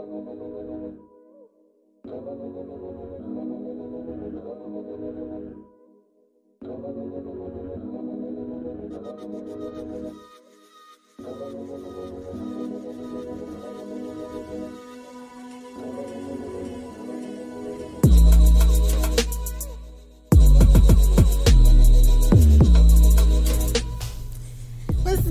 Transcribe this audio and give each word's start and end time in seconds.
What's 0.00 0.08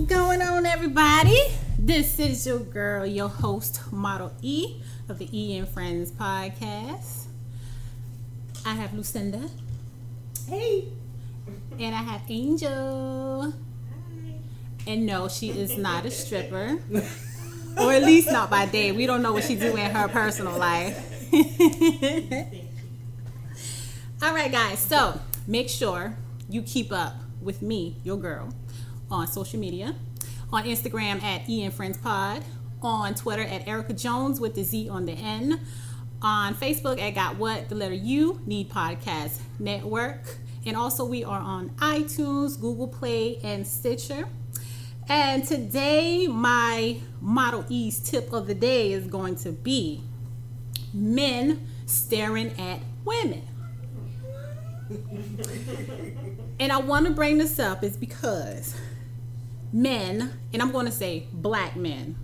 going 0.06 0.42
on, 0.44 0.68
everybody? 0.68 1.59
This 1.90 2.20
is 2.20 2.46
your 2.46 2.60
girl, 2.60 3.04
your 3.04 3.30
host, 3.30 3.92
Model 3.92 4.32
E 4.44 4.80
of 5.10 5.18
the 5.18 5.28
E 5.34 5.58
and 5.58 5.68
Friends 5.68 6.12
podcast. 6.12 7.26
I 8.64 8.76
have 8.76 8.94
Lucinda. 8.94 9.50
Hey. 10.48 10.90
And 11.80 11.96
I 11.96 12.04
have 12.04 12.22
Angel. 12.30 13.52
Hi. 13.52 13.56
And 14.86 15.08
no, 15.08 15.28
she 15.30 15.50
is 15.50 15.80
not 15.80 16.06
a 16.06 16.12
stripper. 16.12 16.78
or 17.80 17.92
at 17.92 18.04
least 18.04 18.32
not 18.32 18.52
by 18.52 18.68
day. 18.68 18.92
We 18.92 19.08
don't 19.08 19.24
know 19.24 19.34
what 19.34 19.46
she 19.46 19.56
do 19.56 19.76
in 19.76 19.90
her 19.90 20.08
personal 20.10 20.60
life. 20.60 21.34
All 24.22 24.36
right, 24.36 24.52
guys. 24.52 24.78
So 24.78 25.20
make 25.48 25.70
sure 25.70 26.16
you 26.48 26.62
keep 26.62 26.92
up 26.92 27.16
with 27.42 27.64
me, 27.64 27.98
your 28.04 28.18
girl, 28.18 28.54
on 29.10 29.26
social 29.26 29.60
media. 29.60 29.96
On 30.52 30.64
Instagram 30.64 31.22
at 31.22 31.48
Ian 31.48 31.72
Friends 31.72 31.98
Pod. 31.98 32.44
On 32.82 33.14
Twitter 33.14 33.44
at 33.44 33.68
Erica 33.68 33.94
Jones 33.94 34.40
with 34.40 34.56
the 34.56 34.64
Z 34.64 34.90
on 34.90 35.06
the 35.06 35.14
N. 35.14 35.60
On 36.22 36.56
Facebook 36.56 37.00
at 37.00 37.12
Got 37.12 37.38
What, 37.38 37.70
the 37.70 37.76
letter 37.76 37.94
U, 37.94 38.42
Need 38.46 38.70
Podcast 38.70 39.40
Network. 39.60 40.38
And 40.66 40.76
also, 40.76 41.06
we 41.06 41.24
are 41.24 41.40
on 41.40 41.70
iTunes, 41.78 42.60
Google 42.60 42.88
Play, 42.88 43.38
and 43.44 43.66
Stitcher. 43.66 44.28
And 45.08 45.44
today, 45.44 46.28
my 46.28 47.00
Model 47.22 47.66
E's 47.70 48.00
tip 48.00 48.34
of 48.34 48.48
the 48.48 48.56
day 48.56 48.92
is 48.92 49.06
going 49.08 49.36
to 49.38 49.52
be 49.52 50.04
men 50.94 51.68
staring 51.86 52.60
at 52.60 52.80
women. 53.06 53.44
and 56.60 56.72
I 56.72 56.78
want 56.78 57.06
to 57.06 57.14
bring 57.14 57.38
this 57.38 57.60
up 57.60 57.84
is 57.84 57.96
because 57.96 58.76
men, 59.72 60.34
and 60.54 60.62
I'm 60.62 60.72
going 60.72 60.86
to 60.86 60.92
say 60.92 61.28
black 61.34 61.76
men, 61.76 62.16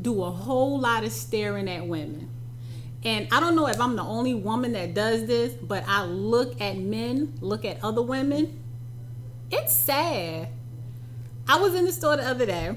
do 0.00 0.22
a 0.22 0.30
whole 0.30 0.80
lot 0.80 1.04
of 1.04 1.12
staring 1.12 1.68
at 1.68 1.86
women. 1.86 2.28
And 3.04 3.28
I 3.32 3.40
don't 3.40 3.56
know 3.56 3.66
if 3.66 3.80
I'm 3.80 3.96
the 3.96 4.02
only 4.02 4.34
woman 4.34 4.72
that 4.72 4.94
does 4.94 5.26
this, 5.26 5.52
but 5.54 5.84
I 5.86 6.04
look 6.04 6.60
at 6.60 6.76
men, 6.76 7.34
look 7.40 7.64
at 7.64 7.82
other 7.82 8.02
women. 8.02 8.62
It's 9.50 9.74
sad. 9.74 10.48
I 11.48 11.58
was 11.58 11.74
in 11.74 11.84
the 11.84 11.92
store 11.92 12.16
the 12.16 12.24
other 12.24 12.46
day, 12.46 12.76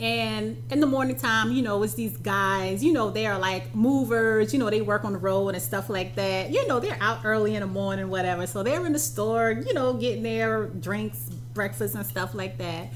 and 0.00 0.62
in 0.70 0.80
the 0.80 0.86
morning 0.86 1.16
time, 1.16 1.52
you 1.52 1.62
know, 1.62 1.82
it's 1.82 1.94
these 1.94 2.16
guys, 2.16 2.82
you 2.82 2.92
know, 2.92 3.10
they 3.10 3.26
are 3.26 3.38
like 3.38 3.74
movers, 3.74 4.52
you 4.52 4.58
know, 4.58 4.70
they 4.70 4.80
work 4.80 5.04
on 5.04 5.12
the 5.12 5.18
road 5.18 5.50
and 5.54 5.62
stuff 5.62 5.88
like 5.88 6.14
that. 6.14 6.50
You 6.50 6.66
know, 6.66 6.80
they're 6.80 6.98
out 7.00 7.24
early 7.24 7.54
in 7.54 7.60
the 7.60 7.66
morning, 7.66 8.08
whatever. 8.08 8.46
So 8.46 8.62
they're 8.62 8.84
in 8.86 8.92
the 8.92 8.98
store, 8.98 9.50
you 9.50 9.74
know, 9.74 9.94
getting 9.94 10.22
their 10.22 10.66
drinks, 10.66 11.30
breakfast, 11.54 11.94
and 11.94 12.04
stuff 12.04 12.34
like 12.34 12.58
that. 12.58 12.88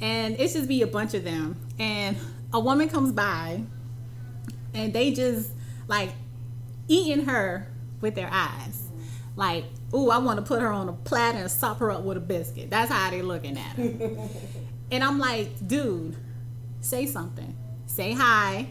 And 0.00 0.38
it's 0.38 0.54
just 0.54 0.68
be 0.68 0.82
a 0.82 0.86
bunch 0.86 1.14
of 1.14 1.24
them. 1.24 1.56
And 1.78 2.16
a 2.52 2.60
woman 2.60 2.88
comes 2.88 3.12
by, 3.12 3.62
and 4.74 4.92
they 4.92 5.12
just 5.12 5.50
like 5.86 6.10
eating 6.88 7.26
her 7.26 7.68
with 8.00 8.14
their 8.14 8.28
eyes. 8.30 8.84
Like, 9.36 9.66
ooh, 9.94 10.10
I 10.10 10.18
want 10.18 10.38
to 10.38 10.44
put 10.44 10.62
her 10.62 10.72
on 10.72 10.88
a 10.88 10.92
platter 10.92 11.38
and 11.38 11.50
sop 11.50 11.78
her 11.78 11.90
up 11.90 12.02
with 12.02 12.16
a 12.16 12.20
biscuit. 12.20 12.70
That's 12.70 12.90
how 12.90 13.10
they're 13.10 13.22
looking 13.22 13.56
at 13.56 13.76
her. 13.76 13.82
and 14.90 15.04
I'm 15.04 15.18
like, 15.18 15.66
dude, 15.66 16.16
say 16.80 17.06
something. 17.06 17.56
Say 17.86 18.12
hi. 18.12 18.66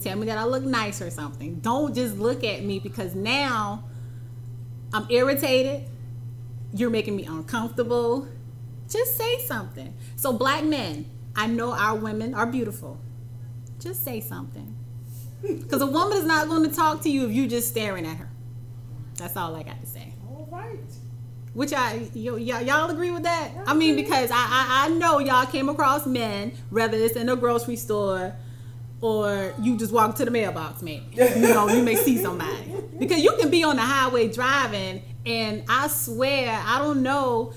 Tell 0.00 0.16
me 0.16 0.26
that 0.26 0.38
I 0.38 0.44
look 0.44 0.64
nice 0.64 1.00
or 1.00 1.10
something. 1.10 1.56
Don't 1.56 1.94
just 1.94 2.16
look 2.16 2.44
at 2.44 2.64
me 2.64 2.78
because 2.78 3.14
now 3.14 3.84
I'm 4.92 5.06
irritated. 5.10 5.88
You're 6.74 6.90
making 6.90 7.16
me 7.16 7.24
uncomfortable. 7.24 8.28
Just 8.92 9.16
say 9.16 9.38
something. 9.46 9.94
So, 10.16 10.32
black 10.32 10.64
men, 10.64 11.10
I 11.34 11.46
know 11.46 11.72
our 11.72 11.96
women 11.96 12.34
are 12.34 12.46
beautiful. 12.46 12.98
Just 13.80 14.04
say 14.04 14.20
something. 14.20 14.76
Because 15.42 15.80
a 15.82 15.86
woman 15.86 16.18
is 16.18 16.24
not 16.24 16.48
going 16.48 16.68
to 16.68 16.74
talk 16.74 17.00
to 17.02 17.10
you 17.10 17.26
if 17.26 17.32
you're 17.32 17.48
just 17.48 17.68
staring 17.68 18.06
at 18.06 18.16
her. 18.16 18.28
That's 19.16 19.36
all 19.36 19.56
I 19.56 19.62
got 19.62 19.80
to 19.80 19.86
say. 19.86 20.12
All 20.28 20.46
right. 20.50 20.78
Which 21.54 21.72
I 21.72 22.08
y- 22.14 22.30
y- 22.30 22.60
y'all 22.62 22.90
agree 22.90 23.10
with 23.10 23.24
that? 23.24 23.50
I 23.66 23.74
mean, 23.74 23.96
because 23.96 24.30
I, 24.30 24.36
I 24.36 24.86
I 24.86 24.88
know 24.88 25.18
y'all 25.18 25.44
came 25.46 25.68
across 25.68 26.06
men, 26.06 26.52
whether 26.70 26.96
it's 26.96 27.14
in 27.16 27.28
a 27.28 27.36
grocery 27.36 27.76
store 27.76 28.34
or 29.02 29.52
you 29.60 29.76
just 29.76 29.92
walk 29.92 30.16
to 30.16 30.24
the 30.24 30.30
mailbox, 30.30 30.80
maybe 30.80 31.04
you 31.14 31.40
know 31.40 31.68
you 31.68 31.82
may 31.82 31.94
see 31.96 32.16
somebody 32.16 32.74
because 32.98 33.22
you 33.22 33.32
can 33.38 33.50
be 33.50 33.64
on 33.64 33.76
the 33.76 33.82
highway 33.82 34.28
driving, 34.28 35.02
and 35.26 35.64
I 35.68 35.88
swear 35.88 36.58
I 36.64 36.78
don't 36.78 37.02
know 37.02 37.52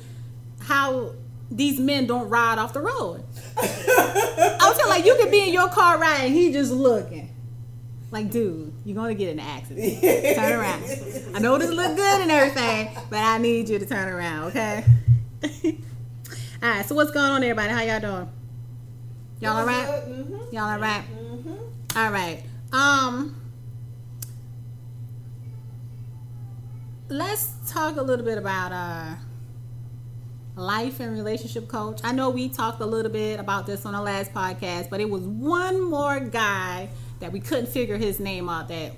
how 0.59 1.13
these 1.51 1.79
men 1.79 2.07
don't 2.07 2.29
ride 2.29 2.57
off 2.57 2.73
the 2.73 2.81
road. 2.81 3.23
I 3.57 4.57
was 4.61 4.77
telling 4.77 4.89
like 4.89 5.05
you 5.05 5.15
could 5.15 5.31
be 5.31 5.47
in 5.47 5.53
your 5.53 5.69
car 5.69 5.97
riding, 5.97 6.33
he 6.33 6.51
just 6.51 6.71
looking. 6.71 7.31
Like, 8.11 8.31
dude, 8.31 8.73
you're 8.85 8.95
gonna 8.95 9.13
get 9.13 9.29
in 9.29 9.39
an 9.39 9.45
accident. 9.45 10.01
Turn 10.01 10.53
around. 10.53 10.83
I 11.35 11.39
know 11.39 11.57
this 11.57 11.69
look 11.69 11.95
good 11.95 12.21
and 12.21 12.31
everything, 12.31 12.95
but 13.09 13.19
I 13.19 13.37
need 13.37 13.67
you 13.67 13.79
to 13.79 13.85
turn 13.85 14.07
around, 14.07 14.45
okay? 14.45 14.85
all 16.63 16.69
right. 16.69 16.85
So 16.85 16.95
what's 16.95 17.11
going 17.11 17.31
on, 17.31 17.43
everybody? 17.43 17.73
How 17.73 17.81
y'all 17.81 17.99
doing? 17.99 18.29
Y'all 19.41 19.57
all 19.57 19.65
right? 19.65 19.87
Mm-hmm. 19.87 20.55
Y'all 20.55 20.69
all 20.69 20.79
right? 20.79 21.03
Mm-hmm. 21.13 21.97
All 21.97 22.11
right. 22.11 22.43
Um, 22.71 23.35
let's 27.09 27.51
talk 27.67 27.97
a 27.97 28.01
little 28.01 28.25
bit 28.25 28.37
about 28.37 28.71
uh 28.71 29.15
life 30.55 30.99
and 30.99 31.11
relationship 31.13 31.67
coach. 31.67 31.99
I 32.03 32.11
know 32.11 32.29
we 32.29 32.49
talked 32.49 32.79
a 32.81 32.85
little 32.85 33.11
bit 33.11 33.39
about 33.39 33.65
this 33.65 33.85
on 33.85 33.93
the 33.93 34.01
last 34.01 34.33
podcast, 34.33 34.89
but 34.89 35.01
it 35.01 35.09
was 35.09 35.23
one 35.23 35.81
more 35.81 36.19
guy 36.19 36.89
that 37.19 37.31
we 37.31 37.39
couldn't 37.39 37.67
figure 37.67 37.97
his 37.97 38.19
name 38.19 38.49
out 38.49 38.67
that 38.69 38.93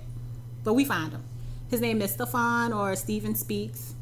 but 0.64 0.74
we 0.74 0.84
found 0.84 1.14
him. 1.14 1.24
His 1.70 1.80
name 1.80 2.02
is 2.02 2.12
Stefan 2.12 2.74
or 2.74 2.96
Stephen 2.98 3.36
Speaks. 3.36 3.94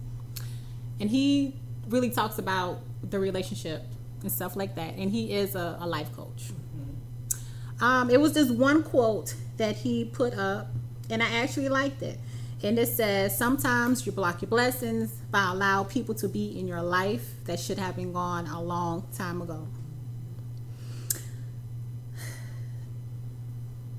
And 1.00 1.10
he 1.10 1.54
really 1.90 2.10
talks 2.10 2.40
about 2.40 2.80
the 3.08 3.20
relationship 3.20 3.84
and 4.22 4.32
stuff 4.32 4.56
like 4.56 4.74
that. 4.74 4.96
And 4.96 5.12
he 5.12 5.34
is 5.34 5.54
a, 5.54 5.78
a 5.80 5.88
life 5.88 6.12
coach. 6.16 6.50
Um, 7.80 8.10
it 8.10 8.20
was 8.20 8.34
this 8.34 8.50
one 8.50 8.82
quote 8.82 9.36
that 9.58 9.76
he 9.76 10.06
put 10.06 10.34
up, 10.34 10.68
and 11.10 11.22
I 11.22 11.28
actually 11.36 11.70
liked 11.70 12.02
it. 12.02 12.18
And 12.64 12.80
it 12.80 12.88
says, 12.88 13.38
Sometimes 13.38 14.06
you 14.06 14.12
block 14.12 14.42
your 14.42 14.50
blessings 14.50 15.12
by 15.32 15.52
allow 15.52 15.84
people 15.84 16.16
to 16.16 16.28
be 16.28 16.60
in 16.60 16.68
your 16.68 16.82
life 16.82 17.44
that 17.46 17.60
should 17.60 17.78
have 17.78 17.96
been 17.96 18.14
gone 18.14 18.48
a 18.48 18.62
long 18.62 19.08
time 19.16 19.42
ago. 19.42 19.68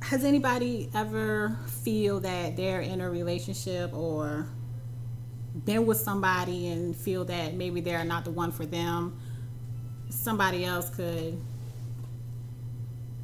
Has 0.01 0.25
anybody 0.25 0.89
ever 0.95 1.57
feel 1.83 2.21
that 2.21 2.57
they're 2.57 2.81
in 2.81 3.01
a 3.01 3.11
relationship 3.11 3.93
or 3.93 4.47
been 5.65 5.85
with 5.85 5.99
somebody 5.99 6.69
and 6.69 6.95
feel 6.95 7.25
that 7.25 7.55
maybe 7.55 7.81
they're 7.81 8.05
not 8.05 8.25
the 8.25 8.31
one 8.31 8.53
for 8.53 8.65
them? 8.65 9.19
Somebody 10.09 10.65
else 10.65 10.91
could 10.91 11.41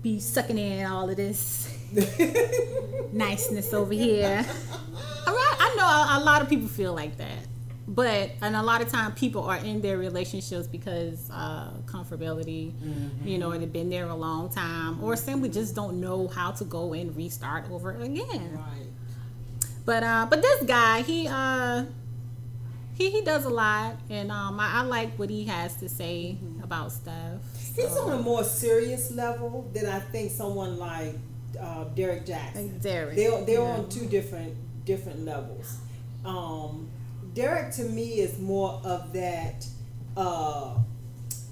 be 0.02 0.18
sucking 0.18 0.58
in 0.58 0.84
all 0.84 1.08
of 1.08 1.16
this 1.16 1.72
niceness 3.12 3.72
over 3.72 3.94
here. 3.94 4.44
All 5.82 5.88
right, 5.88 6.06
I 6.08 6.16
know 6.16 6.20
a, 6.20 6.22
a 6.22 6.24
lot 6.24 6.42
of 6.42 6.48
people 6.48 6.68
feel 6.68 6.94
like 6.94 7.16
that, 7.18 7.46
but 7.88 8.30
and 8.40 8.56
a 8.56 8.62
lot 8.62 8.82
of 8.82 8.88
time 8.90 9.12
people 9.12 9.44
are 9.44 9.58
in 9.58 9.80
their 9.80 9.98
relationships 9.98 10.66
because 10.66 11.30
uh, 11.30 11.70
comfortability, 11.86 12.72
you 13.24 13.38
know, 13.38 13.50
and 13.50 13.62
they've 13.62 13.72
been 13.72 13.90
there 13.90 14.06
a 14.06 14.14
long 14.14 14.48
time, 14.50 15.02
or 15.02 15.16
simply 15.16 15.48
just 15.48 15.74
don't 15.74 16.00
know 16.00 16.28
how 16.28 16.50
to 16.52 16.64
go 16.64 16.92
and 16.92 17.16
restart 17.16 17.70
over 17.70 17.92
again. 18.00 18.54
Right. 18.54 18.86
But 19.84 20.02
uh, 20.02 20.26
but 20.30 20.42
this 20.42 20.62
guy, 20.64 21.02
he 21.02 21.26
uh, 21.28 21.84
he 22.94 23.10
he 23.10 23.22
does 23.22 23.44
a 23.44 23.50
lot, 23.50 23.96
and 24.10 24.30
um, 24.30 24.60
I, 24.60 24.80
I 24.80 24.82
like 24.82 25.18
what 25.18 25.30
he 25.30 25.44
has 25.46 25.76
to 25.76 25.88
say 25.88 26.38
about 26.62 26.92
stuff. 26.92 27.40
He's 27.74 27.96
on 27.96 28.12
a 28.12 28.22
more 28.22 28.44
serious 28.44 29.10
level 29.10 29.68
than 29.72 29.86
I 29.86 29.98
think 29.98 30.30
someone 30.30 30.78
like 30.78 31.14
uh, 31.58 31.84
Derrick 31.84 32.26
Jaxn. 32.26 32.54
Like 32.54 32.80
Derrick, 32.80 33.16
They're 33.16 33.44
they're 33.44 33.60
yeah. 33.60 33.76
on 33.76 33.88
two 33.88 34.06
different 34.06 34.56
different 34.84 35.24
levels. 35.24 35.78
Um, 36.24 36.88
Derrick 37.34 37.72
to 37.74 37.84
me 37.84 38.20
is 38.20 38.38
more 38.38 38.80
of 38.84 39.12
that. 39.12 39.66
Uh, 40.16 40.74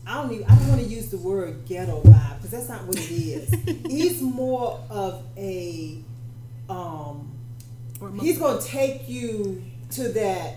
I 0.07 0.23
don't 0.23 0.33
even. 0.33 0.45
I 0.47 0.55
don't 0.57 0.69
want 0.69 0.81
to 0.81 0.87
use 0.87 1.09
the 1.11 1.19
word 1.19 1.65
ghetto 1.67 2.03
vibe 2.03 2.37
because 2.37 2.51
that's 2.51 2.69
not 2.69 2.87
what 2.87 2.97
it 2.99 3.11
is. 3.11 3.51
He's 3.87 4.21
more 4.21 4.85
of 4.91 5.25
a 5.37 6.03
he's 8.21 8.39
gonna 8.39 8.61
take 8.61 9.09
you 9.09 9.63
to 9.91 10.09
that 10.09 10.55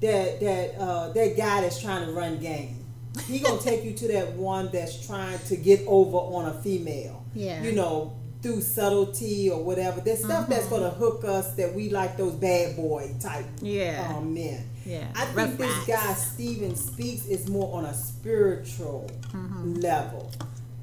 that 0.00 0.40
that 0.40 0.74
uh, 0.78 1.08
that 1.12 1.36
guy 1.36 1.60
that's 1.62 1.80
trying 1.80 2.06
to 2.06 2.12
run 2.12 2.38
game. 2.38 2.84
He 3.26 3.38
gonna 3.38 3.60
take 3.62 3.84
you 3.84 3.92
to 3.94 4.08
that 4.08 4.32
one 4.32 4.70
that's 4.72 5.06
trying 5.06 5.38
to 5.46 5.56
get 5.56 5.82
over 5.86 6.16
on 6.16 6.46
a 6.46 6.54
female. 6.62 7.24
Yeah. 7.34 7.62
You 7.62 7.72
know, 7.72 8.16
through 8.46 8.60
subtlety 8.60 9.50
or 9.50 9.62
whatever. 9.62 10.00
There's 10.00 10.20
stuff 10.24 10.48
that's 10.48 10.66
gonna 10.68 10.90
hook 10.90 11.24
us 11.24 11.54
that 11.54 11.74
we 11.74 11.90
like 11.90 12.16
those 12.16 12.34
bad 12.34 12.76
boy 12.76 13.10
type 13.20 13.44
Yeah. 13.60 14.12
um, 14.16 14.32
men. 14.34 14.64
Yeah. 14.84 15.08
I 15.16 15.24
think 15.24 15.36
Rough 15.36 15.58
this 15.58 15.86
guy 15.86 16.12
Stephan 16.14 16.76
Speaks 16.76 17.26
is 17.26 17.48
more 17.48 17.76
on 17.76 17.86
a 17.86 17.94
spiritual 17.94 19.10
Mm-hmm. 19.32 19.74
level, 19.80 20.30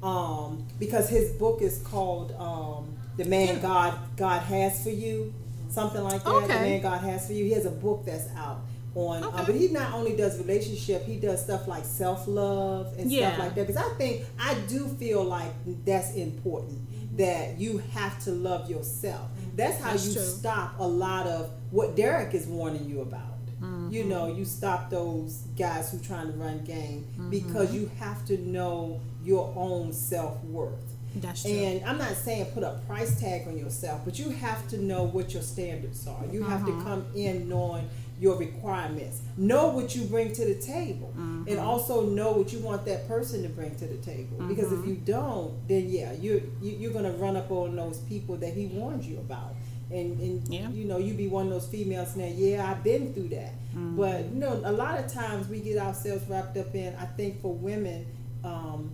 um, 0.02 0.64
because 0.78 1.08
his 1.08 1.30
book 1.32 1.62
is 1.62 1.78
called 1.78 2.32
um, 2.38 2.94
"The 3.16 3.24
Man 3.24 3.60
God 3.62 3.94
God 4.18 4.42
Has 4.42 4.82
for 4.82 4.90
You," 4.90 5.32
something 5.70 6.02
like 6.04 6.22
that. 6.22 6.42
The 6.42 6.48
Man 6.48 6.82
God 6.82 7.00
Has 7.00 7.26
for 7.26 7.32
You. 7.32 7.44
He 7.46 7.52
has 7.52 7.64
a 7.64 7.70
book 7.70 8.04
that's 8.04 8.28
out 8.36 8.60
on, 8.94 9.24
uh, 9.24 9.28
Okay. 9.28 9.42
but 9.46 9.54
he 9.54 9.68
not 9.68 9.94
only 9.94 10.14
does 10.14 10.38
relationship, 10.38 11.04
he 11.06 11.16
does 11.16 11.40
stuff 11.42 11.66
like 11.66 11.84
self 11.86 12.28
love 12.28 12.92
and 12.98 13.10
Yeah. 13.10 13.28
stuff 13.32 13.38
like 13.46 13.54
that. 13.54 13.66
Because 13.66 13.82
I 13.82 13.88
think 13.96 14.24
I 14.38 14.54
do 14.68 14.86
feel 15.00 15.24
like 15.24 15.50
that's 15.86 16.12
important 16.14 16.78
that 17.16 17.58
you 17.58 17.78
have 17.92 18.18
to 18.24 18.30
love 18.30 18.70
yourself. 18.70 19.28
That's 19.56 19.78
how 19.80 19.90
That's 19.92 20.06
you 20.08 20.14
true. 20.14 20.22
stop 20.22 20.74
a 20.78 20.86
lot 20.86 21.26
of 21.26 21.50
what 21.70 21.94
Derrick 21.96 22.34
is 22.34 22.46
warning 22.46 22.88
you 22.88 23.00
about. 23.02 23.22
You 23.60 23.66
Mm-hmm. 24.00 24.08
know, 24.10 24.26
you 24.34 24.44
stop 24.44 24.90
those 24.90 25.44
guys 25.56 25.90
who 25.90 25.98
trying 25.98 26.26
to 26.30 26.36
run 26.38 26.64
game 26.64 27.06
Mm-hmm. 27.12 27.30
because 27.30 27.74
you 27.74 27.90
have 27.98 28.24
to 28.26 28.36
know 28.38 29.00
your 29.24 29.52
own 29.56 29.92
self 29.92 30.42
worth. 30.44 30.74
That's 31.16 31.42
true. 31.42 31.52
And 31.52 31.84
I'm 31.84 31.96
not 31.96 32.14
saying 32.16 32.46
put 32.46 32.62
a 32.64 32.78
price 32.86 33.18
tag 33.20 33.46
on 33.46 33.56
yourself, 33.56 34.02
but 34.04 34.18
you 34.18 34.30
have 34.30 34.66
to 34.68 34.78
know 34.78 35.04
what 35.04 35.32
your 35.32 35.42
standards 35.42 36.06
are. 36.06 36.24
You 36.30 36.42
have 36.42 36.66
to 36.66 36.72
Mm-hmm. 36.72 36.82
come 36.82 37.06
in 37.14 37.48
knowing 37.48 37.88
your 38.20 38.36
requirements. 38.38 39.20
Know 39.36 39.68
what 39.68 39.94
you 39.96 40.04
bring 40.04 40.32
to 40.34 40.44
the 40.44 40.54
table. 40.54 41.12
Mm-hmm. 41.16 41.48
And 41.48 41.58
also 41.58 42.06
know 42.06 42.32
what 42.32 42.52
you 42.52 42.60
want 42.60 42.84
that 42.86 43.08
person 43.08 43.42
to 43.42 43.48
bring 43.48 43.74
to 43.76 43.86
the 43.86 43.96
table. 43.98 44.46
Because 44.46 44.66
Mm-hmm. 44.72 44.82
if 44.82 44.88
you 44.88 44.94
don't, 44.96 45.66
then 45.68 45.88
yeah, 45.90 46.12
you're 46.12 46.40
you, 46.62 46.72
you're 46.78 46.92
gonna 46.92 47.12
run 47.12 47.36
up 47.36 47.50
on 47.50 47.74
those 47.76 47.98
people 47.98 48.36
that 48.36 48.54
he 48.54 48.66
warned 48.66 49.04
you 49.04 49.18
about. 49.18 49.54
And, 49.90 50.18
and 50.20 50.48
Yeah. 50.52 50.68
you 50.70 50.84
know, 50.86 50.98
you 50.98 51.14
be 51.14 51.28
one 51.28 51.46
of 51.48 51.52
those 51.52 51.66
females 51.66 52.16
now, 52.16 52.24
yeah, 52.26 52.68
I've 52.70 52.82
been 52.82 53.12
through 53.12 53.28
that. 53.28 53.52
Mm-hmm. 53.70 53.96
But 53.96 54.26
you 54.26 54.38
know, 54.40 54.60
a 54.64 54.72
lot 54.72 54.98
of 54.98 55.12
times 55.12 55.48
we 55.48 55.60
get 55.60 55.76
ourselves 55.78 56.24
wrapped 56.28 56.56
up 56.56 56.74
in 56.74 56.94
I 56.96 57.06
think 57.06 57.42
for 57.42 57.52
women, 57.54 58.06
um, 58.44 58.90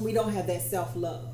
we 0.00 0.12
don't 0.12 0.32
have 0.32 0.46
that 0.48 0.62
self 0.62 0.96
love 0.96 1.28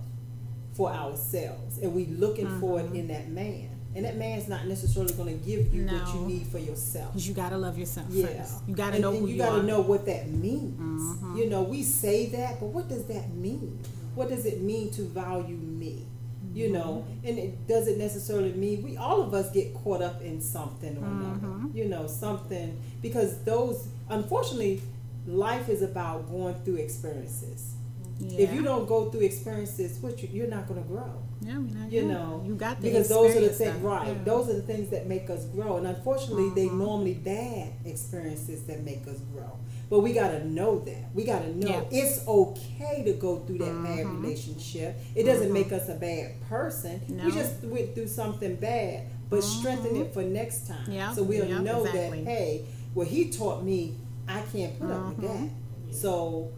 for 0.74 0.90
ourselves, 0.90 1.78
and 1.78 1.94
we 1.94 2.06
looking 2.06 2.48
for 2.60 2.80
Mm-hmm. 2.80 2.94
it 2.94 2.98
in 2.98 3.08
that 3.08 3.28
man. 3.28 3.68
And 3.94 4.04
that 4.06 4.16
man's 4.16 4.48
not 4.48 4.66
necessarily 4.66 5.12
going 5.14 5.38
to 5.38 5.44
give 5.46 5.72
you 5.74 5.84
what 5.84 6.14
you 6.14 6.20
need 6.26 6.46
for 6.46 6.58
yourself. 6.58 7.12
you 7.14 7.34
gotta 7.34 7.58
love 7.58 7.76
yourself 7.78 8.06
Yeah, 8.10 8.26
first. 8.26 8.54
You 8.66 8.74
gotta 8.74 8.98
know 8.98 9.10
and 9.10 9.18
who 9.20 9.26
you 9.26 9.32
you, 9.34 9.38
gotta 9.38 9.56
are. 9.56 9.58
Mm-hmm. 9.58 9.66
know 9.66 9.80
what 9.82 10.06
that 10.06 10.28
means. 10.30 11.02
You 11.38 11.50
know, 11.50 11.62
we 11.62 11.82
say 11.82 12.26
that, 12.30 12.58
but 12.60 12.66
what 12.66 12.88
does 12.88 13.04
that 13.06 13.30
mean? 13.34 13.78
What 14.14 14.28
does 14.30 14.46
it 14.46 14.62
mean 14.62 14.90
to 14.92 15.02
value 15.02 15.56
me? 15.56 16.06
You 16.54 16.70
know, 16.72 17.04
Mm-hmm. 17.06 17.26
and 17.28 17.38
it 17.38 17.68
doesn't 17.68 17.98
necessarily 17.98 18.52
mean 18.52 18.82
we 18.82 18.96
all 18.96 19.22
of 19.22 19.32
us 19.34 19.50
get 19.52 19.74
caught 19.74 20.00
up 20.02 20.22
in 20.22 20.40
something 20.40 20.96
or 20.96 21.00
Mm-hmm. 21.02 21.46
another. 21.46 21.68
You 21.78 21.86
know, 21.86 22.06
something 22.06 22.78
because 23.02 23.42
those 23.44 23.88
unfortunately, 24.10 24.80
life 25.26 25.68
is 25.68 25.82
about 25.82 26.30
going 26.30 26.54
through 26.64 26.76
experiences. 26.76 27.74
Yeah. 28.18 28.40
If 28.40 28.52
you 28.54 28.62
don't 28.62 28.86
go 28.86 29.10
through 29.10 29.20
experiences, 29.22 29.98
what 30.00 30.22
you, 30.22 30.28
you're 30.32 30.48
not 30.48 30.66
going 30.68 30.82
to 30.82 30.88
grow 30.88 31.12
yeah, 31.44 31.54
not 31.54 31.90
you 31.92 32.02
know 32.04 32.42
you 32.46 32.54
got 32.54 32.80
the 32.80 32.88
because 32.88 33.08
those 33.08 33.36
are 33.36 33.40
the 33.40 33.48
things 33.50 33.76
right 33.82 34.06
Yeah. 34.08 34.24
those 34.24 34.48
are 34.48 34.54
the 34.54 34.62
things 34.62 34.90
that 34.90 35.06
make 35.06 35.28
us 35.30 35.44
grow 35.46 35.76
and 35.76 35.86
unfortunately 35.86 36.50
they 36.54 36.68
Mhm. 36.68 36.78
normally 36.78 37.14
bad 37.14 37.72
experiences 37.84 38.62
that 38.64 38.82
make 38.84 39.06
us 39.08 39.18
grow 39.32 39.50
but 39.90 40.00
we 40.00 40.12
got 40.12 40.30
to 40.30 40.48
know 40.48 40.78
that 40.80 41.10
we 41.14 41.24
got 41.24 41.42
to 41.42 41.56
know 41.56 41.68
Yeah. 41.68 41.98
it's 42.04 42.26
okay 42.26 43.02
to 43.04 43.12
go 43.14 43.40
through 43.46 43.58
that 43.58 43.82
bad 43.82 44.06
Mhm. 44.06 44.22
relationship 44.22 44.96
it 45.14 45.24
doesn't 45.24 45.48
Mhm. 45.48 45.52
make 45.60 45.72
us 45.72 45.88
a 45.88 45.94
bad 45.94 46.40
person 46.48 47.00
No. 47.08 47.26
we 47.26 47.32
just 47.32 47.62
went 47.64 47.94
through 47.94 48.08
something 48.08 48.56
bad 48.56 49.02
but 49.28 49.42
strengthen 49.42 49.96
it 49.96 50.12
for 50.14 50.22
next 50.22 50.66
time 50.68 50.90
Yeah. 50.90 51.12
so 51.14 51.22
we'll 51.22 51.46
Yeah, 51.46 51.60
know 51.60 51.84
exactly. 51.84 52.24
that 52.24 52.30
hey 52.30 52.64
well 52.94 53.06
he 53.06 53.30
taught 53.30 53.64
me 53.64 53.94
i 54.28 54.40
can't 54.52 54.78
put 54.78 54.90
up 54.90 55.08
with 55.08 55.20
that 55.28 55.48
so 55.90 56.48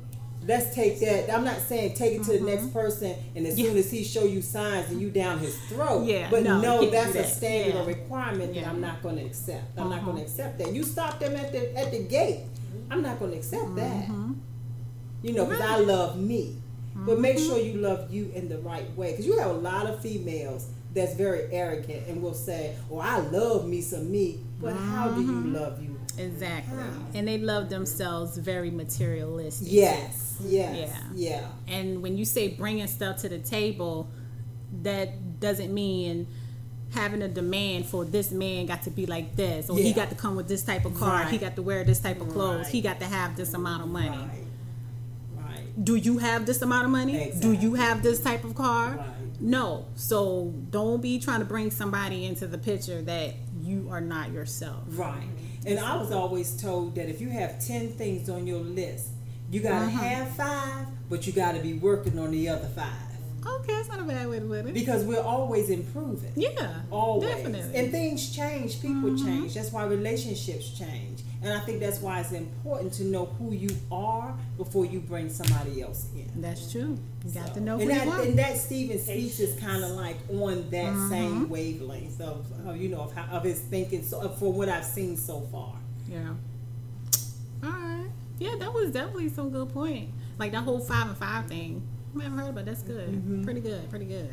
let's 0.47 0.75
take 0.75 1.01
that. 1.01 1.31
I'm 1.35 1.45
not 1.45 1.59
saying 1.59 1.95
take 1.95 2.15
it 2.21 2.25
to 2.25 2.39
the 2.39 2.41
next 2.45 2.73
person, 2.73 3.15
and 3.37 3.47
as 3.47 3.55
Mm-hmm. 3.55 3.63
Yeah. 3.65 3.69
soon 3.71 3.77
as 3.79 3.91
he 3.91 4.05
show 4.05 4.25
you 4.25 4.43
signs 4.43 4.91
and 4.91 5.01
you 5.01 5.11
down 5.11 5.39
his 5.39 5.57
throat. 5.69 6.05
Yeah, 6.07 6.29
But 6.31 6.43
no, 6.43 6.61
no, 6.61 6.91
that's 6.91 7.13
do 7.13 7.19
a 7.21 7.25
standard 7.25 7.75
Yeah. 7.75 7.83
or 7.83 7.87
requirement 7.87 8.55
that 8.55 8.67
I'm 8.67 8.81
not 8.81 9.03
going 9.03 9.17
to 9.17 9.23
accept. 9.25 9.65
I'm 9.79 9.91
not 9.91 10.05
going 10.05 10.17
to 10.17 10.23
Mhm. 10.23 10.27
accept 10.27 10.59
that. 10.59 10.75
You 10.75 10.83
stop 10.83 11.19
them 11.21 11.35
at 11.37 11.53
the 11.53 11.77
at 11.77 11.91
the 11.93 12.01
gate. 12.05 12.41
I'm 12.91 13.03
not 13.03 13.19
going 13.19 13.31
to 13.33 13.37
accept 13.39 13.75
that. 13.77 14.09
Mhm. 14.09 14.35
You 15.23 15.33
know, 15.33 15.47
because 15.47 15.63
I 15.63 15.79
love 15.79 16.19
me. 16.19 16.57
But 16.95 17.19
make 17.19 17.37
Mm-hmm. 17.37 17.47
sure 17.49 17.59
you 17.59 17.75
love 17.81 18.13
you 18.13 18.31
in 18.35 18.49
the 18.49 18.59
right 18.59 18.95
way, 18.97 19.11
because 19.13 19.27
you 19.27 19.37
have 19.39 19.51
a 19.51 19.55
lot 19.71 19.87
of 19.87 20.01
females 20.01 20.67
that's 20.95 21.15
very 21.15 21.49
arrogant 21.51 22.07
and 22.09 22.23
will 22.23 22.35
say, 22.35 22.77
"Oh, 22.91 22.99
I 22.99 23.19
love 23.19 23.67
me 23.67 23.81
some 23.81 24.13
me," 24.13 24.39
but 24.61 24.75
how 24.75 25.09
do 25.09 25.21
you 25.23 25.41
love 25.59 25.83
you? 25.83 25.94
Exactly. 26.19 26.79
And 27.15 27.27
they 27.27 27.39
love 27.39 27.69
themselves 27.69 28.37
very 28.39 28.71
materialistic. 28.71 29.69
Yes, 29.71 30.37
yes, 30.45 30.91
Yeah. 31.15 31.41
yeah. 31.69 31.75
And 31.75 32.03
when 32.03 32.17
you 32.17 32.25
say 32.25 32.49
bringing 32.49 32.87
stuff 32.87 33.19
to 33.19 33.29
the 33.29 33.39
table, 33.39 34.09
that 34.83 35.41
doesn't 35.41 35.73
mean 35.73 36.27
having 36.93 37.23
a 37.23 37.29
demand 37.29 37.87
for 37.87 38.05
this 38.05 38.31
man 38.31 38.67
got 38.67 38.83
to 38.83 38.91
be 38.91 39.07
like 39.07 39.35
this 39.37 39.69
or 39.69 39.77
he 39.77 39.93
got 39.93 40.11
to 40.11 40.15
come 40.15 40.37
with 40.37 40.47
this 40.49 40.63
type 40.63 40.85
of 40.85 40.95
car, 40.95 41.25
he 41.25 41.39
got 41.39 41.57
to 41.57 41.63
wear 41.63 41.83
this 41.85 41.99
type 42.01 42.21
of 42.21 42.29
clothes, 42.29 42.65
Right. 42.65 42.73
he 42.73 42.81
got 42.81 43.01
to 43.01 43.07
have 43.07 43.37
this 43.37 43.53
amount 43.55 43.83
of 43.83 43.89
money. 43.89 44.09
Right. 44.11 44.45
Right. 45.37 45.85
Do 45.85 45.97
you 45.97 46.19
have 46.19 46.47
this 46.47 46.63
amount 46.63 46.85
of 46.85 46.91
money? 46.93 47.33
Do 47.41 47.53
you 47.53 47.75
have 47.75 48.03
this 48.03 48.21
type 48.21 48.45
of 48.45 48.55
car? 48.55 48.91
Right. 48.97 49.41
No. 49.41 49.87
So 49.97 50.55
don't 50.71 51.03
be 51.03 51.19
trying 51.19 51.41
to 51.41 51.45
bring 51.45 51.71
somebody 51.73 52.25
into 52.25 52.47
the 52.47 52.59
picture 52.59 53.03
that 53.03 53.35
you 53.61 53.89
are 53.91 54.01
not 54.01 54.31
yourself. 54.31 54.83
Right. 54.89 55.23
And 55.67 55.79
I 55.79 55.97
was 55.97 56.13
always 56.13 56.61
told 56.61 56.95
that 56.97 57.09
if 57.09 57.21
you 57.21 57.31
have 57.31 57.59
10 57.65 57.93
things 57.93 58.29
on 58.29 58.47
your 58.47 58.61
list, 58.61 59.09
you 59.51 59.61
got 59.61 59.79
to 59.81 59.85
Uh-huh. 59.87 60.03
have 60.03 60.29
five, 60.37 60.87
but 61.09 61.27
you 61.27 61.33
got 61.33 61.53
to 61.55 61.61
be 61.61 61.75
working 61.75 62.19
on 62.19 62.31
the 62.33 62.49
other 62.49 62.69
five. 62.75 63.04
Okay, 63.47 63.73
that's 63.73 63.89
not 63.89 64.01
a 64.01 64.05
bad 64.05 64.29
way 64.29 64.39
to 64.41 64.47
put 64.47 64.67
it. 64.67 64.75
Because 64.75 65.05
we're 65.05 65.21
always 65.23 65.69
improving. 65.71 66.33
Yeah. 66.37 66.81
Always. 66.91 67.29
Definitely. 67.29 67.77
And 67.79 67.91
things 67.91 68.31
change, 68.35 68.81
people 68.81 69.11
Mhm. 69.11 69.25
change. 69.25 69.55
That's 69.55 69.71
why 69.73 69.85
relationships 69.85 70.71
change. 70.71 71.21
And 71.43 71.53
I 71.53 71.61
think 71.61 71.81
that's 71.81 72.01
why 72.01 72.21
it's 72.21 72.33
important 72.33 72.95
to 72.95 73.05
know 73.05 73.27
who 73.27 73.53
you 73.53 73.69
are 73.93 74.35
before 74.57 74.87
you 74.87 75.01
bring 75.01 75.29
somebody 75.29 75.83
else 75.83 76.07
in. 76.17 76.41
That's 76.41 76.73
true. 76.73 76.97
You 77.27 77.31
got 77.33 77.49
So- 77.49 77.55
to 77.55 77.61
know 77.61 77.77
who 77.77 77.83
and 77.83 77.91
you 77.91 77.99
that, 77.99 78.09
are. 78.09 78.21
And 78.23 78.39
that 78.39 78.57
Stephan 78.57 78.99
Speaks 78.99 79.41
is 79.41 79.61
kind 79.61 79.85
of 79.85 79.91
like 79.91 80.17
on 80.31 80.71
that 80.71 80.93
Mhm. 80.95 81.09
same 81.11 81.49
wavelength 81.51 82.21
of, 82.23 82.47
of 82.67 82.77
you 82.79 82.89
know 82.89 83.01
of, 83.03 83.13
how, 83.13 83.37
of 83.37 83.45
his 83.45 83.59
thinking. 83.59 84.03
So 84.05 84.27
for 84.31 84.53
what 84.53 84.71
I've 84.71 84.85
seen 84.87 85.19
so 85.19 85.43
far. 85.53 85.75
Yeah. 86.11 86.31
All 87.63 87.71
right. 87.71 88.07
Yeah, 88.39 88.57
that 88.59 88.73
was 88.73 88.91
definitely 88.91 89.29
some 89.29 89.51
good 89.51 89.69
point. 89.73 90.11
Like 90.39 90.53
that 90.53 90.65
whole 90.65 90.81
five 90.81 91.09
and 91.09 91.17
five 91.17 91.47
thing. 91.47 91.83
I 92.19 92.23
haven't 92.23 92.39
heard 92.39 92.49
about. 92.51 92.65
That's 92.65 92.83
good. 92.83 93.09
Mhm. 93.11 93.45
Pretty 93.45 93.61
good. 93.61 93.89
Pretty 93.91 94.05
good. 94.07 94.29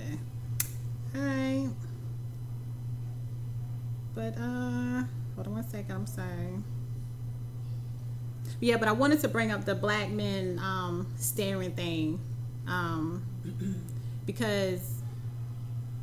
All 1.16 1.22
right. 1.22 1.70
But 4.14 4.38
uh, 4.38 5.04
hold 5.36 5.48
on 5.48 5.54
one 5.54 5.70
second. 5.70 5.92
I'm 5.96 6.06
sorry. 6.08 6.60
Yeah, 8.60 8.78
but 8.78 8.88
I 8.88 8.92
wanted 8.92 9.20
to 9.22 9.28
bring 9.28 9.52
up 9.52 9.66
the 9.66 9.74
black 9.74 10.10
men 10.12 10.60
um, 10.60 11.08
staring 11.18 11.72
thing, 11.72 12.20
um, 12.68 13.24
because 14.26 15.02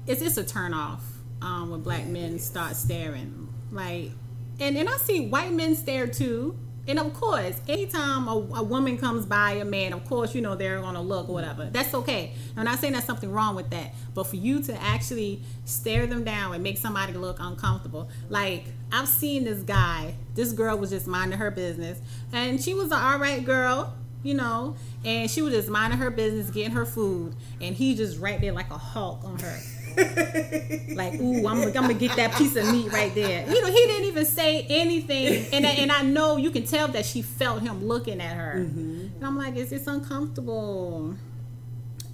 it's 0.07 0.23
it's 0.23 0.37
a 0.39 0.45
turn 0.45 0.75
off 0.75 1.05
um, 1.43 1.71
when 1.71 1.83
black 1.83 2.07
men 2.07 2.39
start 2.41 2.75
staring. 2.75 3.49
Like, 3.71 4.11
and 4.59 4.77
and 4.77 4.89
I 4.89 4.97
see 4.97 5.29
white 5.29 5.53
men 5.53 5.77
stare 5.77 6.07
too. 6.09 6.59
And 6.89 6.99
of 6.99 7.13
course, 7.13 7.61
anytime 7.69 8.27
a, 8.29 8.33
a 8.33 8.63
woman 8.63 8.97
comes 8.97 9.27
by 9.27 9.53
a 9.53 9.65
man, 9.65 9.93
of 9.93 10.07
course, 10.07 10.35
you 10.35 10.41
know 10.41 10.55
they're 10.55 10.81
gonna 10.81 11.03
look 11.03 11.29
or 11.29 11.35
whatever. 11.35 11.69
That's 11.71 11.93
okay. 11.93 12.33
I'm 12.57 12.65
not 12.65 12.79
saying 12.79 12.95
there's 12.95 13.05
something 13.05 13.31
wrong 13.31 13.55
with 13.55 13.69
that, 13.71 13.95
but 14.15 14.27
for 14.27 14.37
you 14.37 14.63
to 14.63 14.83
actually 14.83 15.43
stare 15.67 16.07
them 16.07 16.25
down 16.25 16.55
and 16.55 16.63
make 16.63 16.79
somebody 16.79 17.13
look 17.13 17.37
uncomfortable, 17.41 18.09
like 18.31 18.65
I've 18.91 19.09
seen 19.09 19.45
this 19.45 19.63
guy. 19.63 20.15
This 20.35 20.53
girl 20.53 20.79
was 20.79 20.89
just 20.91 21.07
minding 21.07 21.39
her 21.39 21.51
business, 21.51 22.01
and 22.33 22.63
she 22.63 22.73
was 22.73 22.87
an 22.87 22.99
all 22.99 23.19
right 23.19 23.45
girl, 23.45 23.93
you 24.23 24.33
know, 24.35 24.75
and 25.05 25.31
she 25.31 25.43
was 25.43 25.53
just 25.53 25.69
minding 25.69 25.99
her 25.99 26.11
business, 26.11 26.49
getting 26.51 26.73
her 26.73 26.87
food, 26.87 27.35
and 27.61 27.75
he 27.75 27.97
just 27.97 28.19
right 28.19 28.41
there 28.41 28.53
like 28.53 28.71
a 28.71 28.79
hawk 28.79 29.25
on 29.25 29.39
her 29.41 29.59
like, 29.99 31.15
ooh, 31.15 31.47
I'm, 31.47 31.63
I'm 31.63 31.73
gonna 31.73 31.95
get 31.95 32.17
that 32.17 32.35
piece 32.35 32.57
of 32.57 32.71
meat 32.71 32.93
right 32.93 33.15
there. 33.15 33.49
You 33.49 33.61
know, 33.61 33.69
he 33.69 33.87
didn't 33.87 34.05
even 34.05 34.25
say 34.25 34.63
anything, 34.69 35.47
and 35.53 35.65
and 35.67 35.91
I 35.91 36.03
know 36.03 36.37
you 36.37 36.51
can 36.51 36.65
tell 36.65 36.89
that 36.89 37.05
she 37.05 37.23
felt 37.23 37.63
him 37.63 37.85
looking 37.85 38.21
at 38.21 38.37
her, 38.37 38.55
mm-hmm. 38.59 39.17
and 39.17 39.25
I'm 39.25 39.37
like, 39.37 39.57
is 39.57 39.71
this 39.71 39.87
uncomfortable? 39.87 41.17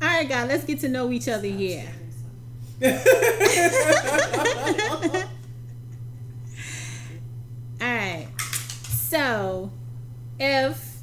All 0.02 0.08
right, 0.08 0.28
guys, 0.28 0.48
let's 0.48 0.64
get 0.64 0.80
to 0.80 0.88
know 0.88 1.10
each 1.12 1.28
other 1.28 1.48
here. 1.48 1.88
All 7.80 7.94
right, 7.94 8.28
so 8.88 9.70
if 10.38 10.94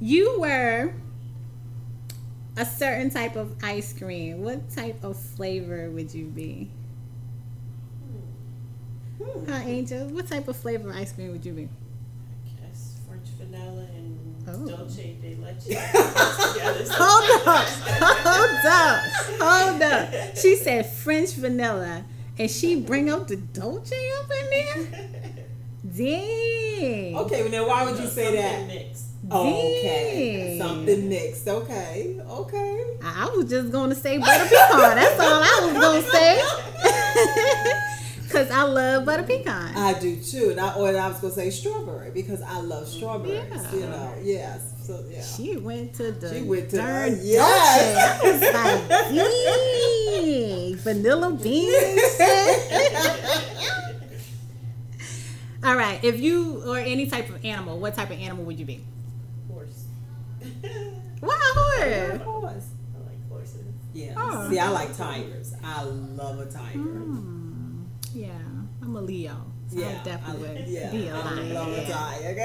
you 0.00 0.38
were 0.40 0.92
certain 2.64 3.10
type 3.10 3.36
of 3.36 3.54
ice 3.62 3.92
cream, 3.92 4.42
what 4.42 4.70
type 4.70 5.04
of 5.04 5.18
flavor 5.18 5.90
would 5.90 6.14
you 6.14 6.26
be? 6.26 6.70
Hmm. 9.22 9.50
Huh, 9.50 9.60
Angel? 9.64 10.06
What 10.08 10.26
type 10.28 10.48
of 10.48 10.56
flavor 10.56 10.92
ice 10.92 11.12
cream 11.12 11.32
would 11.32 11.44
you 11.44 11.52
be? 11.52 11.68
Yes, 12.62 12.96
French 13.06 13.26
vanilla 13.38 13.86
and 13.94 14.12
Oh. 14.48 14.64
Dolce 14.64 15.16
de 15.20 15.34
leche. 15.36 15.76
Hold 16.92 17.48
up, 17.48 17.66
hold 17.66 18.64
up, 18.64 19.00
hold 19.40 19.82
up. 19.82 20.36
She 20.36 20.54
said 20.54 20.86
French 20.86 21.32
vanilla, 21.32 22.04
and 22.38 22.48
she 22.48 22.80
bring 22.80 23.10
up 23.10 23.26
the 23.26 23.36
Dolce 23.36 23.96
up 24.20 24.30
in 24.30 24.50
there. 24.50 25.08
Dang. 25.96 27.16
Okay, 27.16 27.42
well, 27.42 27.50
now 27.50 27.66
why 27.66 27.84
would 27.90 27.98
you 28.00 28.06
say 28.06 28.36
that? 28.36 28.68
Mixed. 28.68 29.06
Okay, 29.32 30.56
Dang. 30.56 30.68
something 30.68 31.08
mixed. 31.08 31.48
Okay, 31.48 32.16
okay. 32.28 32.84
I 33.02 33.28
was 33.36 33.48
just 33.50 33.72
going 33.72 33.90
to 33.90 33.96
say 33.96 34.18
butter 34.18 34.44
pecan. 34.44 34.96
That's 34.96 35.18
all 35.20 35.42
I 35.42 35.60
was 35.64 35.72
going 35.82 36.02
to 36.02 36.08
say. 36.10 36.42
Because 38.26 38.50
I 38.50 38.62
love 38.64 39.04
butter 39.06 39.22
pecan. 39.22 39.74
I 39.76 39.94
do 39.98 40.16
too, 40.16 40.50
and 40.50 40.60
I, 40.60 40.74
or 40.74 40.88
I 40.88 41.08
was 41.08 41.20
gonna 41.20 41.32
say 41.32 41.48
strawberry 41.48 42.10
because 42.10 42.42
I 42.42 42.60
love 42.60 42.86
strawberries. 42.88 43.44
Yeah. 43.48 43.72
You 43.72 43.86
know, 43.86 44.14
yes. 44.20 44.60
So 44.82 45.02
yeah. 45.08 45.22
She 45.22 45.56
went 45.56 45.94
to 45.94 46.10
the 46.12 46.34
She 46.34 46.42
went 46.42 46.68
to 46.70 46.76
the- 46.76 47.18
yes. 47.22 48.20
I 48.20 48.30
was 48.30 48.40
like, 48.42 48.88
dang, 49.14 50.76
vanilla 50.76 51.30
beans. 51.30 52.18
All 55.64 55.76
right, 55.76 56.02
if 56.04 56.20
you 56.20 56.62
or 56.66 56.76
any 56.78 57.06
type 57.08 57.28
of 57.30 57.42
animal, 57.44 57.78
what 57.78 57.94
type 57.94 58.10
of 58.10 58.18
animal 58.20 58.44
would 58.44 58.58
you 58.58 58.66
be? 58.66 58.84
Horse. 61.22 61.32
Wow, 61.32 62.14
Of 62.14 62.20
horse. 62.22 62.66
I 62.94 62.98
like 63.08 63.28
horses. 63.28 63.74
Yeah. 63.94 64.14
Oh. 64.16 64.50
See, 64.50 64.58
I 64.58 64.68
like 64.70 64.96
tigers. 64.96 65.54
I 65.64 65.82
love 65.84 66.38
a 66.40 66.46
tiger. 66.46 66.78
Hmm. 66.78 67.82
Yeah, 68.14 68.30
I'm 68.82 68.96
a 68.96 69.00
Leo. 69.00 69.36
So 69.68 69.78
I 69.78 69.80
Yeah, 69.80 70.02
definitely 70.04 70.48
I, 70.48 70.52
would 70.52 70.68
yeah, 70.68 70.90
be 70.90 71.08
a 71.08 71.14
I 71.14 71.24
lion. 71.24 71.54
love 71.54 71.68
a 71.68 71.80
Yeah. 71.82 71.88
tiger. 71.96 72.36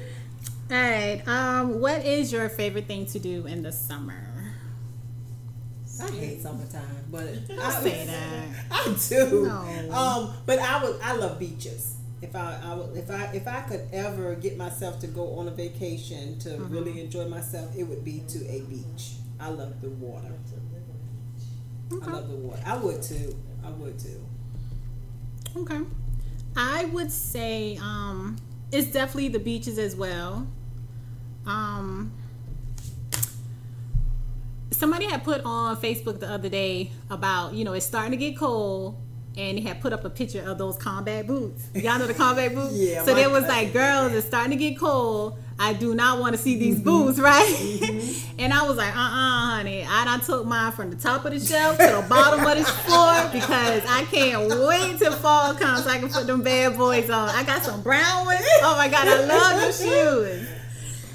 All 0.70 0.76
right. 0.76 1.22
Um, 1.26 1.80
what 1.80 2.04
is 2.04 2.32
your 2.32 2.48
favorite 2.48 2.86
thing 2.86 3.06
to 3.06 3.18
do 3.18 3.46
in 3.46 3.62
the 3.62 3.72
summer? 3.72 4.26
I 6.02 6.10
hate 6.12 6.40
summertime, 6.40 7.04
but 7.10 7.46
Don't 7.46 7.58
I 7.60 7.70
say 7.82 8.06
that. 8.06 8.46
I 8.70 8.96
do. 9.08 9.42
No. 9.46 9.92
Um, 9.94 10.34
but 10.46 10.58
I 10.58 10.82
would. 10.82 10.98
I 11.02 11.14
love 11.16 11.38
beaches. 11.38 11.96
If 12.22 12.36
I, 12.36 12.60
I 12.62 12.74
would, 12.74 12.96
if 12.96 13.10
I, 13.10 13.24
if 13.32 13.48
I 13.48 13.60
could 13.62 13.88
ever 13.92 14.34
get 14.34 14.56
myself 14.58 15.00
to 15.00 15.06
go 15.06 15.34
on 15.38 15.48
a 15.48 15.50
vacation 15.50 16.38
to 16.40 16.50
Mm-hmm. 16.50 16.72
really 16.74 17.00
enjoy 17.00 17.26
myself, 17.28 17.74
it 17.76 17.84
would 17.84 18.04
be 18.04 18.22
to 18.28 18.38
a 18.46 18.60
beach. 18.62 19.12
I 19.38 19.48
love 19.48 19.80
the 19.80 19.88
water. 19.88 20.32
I 22.02 22.06
love 22.10 22.28
the 22.28 22.36
water. 22.36 22.62
I 22.66 22.76
would 22.76 23.02
too. 23.02 23.36
I 23.64 23.70
would 23.70 23.98
too. 23.98 24.24
Okay. 25.56 25.80
I 26.56 26.84
would 26.86 27.10
say 27.10 27.78
um, 27.80 28.36
it's 28.70 28.92
definitely 28.92 29.28
the 29.28 29.38
beaches 29.38 29.78
as 29.78 29.96
well. 29.96 30.46
Um, 31.46 32.12
somebody 34.70 35.06
had 35.06 35.24
put 35.24 35.40
on 35.44 35.76
Facebook 35.78 36.20
the 36.20 36.28
other 36.30 36.48
day 36.48 36.92
about 37.08 37.54
you 37.54 37.64
know 37.64 37.72
it's 37.72 37.86
starting 37.86 38.12
to 38.12 38.16
get 38.16 38.36
cold. 38.36 38.96
And 39.40 39.58
he 39.58 39.64
had 39.66 39.80
put 39.80 39.94
up 39.94 40.04
a 40.04 40.10
picture 40.10 40.42
of 40.42 40.58
those 40.58 40.76
combat 40.76 41.26
boots. 41.26 41.68
Y'all 41.74 41.98
know 41.98 42.06
the 42.06 42.12
combat 42.12 42.54
boots? 42.54 42.74
Yeah, 42.76 43.04
So 43.04 43.14
there 43.14 43.30
was 43.30 43.44
like, 43.44 43.72
girls, 43.72 44.12
it's 44.12 44.26
starting 44.26 44.50
to 44.50 44.56
get 44.56 44.78
cold. 44.78 45.38
I 45.58 45.72
do 45.72 45.94
not 45.94 46.20
want 46.20 46.34
to 46.36 46.38
see 46.38 46.58
these 46.58 46.78
boots, 46.78 47.18
right? 47.30 47.46
and 48.38 48.52
I 48.52 48.66
was 48.66 48.76
like, 48.76 48.94
uh 48.94 48.98
uh 49.00 49.46
honey. 49.56 49.82
I 49.88 50.04
done 50.04 50.20
took 50.20 50.44
mine 50.46 50.72
from 50.72 50.90
the 50.90 50.96
top 50.96 51.24
of 51.24 51.32
the 51.32 51.40
shelf 51.40 51.78
to 51.78 51.86
the 51.86 52.06
bottom 52.08 52.40
of 52.46 52.58
the 52.58 52.64
floor 52.64 53.14
because 53.32 53.82
I 53.88 54.04
can't 54.10 54.48
wait 54.48 54.98
till 54.98 55.12
fall 55.12 55.54
comes 55.54 55.84
so 55.84 55.90
I 55.90 55.98
can 55.98 56.10
put 56.10 56.26
them 56.26 56.42
bad 56.42 56.76
boys 56.76 57.08
on. 57.08 57.30
I 57.30 57.42
got 57.44 57.62
some 57.62 57.82
brown 57.82 58.26
ones. 58.26 58.44
Oh 58.62 58.74
my 58.76 58.88
God, 58.88 59.08
I 59.08 59.24
love 59.24 59.60
the 59.60 59.72
shoes. 59.72 60.48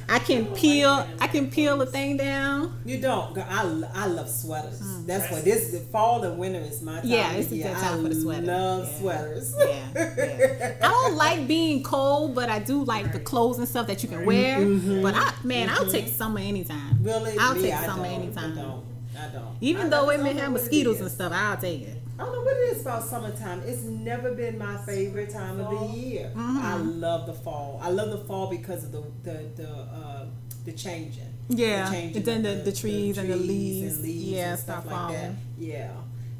I 0.08 0.20
can 0.20 0.46
peel, 0.48 1.08
I 1.20 1.28
can 1.28 1.50
peel 1.50 1.78
the 1.78 1.86
thing 1.86 2.18
down. 2.18 2.80
You 2.86 3.02
don't. 3.02 3.34
Girl, 3.34 3.46
I, 3.50 3.62
I 3.94 4.06
love 4.08 4.30
sweaters. 4.30 4.80
Hmm. 4.80 5.06
That's 5.06 5.32
what 5.32 5.44
this 5.44 5.74
is. 5.74 5.86
Fall 5.88 6.24
and 6.24 6.38
winter 6.38 6.60
is 6.60 6.82
my 6.82 7.00
time. 7.00 7.10
Yeah, 7.10 7.32
it's 7.34 7.48
the 7.48 7.62
a 7.62 7.66
year. 7.66 7.74
time 7.74 8.00
I 8.00 8.04
for 8.04 8.10
the 8.10 8.22
sweater. 8.22 8.46
love 8.46 8.88
Yeah. 8.88 9.00
sweaters. 9.00 9.56
Yeah, 9.58 9.88
yeah. 9.96 10.76
I 10.82 10.88
don't 10.88 11.16
like 11.16 11.48
being 11.48 11.84
cold, 11.84 12.36
but 12.36 12.50
I 12.50 12.60
do 12.60 12.84
like 12.84 13.12
the 13.12 13.20
clothes 13.20 13.58
and 13.58 13.68
stuff 13.68 13.88
that 13.88 14.04
you 14.04 14.10
can 14.10 14.20
mm-hmm. 14.20 14.28
wear. 14.28 14.60
Mm-hmm. 14.60 15.02
But 15.02 15.16
I, 15.16 15.34
man, 15.44 15.70
I'll 15.70 15.90
take 15.90 16.06
mm-hmm. 16.06 16.16
summer 16.16 16.40
anytime. 16.40 17.00
Really? 17.02 17.38
I'll 17.40 17.56
take 17.56 17.74
summer 17.74 18.04
don't. 18.04 18.22
anytime. 18.22 18.52
I 18.52 18.62
don't. 18.62 18.86
I 19.18 19.28
don't. 19.30 19.58
Even 19.62 19.88
I- 19.88 19.90
though 19.90 20.10
it 20.10 20.22
may 20.22 20.34
have 20.34 20.52
mosquitoes 20.52 21.02
and 21.02 21.10
stuff, 21.10 21.32
I'll 21.34 21.58
take 21.58 21.82
it. 21.82 22.02
I 22.18 22.24
don't 22.24 22.34
know 22.34 22.42
what 22.44 22.56
it 22.58 22.76
is 22.78 22.82
about 22.82 23.04
summertime. 23.04 23.62
It's 23.66 23.84
never 23.84 24.32
been 24.34 24.58
my 24.58 24.78
favorite 24.86 25.30
time 25.32 25.60
of 25.60 25.70
the 25.80 25.98
year. 25.98 26.32
Mm-hmm. 26.36 26.60
I 26.64 26.76
love 26.78 27.26
the 27.28 27.34
fall. 27.34 27.80
I 27.84 27.90
love 27.90 28.10
the 28.12 28.24
fall 28.26 28.48
because 28.50 28.84
of 28.86 28.92
the 28.94 29.04
the 29.24 29.38
the 29.64 29.70
uh, 29.70 30.26
the 30.64 30.72
changing. 30.72 31.24
Yeah, 31.50 31.86
the 31.90 31.92
changing 31.96 32.18
and 32.18 32.26
then 32.26 32.46
of 32.46 32.64
the- 32.64 32.72
the 32.72 32.78
trees 32.78 33.18
and 33.18 33.30
the 33.30 33.36
leaves, 33.36 33.96
and 33.96 34.04
leaves 34.04 34.24
yeah, 34.24 34.52
and 34.52 34.60
stuff 34.60 34.86
like 34.86 35.12
that. 35.14 35.32
Yeah. 35.58 35.92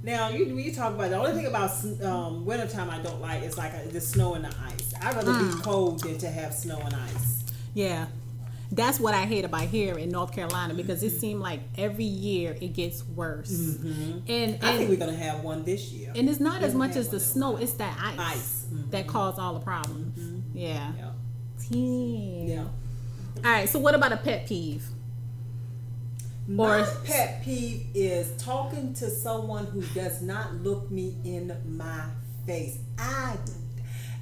Now 0.04 0.30
you 0.30 0.46
you 0.46 0.74
talk 0.74 0.94
about 0.94 1.10
the 1.10 1.18
only 1.18 1.34
thing 1.34 1.48
about 1.48 1.72
um, 2.04 2.46
wintertime 2.46 2.90
I 2.90 3.00
don't 3.00 3.20
like 3.22 3.44
is 3.44 3.58
like 3.58 3.74
uh 3.74 3.80
the 3.92 4.00
snow 4.02 4.36
and 4.36 4.46
the 4.46 4.54
ice. 4.72 4.94
I'd 5.02 5.16
rather 5.16 5.32
Mm. 5.34 5.56
be 5.58 5.62
cold 5.62 6.00
than 6.04 6.18
to 6.20 6.30
have 6.30 6.54
snow 6.54 6.80
and 6.80 6.94
ice. 6.96 7.44
Yeah. 7.74 8.06
That's 8.72 9.00
what 9.00 9.14
I 9.14 9.26
hate 9.26 9.46
about 9.46 9.64
here 9.64 9.98
in 9.98 10.10
North 10.10 10.34
Carolina 10.34 10.74
because 10.74 11.02
it 11.04 11.12
mm-hmm. 11.12 11.20
seemed 11.20 11.40
like 11.42 11.62
every 11.78 12.04
year 12.06 12.58
it 12.60 12.74
gets 12.74 13.06
worse. 13.08 13.52
Mm-hmm. 13.52 14.20
And 14.28 14.54
Mm-hmm. 14.56 14.66
I 14.66 14.78
think 14.78 14.90
we're 14.90 14.98
gonna 14.98 15.16
have 15.16 15.44
one 15.44 15.64
this 15.64 15.92
year. 15.92 16.12
and 16.16 16.28
it's 16.30 16.40
not 16.40 16.56
as 16.58 16.62
Doesn't 16.74 16.80
much 16.80 16.96
as 16.96 17.08
the 17.10 17.18
one. 17.18 17.26
snow, 17.26 17.58
it's 17.58 17.74
that 17.74 17.98
ice, 18.02 18.20
Ice. 18.20 18.66
That 18.92 19.02
mm-hmm. 19.04 19.10
caused 19.10 19.40
all 19.40 19.54
the 19.54 19.60
problems. 19.60 20.18
Yeah. 20.54 20.92
Yeah. 20.98 21.12
Yeah. 21.70 22.56
Yeah. 22.56 22.64
All 23.44 23.52
right, 23.52 23.70
so 23.70 23.80
what 23.80 23.96
about 23.96 24.12
a 24.12 24.18
pet 24.18 24.48
peeve? 24.48 24.86
My 26.48 26.82
Or- 26.82 26.86
pet 27.06 27.44
peeve 27.44 27.88
is 27.94 28.32
talking 28.38 28.94
to 28.96 29.10
someone 29.10 29.66
who 29.68 29.82
does 29.94 30.22
not 30.22 30.56
look 30.64 30.90
me 30.92 31.18
in 31.24 31.56
my 31.68 32.06
face. 32.46 32.78
I 32.98 33.38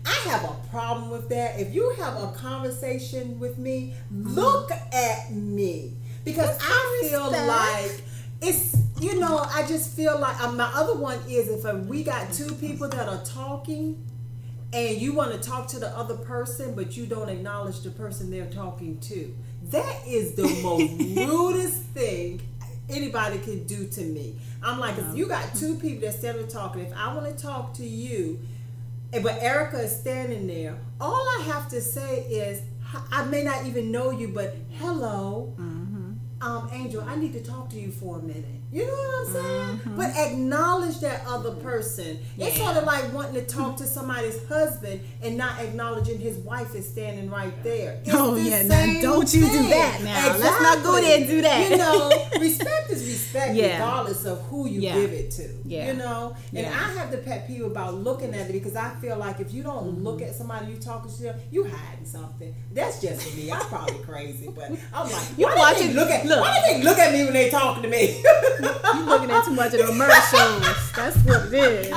I 0.05 0.29
have 0.29 0.43
a 0.43 0.55
problem 0.69 1.10
with 1.10 1.29
that. 1.29 1.60
If 1.60 1.74
you 1.74 1.93
have 2.00 2.22
a 2.22 2.31
conversation 2.33 3.39
with 3.39 3.57
me, 3.57 3.93
look 4.12 4.72
at 4.72 5.31
me 5.31 5.93
because 6.25 6.57
I 6.62 7.00
feel 7.10 7.31
respect. 7.31 7.48
like 7.48 8.01
it's 8.41 8.77
you 9.00 9.19
know 9.19 9.38
I 9.38 9.65
just 9.67 9.95
feel 9.95 10.19
like 10.19 10.39
um, 10.41 10.57
my 10.57 10.69
other 10.74 10.95
one 10.95 11.19
is 11.29 11.50
if 11.50 11.65
uh, 11.65 11.77
we 11.86 12.03
got 12.03 12.31
two 12.33 12.53
people 12.55 12.89
that 12.89 13.07
are 13.07 13.24
talking 13.24 14.03
and 14.74 14.98
you 15.00 15.13
want 15.13 15.31
to 15.31 15.38
talk 15.38 15.67
to 15.67 15.79
the 15.79 15.89
other 15.89 16.15
person, 16.15 16.74
but 16.74 16.98
you 16.98 17.05
don't 17.05 17.29
acknowledge 17.29 17.81
the 17.81 17.91
person 17.91 18.31
they're 18.31 18.48
talking 18.48 19.00
to. 19.01 19.33
That 19.69 20.01
is 20.07 20.33
the 20.33 20.43
most 20.63 21.29
rudest 21.29 21.83
thing 21.93 22.41
anybody 22.89 23.38
can 23.39 23.65
do 23.65 23.88
to 23.88 24.01
me. 24.01 24.36
I'm 24.63 24.79
like, 24.79 24.98
if 24.98 25.15
you 25.15 25.27
got 25.27 25.53
two 25.55 25.75
people 25.75 26.01
that 26.01 26.17
stand 26.17 26.39
there 26.39 26.48
talking, 26.48 26.81
if 26.81 26.93
I 26.98 27.13
want 27.13 27.25
to 27.25 27.41
talk 27.43 27.74
to 27.75 27.86
you, 27.86 28.39
Eh, 29.13 29.20
but 29.22 29.41
Erica 29.43 29.79
is 29.79 29.96
standing 29.96 30.48
there, 30.48 30.75
all 31.00 31.27
I 31.39 31.43
have 31.46 31.70
to 31.70 31.79
say 31.82 32.22
is, 32.24 32.63
I 33.12 33.25
may 33.25 33.43
not 33.43 33.65
even 33.65 33.91
know 33.91 34.10
you, 34.10 34.29
but 34.29 34.55
hello, 34.72 35.53
mm. 35.60 35.73
Um, 36.43 36.69
Angel, 36.73 37.01
I 37.07 37.15
need 37.15 37.33
to 37.33 37.41
talk 37.43 37.69
to 37.71 37.79
you 37.79 37.91
for 37.91 38.19
a 38.19 38.21
minute. 38.21 38.45
You 38.71 38.88
know 38.88 38.91
what 38.91 39.27
I'm 39.27 39.33
saying? 39.33 39.95
But 39.95 40.15
acknowledge 40.17 41.00
that 41.01 41.23
other 41.27 41.51
person. 41.51 42.17
It's 42.39 42.57
sort 42.57 42.75
of 42.75 42.85
like 42.85 43.13
wanting 43.13 43.35
to 43.35 43.45
talk 43.45 43.77
to 43.77 43.85
somebody's 43.85 44.43
husband 44.47 45.01
and 45.21 45.38
not 45.38 45.59
acknowledging 45.62 46.17
his 46.19 46.38
wife 46.39 46.73
is 46.73 46.89
standing 46.89 47.29
right 47.29 47.53
there. 47.63 48.00
It's 48.03 48.09
Oh, 48.13 48.33
the 48.33 48.41
yeah, 48.41 48.63
now 48.63 49.00
don't 49.01 49.31
you 49.31 49.41
do 49.41 49.63
that 49.69 50.01
now. 50.03 50.38
Let's 50.39 50.62
not 50.62 50.83
go 50.83 51.00
there 51.00 51.19
and 51.19 51.27
do 51.27 51.41
that. 51.43 51.69
You 51.69 51.77
know, 51.77 52.09
respect 52.39 52.89
is 52.89 53.05
respect 53.05 53.53
Yeah. 53.55 53.73
regardless 53.73 54.25
of 54.25 54.41
who 54.47 54.67
you 54.67 54.81
Yeah. 54.81 54.95
give 54.95 55.12
it 55.13 55.29
to. 55.31 55.50
Yeah. 55.65 55.88
You 55.91 55.93
know? 55.93 56.35
And 56.50 56.65
Yeah. 56.65 56.69
I 56.71 56.97
have 57.00 57.12
the 57.12 57.19
pet 57.19 57.45
peeve 57.47 57.65
about 57.65 57.93
looking 57.93 58.33
at 58.33 58.50
it 58.50 58.53
because 58.53 58.75
I 58.75 58.89
feel 58.95 59.17
like 59.17 59.39
if 59.39 59.53
you 59.53 59.62
don't 59.62 59.73
Mm-hmm. 59.83 60.03
look 60.03 60.21
at 60.23 60.33
somebody 60.35 60.71
you're 60.71 60.81
talking 60.81 61.12
to, 61.17 61.35
you 61.51 61.63
hiding 61.65 62.05
something. 62.05 62.55
That's 62.73 63.00
just 63.01 63.35
me. 63.35 63.51
I'm 63.51 63.62
probably 63.67 64.00
crazy, 64.03 64.50
but 64.50 64.71
I'm 64.93 65.12
like, 65.12 65.38
You 65.38 65.45
watching- 65.55 65.93
look 65.93 66.09
at 66.09 66.25
look. 66.35 66.41
why 66.41 66.55
do 66.55 66.73
they 66.77 66.83
look 66.83 66.97
at 66.99 67.11
me 67.13 67.23
when 67.25 67.33
they 67.33 67.49
talking 67.49 67.83
to 67.83 67.89
me? 67.89 68.21
You 68.93 69.05
looking 69.05 69.31
at 69.31 69.45
too 69.45 69.51
much 69.51 69.73
of 69.73 69.79
the 69.79 69.85
commercials. 69.87 70.91
That's 70.95 71.17
what 71.25 71.45
it 71.47 71.53
is. 71.53 71.87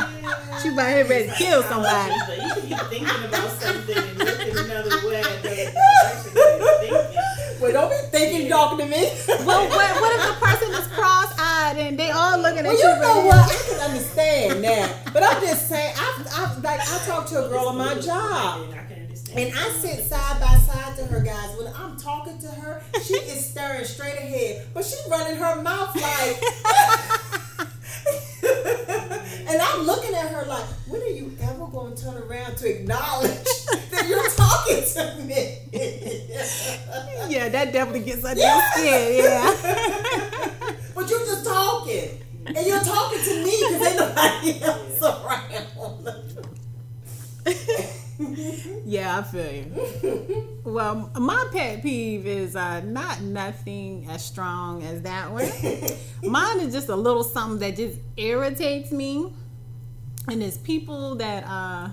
She 0.62 0.68
about 0.70 0.88
here 0.88 1.04
ready 1.06 1.28
to 1.28 1.34
kill 1.34 1.62
somebody. 1.64 2.12
But 2.26 2.38
you 2.38 2.48
should 2.54 2.68
be 2.68 2.74
thinking 2.88 3.24
about 3.28 3.50
something 3.60 3.96
and 3.98 4.18
looking 4.18 4.56
another 4.56 5.08
way. 5.08 5.20
Another 5.20 5.72
direction 5.72 6.30
thinking. 6.32 7.60
well, 7.60 7.72
don't 7.72 7.90
be 7.90 7.96
thinking 8.18 8.42
you 8.42 8.48
talking 8.48 8.78
to 8.78 8.86
me. 8.86 9.12
Well, 9.44 9.68
what, 9.68 10.00
what 10.00 10.12
if 10.16 10.26
the 10.26 10.46
person 10.46 10.70
is 10.74 10.86
cross-eyed 10.88 11.76
and 11.78 11.98
they 11.98 12.10
all 12.10 12.38
looking 12.40 12.60
at 12.60 12.64
Well, 12.66 12.72
you? 12.74 12.78
you 12.78 13.00
know 13.00 13.14
ready- 13.16 13.28
what? 13.28 13.50
I 13.52 13.64
can 13.68 13.90
understand 13.90 14.64
that, 14.64 15.12
but 15.12 15.22
I'm 15.22 15.40
just 15.42 15.68
saying. 15.68 15.94
I, 15.96 16.24
I 16.32 16.60
like 16.60 16.80
I 16.80 16.98
talked 17.06 17.28
to 17.30 17.44
a 17.46 17.48
girl 17.48 17.68
on 17.68 17.78
my 17.78 17.94
job. 18.00 18.74
And 19.36 19.48
I 19.48 19.50
can 19.50 19.58
understand. 19.58 19.92
And 19.92 19.96
I 19.96 19.96
sit 19.96 20.04
side 20.06 20.40
by 20.40 20.56
side 20.58 20.96
to 20.96 21.04
her, 21.06 21.20
guys. 21.20 21.56
When 21.58 21.72
I'm 21.74 21.96
talking 21.98 22.38
to 22.38 22.46
her, 22.48 22.82
she 23.02 23.14
is 23.14 23.44
staring 23.50 23.84
straight 23.84 24.16
ahead, 24.16 24.66
but 24.72 24.84
she's 24.84 25.06
running 25.10 25.36
her 25.36 25.62
mouth 25.62 25.94
like. 25.94 26.42
and 29.48 29.60
I'm 29.60 29.82
looking 29.86 30.14
at 30.14 30.28
her 30.30 30.46
like, 30.46 30.64
when 30.88 31.02
are 31.02 31.06
you 31.06 31.36
ever 31.42 31.66
going 31.66 31.94
to 31.94 32.02
turn 32.02 32.16
around 32.22 32.56
to 32.58 32.80
acknowledge 32.80 33.30
that 33.90 34.06
you're 34.08 34.30
talking 34.30 34.82
to 34.94 35.22
me? 35.24 35.58
Yeah, 37.28 37.48
that 37.50 37.72
definitely 37.72 38.04
gets 38.04 38.24
under 38.24 38.40
your 38.40 38.62
skin. 38.72 39.24
Yeah. 39.24 39.54
but 40.94 41.10
you're 41.10 41.26
just 41.26 41.44
talking. 41.44 42.22
And 42.46 42.66
you're 42.66 42.80
talking 42.80 43.18
to 43.22 43.44
me 43.44 43.64
because 43.68 43.86
ain't 43.86 43.96
nobody 43.98 44.62
else 44.62 45.02
around. 45.02 46.25
Yeah, 48.84 49.18
I 49.18 49.22
feel 49.22 49.52
you. 49.52 50.52
Well, 50.64 51.10
my 51.14 51.46
pet 51.52 51.80
peeve 51.82 52.26
is 52.26 52.56
uh, 52.56 52.80
not 52.80 53.20
nothing 53.20 54.08
as 54.10 54.24
strong 54.24 54.82
as 54.82 55.02
that 55.02 55.30
one. 55.30 55.48
Mine 56.30 56.58
is 56.60 56.74
just 56.74 56.88
a 56.88 56.96
little 56.96 57.22
something 57.22 57.60
that 57.60 57.76
just 57.76 58.00
irritates 58.16 58.90
me, 58.90 59.32
and 60.28 60.42
it's 60.42 60.56
people 60.58 61.14
that 61.16 61.44
uh, 61.46 61.90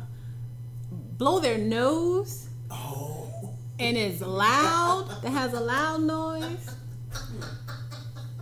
blow 0.92 1.40
their 1.40 1.60
nose 1.60 2.50
oh. 2.72 3.54
and 3.78 3.96
it's 3.96 4.22
loud. 4.22 5.22
That 5.22 5.30
has 5.30 5.54
a 5.54 5.60
loud 5.60 6.02
noise. 6.02 6.76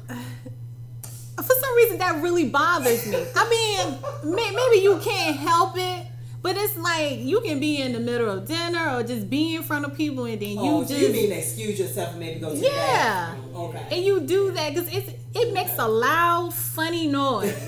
For 1.36 1.56
some 1.60 1.76
reason, 1.76 1.98
that 1.98 2.22
really 2.22 2.48
bothers 2.50 3.06
me. 3.06 3.18
I 3.36 3.50
mean, 3.50 4.34
may- 4.34 4.52
maybe 4.56 4.82
you 4.82 4.98
can't 5.04 5.36
help 5.36 5.74
it, 5.76 6.08
but 6.42 6.58
it's 6.58 6.78
like 6.78 7.20
you 7.20 7.42
can 7.42 7.60
be 7.60 7.82
in 7.82 7.94
the 7.94 8.00
middle 8.00 8.30
of 8.30 8.46
dinner 8.46 8.96
or 8.98 9.04
just 9.04 9.30
be 9.30 9.56
in 9.56 9.64
front 9.64 9.86
of 9.86 9.96
people, 9.96 10.26
and 10.26 10.42
then 10.42 10.50
you 10.50 10.60
Oh, 10.60 10.84
so 10.84 10.90
just 10.90 11.02
you 11.02 11.12
mean 11.14 11.32
excuse 11.32 11.80
yourself 11.80 12.12
and 12.12 12.20
maybe 12.20 12.40
go 12.40 12.50
to 12.50 12.56
the 12.60 12.66
yeah, 12.66 13.36
bathroom. 13.36 13.56
Okay. 13.56 13.88
and 13.92 14.06
you 14.06 14.22
do 14.22 14.52
that 14.52 14.74
because 14.74 14.92
it's 14.94 15.12
it 15.34 15.54
makes 15.54 15.78
a 15.78 15.88
loud, 15.88 16.54
funny 16.54 17.08
noise, 17.08 17.56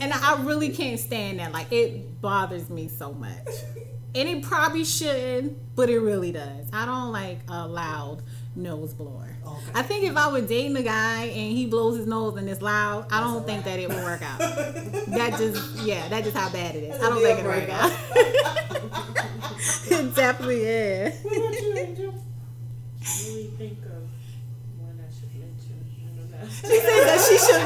and 0.00 0.12
I 0.12 0.42
really 0.42 0.70
can't 0.70 0.98
stand 0.98 1.38
that. 1.40 1.52
Like 1.52 1.70
it 1.72 2.20
bothers 2.20 2.70
me 2.70 2.88
so 2.88 3.12
much, 3.12 3.48
and 4.14 4.28
it 4.28 4.42
probably 4.42 4.84
shouldn't, 4.84 5.58
but 5.76 5.90
it 5.90 5.98
really 5.98 6.32
does. 6.32 6.66
I 6.72 6.86
don't 6.86 7.12
like 7.12 7.40
a 7.48 7.66
loud 7.66 8.22
nose 8.56 8.94
blower. 8.94 9.36
Okay. 9.46 9.70
I 9.74 9.82
think 9.82 10.04
if 10.04 10.16
I 10.16 10.30
were 10.32 10.40
dating 10.40 10.76
a 10.76 10.82
guy 10.82 11.24
and 11.24 11.52
he 11.56 11.66
blows 11.66 11.98
his 11.98 12.06
nose 12.06 12.36
and 12.36 12.48
it's 12.48 12.62
loud, 12.62 13.06
I 13.10 13.20
don't 13.20 13.44
think 13.46 13.64
wrap. 13.64 13.74
that 13.76 13.78
it 13.80 13.88
would 13.88 14.02
work 14.02 14.22
out. 14.22 14.38
that 14.38 15.34
just 15.38 15.76
yeah, 15.84 16.08
that's 16.08 16.24
just 16.24 16.36
how 16.36 16.50
bad 16.50 16.74
it 16.74 16.84
is. 16.84 16.98
That's 16.98 17.04
I 17.04 17.06
a 17.06 17.10
don't 17.10 17.18
deal 17.18 17.36
think 17.36 17.38
it 17.40 17.46
would 17.46 17.56
work 17.56 17.70
out. 17.70 17.92
it 20.00 20.14
definitely 20.16 20.62
is. 20.64 21.22
What 21.22 21.36
about 21.36 21.62
you, 21.62 21.74
Angel? 21.76 22.14
really 23.28 23.44
think 23.58 23.78
of 23.84 24.02
one 24.78 24.98
I 25.00 25.08
should 25.14 25.32
mention. 25.36 25.78
I 26.02 26.06
don't 26.16 26.30
know. 26.30 26.48
She 26.48 26.78
said 26.80 27.02
that 27.06 27.20
she 27.28 27.36
should 27.38 27.64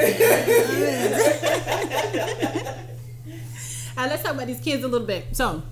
Uh, 3.96 4.06
let's 4.08 4.22
talk 4.24 4.34
about 4.34 4.46
these 4.48 4.60
kids 4.60 4.82
a 4.82 4.88
little 4.88 5.06
bit. 5.06 5.36
So, 5.36 5.62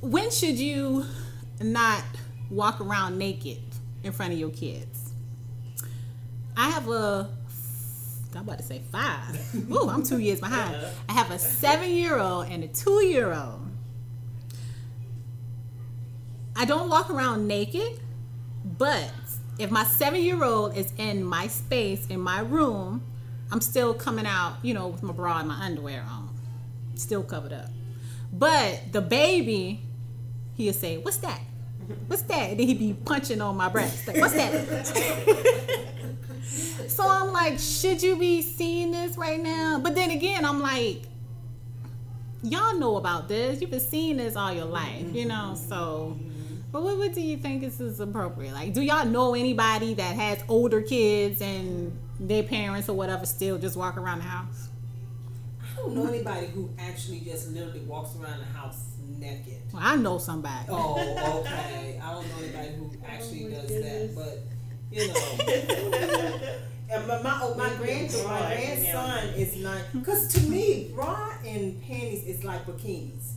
when 0.00 0.30
should 0.30 0.58
you 0.58 1.04
not 1.60 2.02
walk 2.50 2.80
around 2.80 3.18
naked 3.18 3.58
in 4.02 4.12
front 4.12 4.32
of 4.32 4.38
your 4.38 4.50
kids? 4.50 5.12
I 6.56 6.70
have 6.70 6.88
a, 6.88 7.28
I'm 8.34 8.42
about 8.42 8.58
to 8.58 8.64
say 8.64 8.82
five. 8.90 9.38
Ooh, 9.70 9.88
I'm 9.88 10.02
two 10.02 10.18
years 10.18 10.40
behind. 10.40 10.76
I 11.08 11.12
have 11.12 11.30
a 11.30 11.38
seven 11.38 11.90
year 11.90 12.18
old 12.18 12.48
and 12.48 12.64
a 12.64 12.68
two 12.68 13.04
year 13.04 13.32
old. 13.32 13.62
I 16.54 16.64
don't 16.64 16.88
walk 16.88 17.10
around 17.10 17.46
naked, 17.46 18.00
but 18.64 19.12
if 19.58 19.70
my 19.70 19.84
seven 19.84 20.22
year 20.22 20.42
old 20.42 20.76
is 20.76 20.92
in 20.96 21.22
my 21.22 21.48
space, 21.48 22.06
in 22.06 22.20
my 22.20 22.40
room, 22.40 23.02
I'm 23.52 23.60
still 23.60 23.94
coming 23.94 24.26
out, 24.26 24.56
you 24.62 24.74
know, 24.74 24.88
with 24.88 25.02
my 25.02 25.12
bra 25.12 25.38
and 25.38 25.48
my 25.48 25.62
underwear 25.62 26.02
on, 26.08 26.30
still 26.94 27.22
covered 27.22 27.52
up. 27.52 27.70
But 28.32 28.92
the 28.92 29.00
baby, 29.00 29.85
he'll 30.56 30.72
say, 30.72 30.98
What's 30.98 31.18
that? 31.18 31.40
What's 32.08 32.22
that? 32.22 32.50
And 32.50 32.60
then 32.60 32.66
he'd 32.66 32.78
be 32.78 32.92
punching 32.92 33.40
on 33.40 33.56
my 33.56 33.68
breast. 33.68 34.06
Like, 34.06 34.16
What's 34.16 34.34
that? 34.34 34.86
so 36.88 37.08
I'm 37.08 37.32
like, 37.32 37.58
Should 37.58 38.02
you 38.02 38.16
be 38.16 38.42
seeing 38.42 38.90
this 38.90 39.16
right 39.16 39.40
now? 39.40 39.78
But 39.82 39.94
then 39.94 40.10
again, 40.10 40.44
I'm 40.44 40.60
like, 40.60 41.02
Y'all 42.42 42.78
know 42.78 42.96
about 42.96 43.28
this. 43.28 43.60
You've 43.60 43.70
been 43.70 43.80
seeing 43.80 44.18
this 44.18 44.36
all 44.36 44.52
your 44.52 44.66
life, 44.66 45.12
you 45.12 45.26
know? 45.26 45.56
So. 45.56 46.16
But 46.70 46.82
what, 46.82 46.98
what 46.98 47.14
do 47.14 47.20
you 47.20 47.38
think 47.38 47.62
is, 47.62 47.80
is 47.80 48.00
appropriate? 48.00 48.52
Like, 48.52 48.74
do 48.74 48.82
y'all 48.82 49.06
know 49.06 49.34
anybody 49.34 49.94
that 49.94 50.14
has 50.16 50.44
older 50.48 50.82
kids 50.82 51.40
and 51.40 51.96
their 52.20 52.42
parents 52.42 52.88
or 52.88 52.92
whatever 52.94 53.24
still 53.24 53.56
just 53.58 53.76
walk 53.76 53.96
around 53.96 54.18
the 54.18 54.24
house? 54.24 54.68
I 55.62 55.76
don't 55.76 55.94
know 55.94 56.06
anybody 56.06 56.48
who 56.48 56.70
actually 56.78 57.20
just 57.20 57.48
literally 57.48 57.80
walks 57.80 58.14
around 58.16 58.40
the 58.40 58.58
house 58.58 58.95
naked. 59.08 59.62
Well, 59.72 59.82
I 59.84 59.96
know 59.96 60.18
somebody. 60.18 60.66
Oh, 60.68 61.40
okay. 61.40 62.00
I 62.02 62.12
don't 62.12 62.26
know 62.28 62.36
anybody 62.42 62.68
who 62.76 62.90
actually 63.06 63.44
does 63.50 63.68
that, 63.68 64.14
but 64.14 64.38
you 64.90 65.08
know. 65.08 66.38
And 66.88 67.04
my 67.08 67.20
my, 67.20 67.40
oh, 67.42 67.52
my 67.56 67.68
grandson, 67.78 68.28
my 68.28 68.38
grandson 68.54 69.28
is 69.30 69.56
not 69.56 69.78
because 69.92 70.28
to 70.34 70.40
me, 70.48 70.92
bra 70.94 71.32
and 71.44 71.82
panties 71.82 72.22
is 72.24 72.44
like 72.44 72.64
bikinis. 72.64 73.32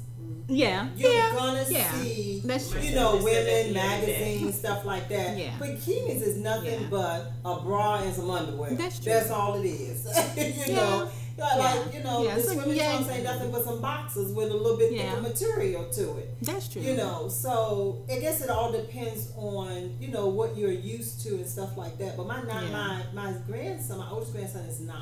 Yeah, 0.47 0.87
You're 0.95 1.11
yeah, 1.11 1.33
gonna 1.35 1.65
yeah. 1.67 1.91
see, 1.93 2.41
That's 2.45 2.69
true. 2.69 2.79
you 2.81 2.93
know, 2.93 3.17
They 3.19 3.33
said 3.33 3.45
that 3.47 3.63
women, 3.65 3.73
the 3.73 3.79
other 3.79 4.05
day. 4.05 4.17
magazines, 4.35 4.59
stuff 4.59 4.85
like 4.85 5.09
that. 5.09 5.35
Yeah. 5.37 5.51
Bikinis 5.59 6.21
is 6.21 6.37
nothing 6.37 6.81
Yeah. 6.81 6.87
but 6.91 7.31
a 7.43 7.59
bra 7.61 8.01
and 8.03 8.13
some 8.13 8.29
underwear. 8.29 8.71
That's 8.75 8.99
true. 8.99 9.13
That's 9.13 9.31
all 9.31 9.55
it 9.59 9.65
is. 9.65 10.05
you 10.67 10.73
Yeah. 10.73 10.75
know, 10.75 11.09
like, 11.39 11.57
like, 11.85 11.93
you 11.93 12.03
know, 12.03 12.23
Yeah, 12.23 12.35
the 12.35 12.41
so, 12.43 12.53
swimming 12.53 12.75
yeah. 12.77 12.91
trunks 12.93 13.09
ain't 13.09 13.23
nothing 13.23 13.51
but 13.51 13.63
some 13.63 13.81
boxes 13.81 14.31
with 14.33 14.51
a 14.51 14.55
little 14.55 14.77
bit 14.77 14.91
Yeah. 14.93 15.09
thicker 15.15 15.21
material 15.21 15.89
to 15.89 16.17
it. 16.17 16.35
That's 16.41 16.67
true. 16.67 16.81
You 16.81 16.95
know, 16.95 17.27
so 17.29 18.03
I 18.11 18.19
guess 18.19 18.41
it 18.41 18.49
all 18.49 18.71
depends 18.71 19.31
on 19.37 19.95
you 19.99 20.09
know 20.09 20.27
what 20.27 20.55
you're 20.57 20.71
used 20.71 21.21
to 21.23 21.29
and 21.35 21.47
stuff 21.47 21.77
like 21.77 21.97
that. 21.99 22.17
But 22.17 22.27
my 22.27 22.41
Yeah. 22.45 22.69
my 22.71 23.03
my 23.13 23.33
grandson, 23.47 23.97
my 23.99 24.09
oldest 24.09 24.33
grandson 24.33 24.61
is 24.65 24.79
9 24.79 24.95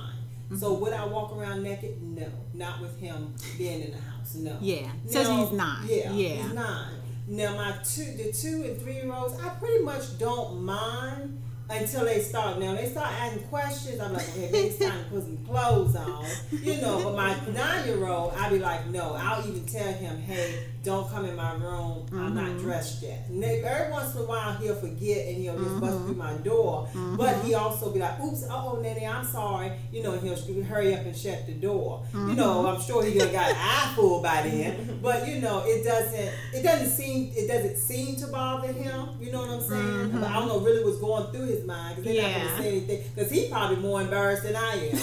So 0.57 0.71
Mm-hmm. 0.71 0.81
would 0.81 0.93
I 0.93 1.05
walk 1.05 1.35
around 1.35 1.63
naked? 1.63 2.01
No, 2.01 2.27
not 2.53 2.79
with 2.81 2.97
him 2.99 3.35
being 3.57 3.81
in 3.81 3.91
the 3.91 3.97
house. 3.97 4.33
No. 4.35 4.55
Yeah, 4.61 4.87
Now- 5.11 5.43
he's 5.43 5.51
nine. 5.51 5.87
Yeah, 5.89 6.11
Yeah. 6.13 6.29
he's 6.43 6.53
nine. 6.53 6.93
Now 7.27 7.55
my 7.55 7.73
two, 7.83 8.05
the 8.15 8.31
two 8.31 8.63
and 8.63 8.81
three 8.81 8.93
year 8.95 9.11
olds, 9.13 9.33
I 9.43 9.49
pretty 9.49 9.83
much 9.83 10.17
don't 10.17 10.61
mind 10.63 11.41
until 11.69 12.05
they 12.05 12.19
start. 12.21 12.59
Now 12.59 12.75
they 12.75 12.85
start 12.87 13.11
asking 13.11 13.43
questions. 13.47 13.99
I'm 13.99 14.13
like, 14.13 14.27
okay, 14.29 14.45
it's 14.53 14.79
time 14.79 15.03
to 15.03 15.09
put 15.09 15.23
some 15.23 15.37
clothes 15.45 15.95
on, 15.95 16.25
you 16.51 16.79
know. 16.81 17.03
But 17.03 17.15
my 17.15 17.53
nine 17.53 17.87
year 17.87 18.05
old, 18.07 18.33
I'd 18.33 18.51
be 18.51 18.59
like, 18.59 18.87
no. 18.87 19.13
I'll 19.15 19.45
even 19.47 19.65
tell 19.65 19.91
him, 19.93 20.17
hey, 20.21 20.65
don't 20.83 21.09
come 21.09 21.25
in 21.25 21.35
my 21.35 21.53
room. 21.55 22.05
I'm 22.13 22.33
not 22.35 22.45
Mm-hmm. 22.47 22.59
dressed 22.63 23.03
yet. 23.03 23.25
And 23.27 23.43
every 23.43 23.91
once 23.91 24.15
in 24.15 24.21
a 24.21 24.25
while 24.25 24.53
he'll 24.53 24.75
forget 24.75 25.27
and 25.27 25.37
he'll 25.37 25.57
just 25.57 25.79
bust 25.81 25.93
Mm-hmm. 25.97 26.05
through 26.05 26.15
my 26.15 26.33
door. 26.37 26.87
But 27.17 27.43
he 27.43 27.53
also 27.55 27.91
be 27.91 27.99
like, 27.99 28.19
oops, 28.21 28.45
oh, 28.49 28.79
Nanny, 28.81 29.05
I'm 29.05 29.25
sorry. 29.25 29.73
You 29.91 30.03
know, 30.03 30.13
and 30.13 30.21
he'll 30.21 30.63
hurry 30.63 30.93
up 30.95 31.01
and 31.01 31.15
shut 31.15 31.45
the 31.45 31.53
door. 31.53 32.03
You 32.13 32.19
know, 32.35 32.47
Mm-hmm. 32.63 32.67
I'm 32.77 32.81
sure 32.81 33.03
he 33.03 33.17
got 33.17 33.33
an 33.33 33.55
eye 33.59 33.91
full 33.95 34.21
by 34.23 34.41
then. 34.43 34.99
But 35.01 35.27
you 35.27 35.41
know, 35.41 35.63
it 35.65 35.83
doesn't. 35.83 36.33
It 36.53 36.63
doesn't 36.63 36.89
seem. 36.89 37.31
It 37.35 37.47
doesn't 37.47 37.77
seem 37.77 38.15
to 38.17 38.27
bother 38.27 38.71
him. 38.71 39.09
You 39.19 39.31
know 39.31 39.41
what 39.41 39.49
I'm 39.49 39.61
saying? 39.61 40.11
But 40.11 40.23
I 40.23 40.33
don't 40.33 40.47
know 40.47 40.59
really 40.59 40.83
what's 40.85 40.99
going 40.99 41.31
through 41.31 41.47
his 41.47 41.56
mind 41.65 41.97
because 41.97 42.13
they're 42.13 42.21
not. 42.21 42.31
Yeah. 42.31 42.43
going 42.43 42.57
to 42.57 42.61
say 42.63 42.69
anything 42.69 43.03
because 43.15 43.31
he's 43.31 43.49
probably 43.49 43.77
more 43.77 44.01
embarrassed 44.01 44.43
than 44.43 44.55
I 44.55 44.73
am. 44.73 44.97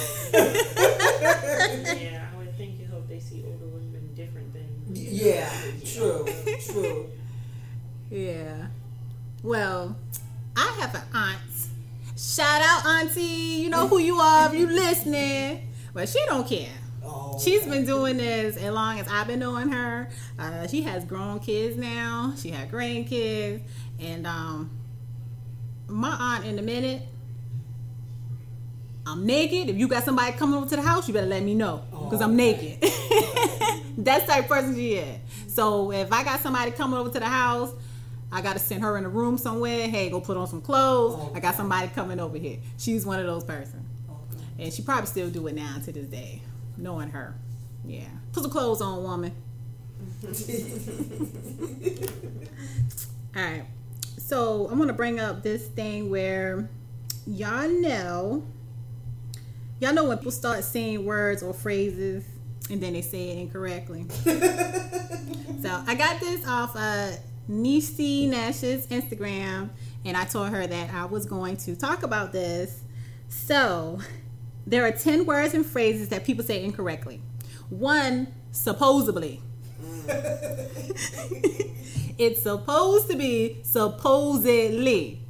yeah, 2.00 2.26
I 2.32 2.36
would 2.38 2.56
think 2.56 2.78
you 2.80 2.86
hope 2.86 3.08
they 3.08 3.18
see 3.20 3.44
older 3.46 3.66
women 3.66 4.10
different 4.14 4.52
than. 4.52 4.66
yeah, 4.94 5.48
know. 5.48 6.24
true, 6.24 6.26
true. 6.70 7.10
Yeah. 8.10 8.66
Well, 9.42 9.96
I 10.56 10.76
have 10.80 10.94
an 10.94 11.02
aunt. 11.12 11.40
Shout 12.16 12.62
out, 12.62 12.86
Auntie. 12.86 13.22
You 13.22 13.70
know 13.70 13.88
who 13.88 13.98
you 13.98 14.16
are 14.20 14.46
if 14.48 14.54
you 14.58 14.66
listening. 14.66 15.68
But 15.92 16.08
she 16.08 16.18
don't 16.26 16.46
care. 16.46 16.72
Oh, 17.04 17.38
She's 17.42 17.62
okay. 17.62 17.70
been 17.70 17.84
doing 17.86 18.16
this 18.16 18.56
as 18.56 18.72
long 18.72 18.98
as 18.98 19.06
I've 19.08 19.26
been 19.26 19.40
knowing 19.40 19.68
her. 19.70 20.08
Uh, 20.38 20.66
she 20.66 20.82
has 20.82 21.04
grown 21.04 21.38
kids 21.40 21.76
now. 21.76 22.32
She 22.36 22.50
had 22.50 22.70
grandkids, 22.70 23.60
and 24.00 24.26
um, 24.26 24.70
my 25.88 26.10
aunt 26.10 26.46
in 26.46 26.58
a 26.58 26.62
minute. 26.62 27.02
I'm 29.06 29.26
naked. 29.26 29.68
If 29.68 29.76
you 29.76 29.86
got 29.86 30.04
somebody 30.04 30.32
coming 30.32 30.56
over 30.56 30.68
to 30.68 30.76
the 30.76 30.82
house, 30.82 31.06
you 31.06 31.14
better 31.14 31.26
let 31.26 31.42
me 31.42 31.54
know 31.54 31.84
because 31.90 32.22
I'm 32.22 32.30
oh, 32.30 32.34
naked. 32.34 32.80
That's 33.98 34.24
the 34.24 34.32
type 34.32 34.44
of 34.44 34.48
person 34.48 34.74
she 34.74 34.94
is. 34.94 35.18
So 35.48 35.92
if 35.92 36.12
I 36.12 36.24
got 36.24 36.40
somebody 36.40 36.70
coming 36.70 36.98
over 36.98 37.10
to 37.10 37.20
the 37.20 37.26
house, 37.26 37.72
I 38.32 38.40
got 38.40 38.54
to 38.54 38.58
send 38.58 38.82
her 38.82 38.96
in 38.98 39.04
a 39.04 39.08
room 39.08 39.38
somewhere. 39.38 39.88
Hey, 39.88 40.10
go 40.10 40.20
put 40.20 40.36
on 40.36 40.48
some 40.48 40.60
clothes. 40.60 41.30
I 41.34 41.40
got 41.40 41.54
somebody 41.54 41.88
coming 41.88 42.18
over 42.18 42.38
here. 42.38 42.58
She's 42.78 43.06
one 43.06 43.20
of 43.20 43.26
those 43.26 43.44
persons. 43.44 43.86
Okay. 44.10 44.64
and 44.64 44.72
she 44.72 44.82
probably 44.82 45.06
still 45.06 45.30
do 45.30 45.46
it 45.46 45.54
now 45.54 45.76
to 45.84 45.92
this 45.92 46.06
day, 46.06 46.42
knowing 46.76 47.10
her. 47.10 47.34
Yeah, 47.86 48.08
put 48.32 48.42
some 48.42 48.50
clothes 48.50 48.80
on, 48.80 49.02
woman. 49.02 49.32
All 53.36 53.42
right. 53.42 53.64
So 54.18 54.68
I'm 54.70 54.78
gonna 54.78 54.92
bring 54.92 55.20
up 55.20 55.42
this 55.42 55.66
thing 55.66 56.10
where 56.10 56.68
y'all 57.26 57.68
know, 57.68 58.44
y'all 59.80 59.92
know 59.92 60.04
when 60.04 60.18
people 60.18 60.32
start 60.32 60.64
saying 60.64 61.04
words 61.04 61.42
or 61.42 61.52
phrases 61.52 62.24
and 62.70 62.80
then 62.82 62.94
they 62.94 63.02
say 63.02 63.30
it 63.30 63.38
incorrectly. 63.38 64.06
so 64.24 65.82
I 65.86 65.94
got 65.94 66.20
this 66.20 66.46
off 66.46 66.74
uh, 66.76 67.12
Niecy 67.48 68.28
Nash's 68.28 68.86
Instagram, 68.86 69.70
and 70.04 70.16
I 70.16 70.24
told 70.24 70.48
her 70.50 70.66
that 70.66 70.94
I 70.94 71.04
was 71.04 71.26
going 71.26 71.56
to 71.58 71.76
talk 71.76 72.02
about 72.02 72.32
this. 72.32 72.82
So 73.28 73.98
there 74.66 74.84
are 74.86 74.92
ten 74.92 75.26
words 75.26 75.54
and 75.54 75.64
phrases 75.64 76.08
that 76.08 76.24
people 76.24 76.44
say 76.44 76.64
incorrectly. 76.64 77.20
One, 77.68 78.28
supposedly. 78.52 79.42
it's 82.18 82.42
supposed 82.42 83.10
to 83.10 83.16
be 83.16 83.60
supposedly. 83.62 85.20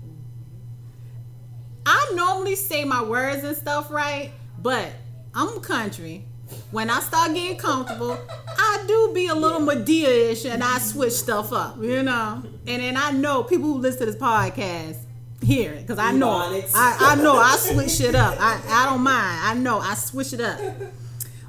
I 1.86 2.12
normally 2.14 2.56
say 2.56 2.84
my 2.84 3.02
words 3.02 3.44
and 3.44 3.56
stuff 3.56 3.90
right, 3.90 4.32
but 4.60 4.90
I'm 5.34 5.60
country. 5.60 6.24
When 6.70 6.90
I 6.90 7.00
start 7.00 7.34
getting 7.34 7.56
comfortable, 7.56 8.18
I 8.58 8.84
do 8.86 9.12
be 9.14 9.26
a 9.28 9.34
little 9.34 9.60
Madea-ish 9.60 10.44
and 10.44 10.62
I 10.62 10.78
switch 10.78 11.12
stuff 11.12 11.52
up, 11.52 11.82
you 11.82 12.02
know. 12.02 12.42
And 12.66 12.82
then 12.82 12.96
I 12.96 13.10
know 13.10 13.42
people 13.42 13.66
who 13.66 13.78
listen 13.78 14.00
to 14.00 14.06
this 14.06 14.16
podcast 14.16 14.98
hear 15.42 15.72
it 15.72 15.82
because 15.82 15.98
I 15.98 16.12
know 16.12 16.30
I, 16.30 16.96
I 17.00 17.14
know 17.16 17.36
I 17.36 17.56
switch 17.56 17.90
shit 17.90 18.14
up. 18.14 18.36
I, 18.40 18.60
I 18.66 18.90
don't 18.90 19.02
mind. 19.02 19.40
I 19.42 19.54
know 19.54 19.78
I 19.78 19.94
switch 19.94 20.32
it 20.32 20.40
up. 20.40 20.60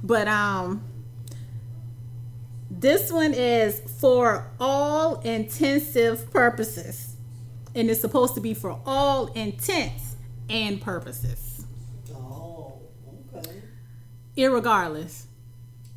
But 0.04 0.28
um 0.28 0.84
this 2.70 3.12
one 3.12 3.34
is 3.34 3.82
for 4.06 4.46
all 4.60 5.20
intensive 5.22 6.32
purposes. 6.32 7.16
And 7.74 7.90
it's 7.90 8.02
supposed 8.02 8.36
to 8.36 8.40
be 8.40 8.54
for 8.54 8.80
all 8.86 9.34
intents 9.34 10.16
and 10.48 10.80
purposes. 10.80 11.66
Oh, 12.14 12.82
okay. 13.36 13.64
Irregardless. 14.38 15.24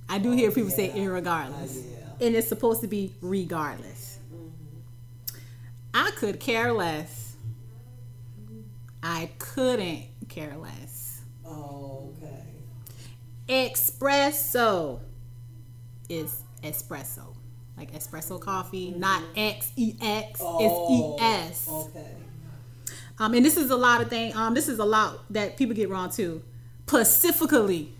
I 0.08 0.16
do 0.16 0.30
hear 0.30 0.50
people 0.50 0.70
say 0.70 0.86
yeah. 0.86 1.02
irregardless. 1.02 1.80
Uh, 1.80 1.88
yeah. 2.18 2.26
And 2.26 2.34
it's 2.34 2.48
supposed 2.48 2.80
to 2.80 2.86
be 2.86 3.12
regardless. 3.20 4.20
I 5.92 6.10
could 6.12 6.40
care 6.40 6.72
less. 6.72 7.36
I 9.02 9.28
couldn't 9.38 10.06
care 10.30 10.56
less. 10.56 11.20
Oh, 11.44 12.14
okay. 12.22 13.66
Espresso 13.68 15.00
is 16.08 16.40
espresso. 16.62 17.37
Like 17.78 17.92
espresso 17.92 18.40
coffee, 18.40 18.90
not 18.96 19.22
X 19.36 19.70
E 19.76 19.94
X. 20.02 20.40
Oh, 20.42 20.58
It's 20.60 20.90
E 20.90 21.24
S. 21.24 21.68
Okay. 21.70 22.10
Um, 23.20 23.34
and 23.34 23.44
this 23.44 23.56
is 23.56 23.70
a 23.70 23.76
lot 23.76 24.00
of 24.00 24.08
thing. 24.10 24.34
Um, 24.36 24.54
this 24.54 24.68
is 24.68 24.78
a 24.80 24.84
lot 24.84 25.20
that 25.30 25.56
people 25.56 25.76
get 25.76 25.88
wrong 25.88 26.10
too. 26.10 26.42
Pacifically. 26.86 27.92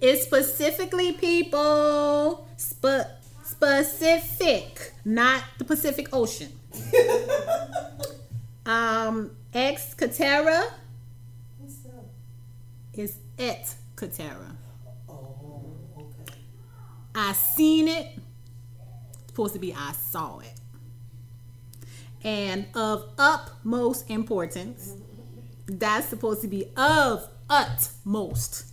it's 0.00 0.22
specifically 0.24 1.12
people 1.12 2.46
spe- 2.56 3.10
specific, 3.44 4.92
not 5.04 5.42
the 5.58 5.64
Pacific 5.64 6.08
Ocean. 6.12 6.52
um, 8.66 9.30
ex 9.54 9.94
Katera 9.94 10.66
is 12.94 13.16
et 13.38 13.74
Katera. 13.96 14.55
I 17.16 17.32
seen 17.32 17.88
it. 17.88 18.08
Supposed 19.28 19.54
to 19.54 19.58
be 19.58 19.74
I 19.74 19.92
saw 19.92 20.38
it. 20.40 20.52
And 22.22 22.66
of 22.74 23.10
utmost 23.18 24.10
importance, 24.10 24.94
that's 25.66 26.08
supposed 26.08 26.42
to 26.42 26.48
be 26.48 26.70
of 26.76 27.28
utmost 27.48 28.66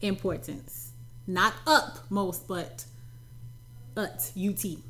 importance. 0.00 0.92
Not 1.26 1.54
upmost, 1.66 2.48
but 2.48 2.86
ut, 3.96 4.32
U-T. 4.34 4.82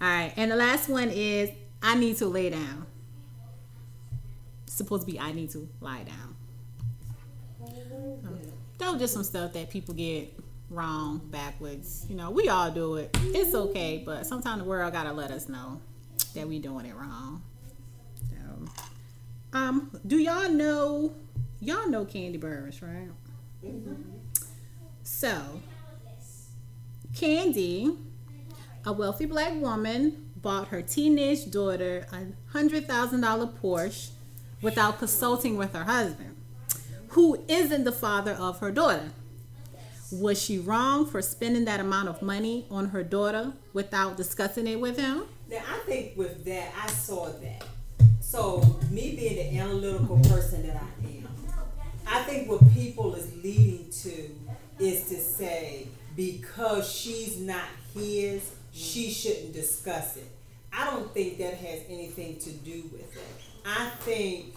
All 0.00 0.08
right, 0.08 0.32
and 0.36 0.50
the 0.50 0.56
last 0.56 0.88
one 0.88 1.08
is 1.08 1.50
I 1.82 1.94
need 1.94 2.16
to 2.18 2.26
lay 2.26 2.50
down. 2.50 2.86
supposed 4.66 5.06
to 5.06 5.12
be 5.12 5.18
I 5.18 5.32
need 5.32 5.50
to 5.50 5.68
lie 5.80 6.04
down. 6.04 6.36
Was 8.80 9.00
just 9.00 9.14
some 9.14 9.24
stuff 9.24 9.52
that 9.54 9.70
people 9.70 9.94
get 9.94 10.38
wrong, 10.74 11.20
backwards. 11.30 12.06
You 12.08 12.16
know, 12.16 12.30
we 12.30 12.48
all 12.48 12.70
do 12.70 12.96
it. 12.96 13.16
It's 13.22 13.54
okay, 13.54 14.02
but 14.04 14.26
sometimes 14.26 14.62
the 14.62 14.68
world 14.68 14.92
gotta 14.92 15.12
let 15.12 15.30
us 15.30 15.48
know 15.48 15.80
that 16.34 16.46
we 16.48 16.58
doing 16.58 16.86
it 16.86 16.94
wrong. 16.94 17.42
So, 18.30 19.58
um, 19.58 19.90
do 20.06 20.18
y'all 20.18 20.50
know? 20.50 21.14
Y'all 21.60 21.88
know 21.88 22.04
Kandi 22.04 22.38
Burruss, 22.38 22.82
right? 22.82 23.08
So, 25.02 25.60
Kandi, 27.12 27.96
a 28.84 28.92
wealthy 28.92 29.26
black 29.26 29.54
woman, 29.54 30.30
bought 30.36 30.68
her 30.68 30.82
teenage 30.82 31.50
daughter 31.50 32.06
a 32.12 32.52
hundred 32.52 32.86
thousand 32.86 33.22
dollar 33.22 33.46
Porsche 33.46 34.10
without 34.60 34.98
consulting 34.98 35.56
with 35.56 35.72
her 35.72 35.84
husband, 35.84 36.36
who 37.08 37.42
isn't 37.48 37.84
the 37.84 37.92
father 37.92 38.32
of 38.32 38.60
her 38.60 38.70
daughter. 38.70 39.10
Was 40.20 40.40
she 40.40 40.58
wrong 40.58 41.06
for 41.06 41.20
spending 41.20 41.64
that 41.64 41.80
amount 41.80 42.08
of 42.08 42.22
money 42.22 42.66
on 42.70 42.86
her 42.90 43.02
daughter 43.02 43.52
without 43.72 44.16
discussing 44.16 44.68
it 44.68 44.78
with 44.80 44.96
him? 44.96 45.24
Now 45.50 45.58
I 45.68 45.78
think 45.86 46.16
with 46.16 46.44
that, 46.44 46.72
I 46.80 46.86
saw 46.86 47.30
that. 47.30 47.64
So 48.20 48.60
me 48.92 49.16
being 49.16 49.34
the 49.34 49.58
analytical 49.58 50.18
person 50.20 50.66
that 50.68 50.76
I 50.76 51.06
am, 51.08 51.28
I 52.06 52.22
think 52.22 52.48
what 52.48 52.60
people 52.72 53.14
is 53.16 53.34
leading 53.42 53.90
to 53.90 54.30
is 54.78 55.08
to 55.08 55.16
say 55.16 55.88
because 56.14 56.88
she's 56.88 57.40
not 57.40 57.64
his, 57.92 58.52
she 58.72 59.10
shouldn't 59.10 59.52
discuss 59.52 60.16
it. 60.16 60.28
I 60.72 60.84
don't 60.90 61.12
think 61.12 61.38
that 61.38 61.54
has 61.54 61.80
anything 61.88 62.38
to 62.38 62.50
do 62.52 62.84
with 62.92 63.16
it. 63.16 63.66
I 63.66 63.90
think 64.00 64.54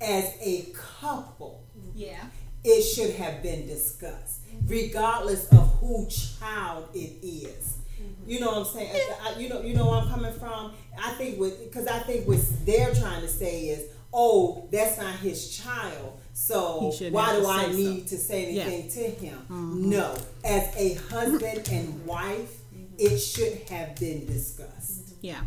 as 0.00 0.34
a 0.40 0.66
couple, 1.00 1.62
Yeah. 1.96 2.22
It 2.64 2.82
should 2.82 3.14
have 3.16 3.42
been 3.42 3.66
discussed, 3.66 4.46
mm-hmm. 4.48 4.66
regardless 4.68 5.48
of 5.48 5.68
who 5.80 6.06
child 6.08 6.88
it 6.94 7.24
is. 7.24 7.78
Mm-hmm. 8.00 8.30
You 8.30 8.40
know 8.40 8.48
what 8.48 8.58
I'm 8.58 8.64
saying? 8.74 8.90
I, 9.22 9.30
I- 9.34 9.38
you 9.38 9.48
know, 9.48 9.60
you 9.62 9.74
know 9.74 9.88
where 9.90 10.00
I'm 10.00 10.08
coming 10.08 10.32
from. 10.32 10.72
I 11.02 11.10
think 11.12 11.38
with 11.38 11.64
because 11.64 11.86
I 11.86 11.98
think 12.00 12.26
what 12.28 12.38
they're 12.66 12.94
trying 12.94 13.22
to 13.22 13.28
say 13.28 13.68
is, 13.68 13.88
oh, 14.12 14.68
that's 14.70 14.98
not 14.98 15.14
his 15.16 15.56
child, 15.56 16.18
so 16.32 16.92
why 17.10 17.36
do 17.38 17.46
I 17.46 17.66
say 17.66 17.70
so. 17.72 17.76
need 17.78 18.06
to 18.08 18.16
say 18.18 18.52
Yeah. 18.52 18.62
anything 18.64 18.90
to 18.90 19.10
him? 19.26 19.38
Mm-hmm. 19.38 19.90
No, 19.90 20.16
as 20.44 20.74
a 20.76 20.94
husband 21.10 21.68
and 21.70 22.06
wife, 22.06 22.58
it 22.98 23.18
should 23.18 23.62
have 23.70 23.96
been 23.96 24.26
discussed. 24.26 25.14
Yeah. 25.22 25.40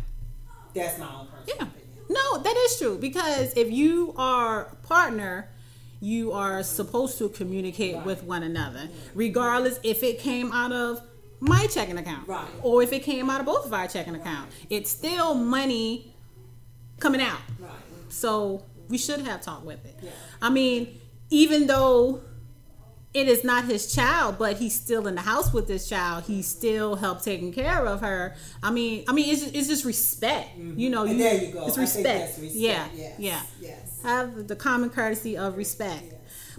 That's 0.74 0.98
my 0.98 1.06
own 1.06 1.28
personal 1.28 1.46
Yeah. 1.46 1.62
opinion. 1.66 1.80
No, 2.08 2.38
that 2.42 2.56
is 2.56 2.78
true 2.78 2.98
because 2.98 3.52
if 3.56 3.70
you 3.70 4.12
are 4.16 4.62
a 4.66 4.74
partner, 4.86 5.48
you 6.04 6.32
are 6.32 6.62
supposed 6.62 7.16
to 7.16 7.30
communicate 7.30 7.96
with 8.04 8.22
one 8.24 8.42
another, 8.42 8.88
regardless 9.14 9.80
if 9.82 10.02
it 10.02 10.18
came 10.18 10.52
out 10.52 10.70
of 10.70 11.00
my 11.40 11.66
checking 11.66 11.96
account 11.96 12.28
Right. 12.28 12.46
or 12.62 12.82
if 12.82 12.92
it 12.92 13.02
came 13.02 13.30
out 13.30 13.40
of 13.40 13.46
both 13.46 13.64
of 13.64 13.72
our 13.72 13.88
checking 13.88 14.14
account. 14.14 14.50
It's 14.68 14.90
still 14.90 15.34
money 15.34 16.14
coming 17.00 17.22
out. 17.22 17.38
Right. 17.58 17.70
So 18.10 18.64
we 18.88 18.98
should 18.98 19.20
have 19.22 19.40
talked 19.40 19.64
with 19.64 19.84
it. 19.86 19.96
Yeah. 20.02 20.10
I 20.42 20.50
mean, 20.50 21.00
even 21.30 21.66
though 21.66 22.20
it 23.14 23.28
is 23.28 23.44
not 23.44 23.64
his 23.64 23.94
child, 23.94 24.36
but 24.38 24.56
he's 24.56 24.74
still 24.74 25.06
in 25.06 25.14
the 25.14 25.20
house 25.20 25.52
with 25.52 25.68
this 25.68 25.88
child. 25.88 26.24
He 26.24 26.42
still 26.42 26.96
helped 26.96 27.22
taking 27.22 27.52
care 27.52 27.86
of 27.86 28.00
her. 28.00 28.34
I 28.60 28.72
mean, 28.72 29.04
I 29.08 29.12
mean, 29.12 29.30
it's 29.30 29.42
just, 29.42 29.54
it's 29.54 29.68
just 29.68 29.84
respect. 29.84 30.56
You 30.58 30.64
mm-hmm. 30.64 30.90
know, 30.90 31.04
you, 31.04 31.16
there 31.16 31.40
you 31.40 31.52
go. 31.52 31.66
It's 31.68 31.78
respect. 31.78 32.40
respect. 32.40 32.54
Yeah, 32.54 32.88
Yes. 32.92 33.14
yeah. 33.18 33.42
Yes. 33.60 34.00
Have 34.02 34.48
the 34.48 34.56
common 34.56 34.90
courtesy 34.90 35.36
of 35.36 35.56
respect. 35.56 36.12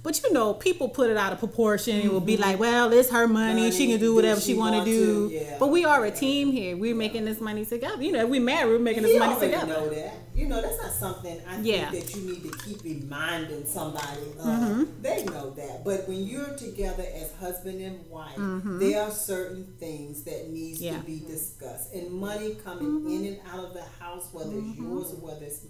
But 0.05 0.21
you 0.23 0.31
know, 0.31 0.53
people 0.53 0.87
put 0.87 1.09
it 1.09 1.17
out 1.17 1.33
of 1.33 1.39
proportion. 1.39 1.95
It 1.99 2.11
will 2.13 2.19
be 2.33 2.37
like, 2.37 2.59
well, 2.59 2.93
it's 2.93 3.09
her 3.09 3.27
money. 3.27 3.71
she 3.71 3.87
can 3.87 3.99
do 3.99 4.13
whatever 4.15 4.39
she 4.39 4.53
she 4.53 4.57
want 4.57 4.75
to 4.75 4.85
do. 4.85 5.29
yeah. 5.33 5.57
But 5.59 5.67
we 5.71 5.83
are 5.83 6.05
a 6.05 6.11
team 6.11 6.51
here. 6.51 6.77
We're 6.77 6.93
making 6.95 7.25
this 7.25 7.41
money 7.41 7.65
together. 7.65 8.01
You 8.03 8.11
know, 8.13 8.23
if 8.23 8.29
we 8.29 8.39
married, 8.39 8.69
we're 8.71 8.79
making 8.79 9.01
this 9.03 9.13
He 9.13 9.19
money 9.19 9.33
already 9.33 9.51
together. 9.53 9.73
know 9.73 9.89
that. 9.89 10.13
You 10.35 10.47
know, 10.47 10.61
that's 10.61 10.77
not 10.83 10.91
something 10.91 11.41
I 11.47 11.61
Yeah. 11.61 11.89
think 11.89 12.05
that 12.05 12.15
you 12.15 12.21
need 12.29 12.43
to 12.43 12.57
keep 12.59 12.83
reminding 12.83 13.65
somebody 13.65 14.21
of. 14.39 14.45
Mm-hmm. 14.45 14.83
They 15.01 15.23
know 15.25 15.49
that. 15.51 15.83
But 15.83 16.07
when 16.07 16.23
you're 16.27 16.55
together 16.55 17.05
as 17.15 17.31
husband 17.39 17.81
and 17.81 18.07
wife, 18.09 18.35
there 18.79 19.01
are 19.01 19.11
certain 19.11 19.73
things 19.79 20.23
that 20.25 20.49
needs 20.51 20.79
Mm-hmm. 20.81 20.85
Yeah. 20.93 20.99
to 20.99 21.05
be 21.05 21.19
discussed. 21.25 21.93
And 21.93 22.11
money 22.11 22.55
coming 22.63 23.09
in 23.09 23.25
and 23.25 23.39
out 23.51 23.63
of 23.65 23.73
the 23.73 23.83
house, 23.99 24.27
whether 24.31 24.49
it's 24.51 24.59
Mm-hmm. 24.77 24.83
yours 24.93 25.13
or 25.13 25.17
whether 25.25 25.45
it's 25.45 25.65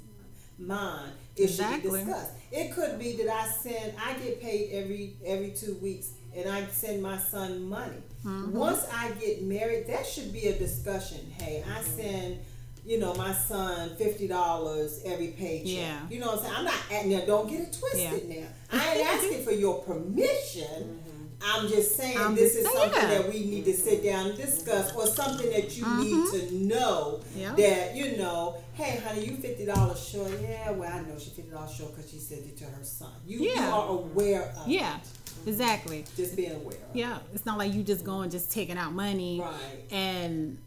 mine. 0.57 1.11
It 1.35 1.47
should 1.47 1.59
Exactly. 1.61 1.99
be 1.99 2.05
discussed. 2.05 2.31
It 2.51 2.71
could 2.73 2.97
be 2.99 3.15
that 3.17 3.29
I 3.29 3.47
send, 3.49 3.93
I 4.03 4.13
get 4.13 4.41
paid 4.41 4.71
every 4.71 5.15
every 5.25 5.51
two 5.51 5.75
weeks, 5.81 6.09
and 6.35 6.49
I 6.49 6.65
send 6.67 7.01
my 7.01 7.17
son 7.17 7.67
money. 7.67 7.97
Mm-hmm. 8.25 8.57
Once 8.57 8.85
I 8.93 9.11
get 9.11 9.43
married, 9.43 9.87
that 9.87 10.05
should 10.05 10.31
be 10.33 10.47
a 10.47 10.57
discussion. 10.57 11.19
Hey, 11.39 11.63
I 11.69 11.81
send. 11.81 12.39
You 12.87 12.99
know, 12.99 13.15
my 13.15 13.33
son 13.33 13.95
fifty 13.95 14.27
dollars 14.27 15.01
every 15.05 15.29
paycheck. 15.29 15.65
Yeah. 15.67 15.99
You 16.07 16.19
know 16.19 16.27
what 16.27 16.37
I'm 16.39 16.43
saying? 16.43 16.55
I'm 16.57 16.65
not 16.65 16.75
at 16.91 17.05
now. 17.07 17.21
Don't 17.25 17.49
get 17.49 17.61
it 17.61 17.73
twisted 17.79 18.29
now. 18.29 18.45
I 18.71 18.93
ain't 18.93 19.07
asking 19.07 19.43
for 19.43 19.51
your 19.51 19.81
permission. 19.81 20.99
I'm 21.41 21.67
just 21.67 21.95
saying 21.95 22.17
I'm 22.17 22.35
this 22.35 22.53
just 22.55 22.65
is 22.67 22.71
saying. 22.73 22.91
something 22.93 23.09
that 23.09 23.27
we 23.33 23.39
need 23.45 23.65
to 23.65 23.73
sit 23.73 24.03
down 24.03 24.27
and 24.27 24.37
discuss, 24.37 24.93
or 24.95 25.05
something 25.07 25.49
that 25.49 25.75
you 25.77 25.85
need 25.97 26.31
to 26.31 26.55
know 26.55 27.19
Mm-hmm. 27.35 27.39
Yeah. 27.39 27.53
that 27.55 27.95
you 27.95 28.17
know. 28.17 28.57
Hey, 28.73 28.99
honey, 29.05 29.25
you 29.25 29.35
fifty 29.37 29.65
dollars 29.65 30.05
short. 30.05 30.31
Yeah, 30.41 30.71
well, 30.71 30.91
I 30.91 31.01
know 31.01 31.17
she 31.19 31.29
fifty 31.31 31.51
dollars 31.51 31.73
short 31.73 31.95
because 31.95 32.09
she 32.11 32.17
sent 32.19 32.45
it 32.45 32.57
to 32.57 32.63
her 32.65 32.83
son. 32.83 33.11
You, 33.25 33.39
you 33.39 33.59
are 33.61 33.87
aware 33.89 34.53
of. 34.57 34.67
Yeah, 34.67 34.97
it. 34.97 35.47
exactly. 35.49 36.05
just 36.17 36.35
being 36.35 36.53
aware. 36.55 36.77
Yeah, 36.93 37.19
it's 37.33 37.45
not 37.45 37.57
like 37.57 37.73
you 37.73 37.83
just 37.83 38.03
going 38.05 38.29
just 38.29 38.51
taking 38.51 38.77
out 38.77 38.93
money 38.93 39.39
Right. 39.41 39.91
and 39.91 40.57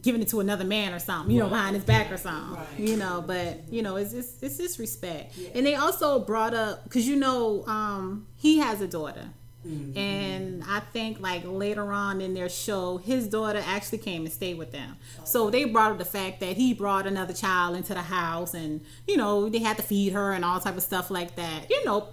giving 0.00 0.22
it 0.22 0.28
to 0.28 0.40
another 0.40 0.64
man 0.64 0.94
or 0.94 0.98
something, 0.98 1.34
you 1.34 1.38
know, 1.42 1.48
behind 1.50 1.76
his 1.76 1.84
back 1.84 2.10
or 2.10 2.16
something, 2.16 2.54
Right. 2.56 2.66
you 2.78 2.96
know. 2.96 3.22
But 3.26 3.60
you 3.70 3.82
know, 3.82 3.96
it's 3.96 4.12
just 4.12 4.42
it's 4.42 4.56
just 4.56 4.78
respect. 4.78 5.36
Yeah. 5.36 5.50
And 5.54 5.66
they 5.66 5.74
also 5.74 6.18
brought 6.20 6.54
up 6.54 6.84
because 6.84 7.06
you 7.06 7.16
know 7.16 7.64
um, 7.66 8.26
he 8.36 8.58
has 8.58 8.80
a 8.80 8.86
daughter. 8.88 9.28
Mm-hmm. 9.66 9.96
And 9.96 10.64
I 10.68 10.80
think 10.80 11.20
like 11.20 11.42
later 11.44 11.92
on 11.92 12.20
in 12.20 12.34
their 12.34 12.48
show, 12.48 12.98
his 12.98 13.28
daughter 13.28 13.62
actually 13.64 13.98
came 13.98 14.24
and 14.24 14.32
stayed 14.32 14.58
with 14.58 14.72
them. 14.72 14.96
So 15.24 15.50
they 15.50 15.64
brought 15.64 15.92
up 15.92 15.98
the 15.98 16.04
fact 16.04 16.40
that 16.40 16.56
he 16.56 16.74
brought 16.74 17.06
another 17.06 17.32
child 17.32 17.76
into 17.76 17.94
the 17.94 18.02
house, 18.02 18.54
and 18.54 18.80
you 19.06 19.16
know 19.16 19.48
they 19.48 19.60
had 19.60 19.76
to 19.76 19.82
feed 19.82 20.12
her 20.14 20.32
and 20.32 20.44
all 20.44 20.58
type 20.60 20.76
of 20.76 20.82
stuff 20.82 21.10
like 21.10 21.36
that. 21.36 21.70
You 21.70 21.84
know, 21.84 22.08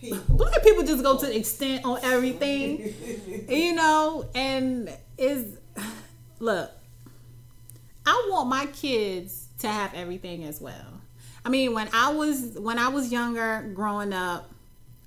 People. 0.00 0.36
black 0.36 0.62
people 0.62 0.84
just 0.84 1.02
go 1.02 1.16
to 1.18 1.26
the 1.26 1.36
extent 1.36 1.84
on 1.84 1.98
everything, 2.02 2.94
you 3.48 3.74
know. 3.74 4.28
And 4.34 4.90
is 5.18 5.58
look, 6.38 6.70
I 8.06 8.28
want 8.30 8.48
my 8.48 8.66
kids 8.66 9.46
to 9.58 9.68
have 9.68 9.94
everything 9.94 10.44
as 10.44 10.60
well. 10.60 11.00
I 11.44 11.48
mean, 11.48 11.74
when 11.74 11.88
I 11.92 12.12
was 12.12 12.56
when 12.58 12.78
I 12.78 12.88
was 12.88 13.10
younger, 13.10 13.70
growing 13.74 14.12
up, 14.12 14.51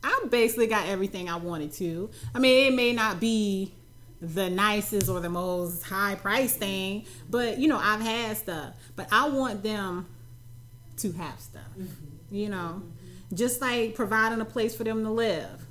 I 0.06 0.28
basically 0.30 0.68
got 0.68 0.88
everything 0.88 1.30
I 1.30 1.38
wanted 1.38 1.74
to. 1.74 2.12
I 2.36 2.40
mean, 2.40 2.72
it 2.72 2.76
may 2.76 2.94
not 2.94 3.20
be 3.20 3.74
the 4.22 4.52
nicest 4.52 5.10
or 5.10 5.20
the 5.20 5.30
most 5.30 5.82
high 5.82 6.14
price 6.14 6.56
thing, 6.56 7.06
but 7.28 7.58
you 7.58 7.68
know, 7.68 7.80
I've 7.80 8.02
had 8.02 8.38
stuff. 8.38 8.76
But 8.96 9.08
I 9.12 9.28
want 9.30 9.64
them 9.64 10.06
to 10.98 11.12
have 11.14 11.40
stuff. 11.40 11.64
Mm-hmm. 11.78 12.36
You 12.36 12.50
know, 12.50 12.84
just 13.34 13.62
like 13.62 13.96
providing 13.96 14.42
a 14.42 14.46
place 14.46 14.76
for 14.76 14.84
them 14.84 15.04
to 15.04 15.10
live, 15.10 15.66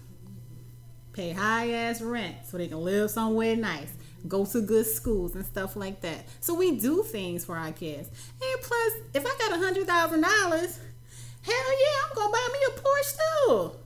pay 1.12 1.30
high 1.30 1.70
ass 1.70 2.02
rent 2.02 2.34
so 2.44 2.58
they 2.58 2.66
can 2.66 2.80
live 2.80 3.12
somewhere 3.12 3.54
nice, 3.54 3.92
go 4.26 4.44
to 4.46 4.60
good 4.60 4.86
schools 4.86 5.36
and 5.36 5.46
stuff 5.46 5.76
like 5.76 6.00
that. 6.00 6.26
So 6.40 6.54
we 6.54 6.76
do 6.76 7.04
things 7.04 7.44
for 7.44 7.56
our 7.56 7.70
kids. 7.70 8.08
And 8.42 8.62
plus, 8.62 8.92
if 9.14 9.24
I 9.24 9.38
got 9.38 9.52
a 9.52 9.64
hundred 9.64 9.86
thousand 9.86 10.22
dollars, 10.22 10.80
hell 11.42 11.54
yeah, 11.54 12.08
I'm 12.08 12.16
gonna 12.16 12.32
buy 12.32 12.48
me 12.52 12.58
a 12.66 12.80
Porsche 12.80 13.16
too. 13.46 13.83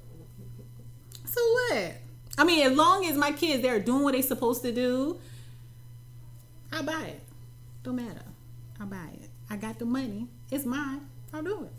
What? 1.71 1.93
I 2.39 2.45
mean, 2.45 2.67
as 2.67 2.77
long 2.77 3.05
as 3.07 3.17
my 3.17 3.33
kids 3.33 3.63
they're 3.63 3.81
doing 3.81 4.03
what 4.05 4.13
they're 4.13 4.23
supposed 4.23 4.63
to 4.63 4.73
do, 4.73 5.19
I 6.73 6.83
buy 6.83 7.03
it. 7.07 7.21
Don't 7.83 7.97
matter. 7.97 8.23
I 8.81 8.85
buy 8.85 9.09
it. 9.21 9.29
I 9.51 9.57
got 9.57 9.79
the 9.79 9.85
money. 9.85 10.29
It's 10.51 10.65
mine. 10.65 11.01
I'll 11.33 11.43
do 11.43 11.65
it. 11.65 11.71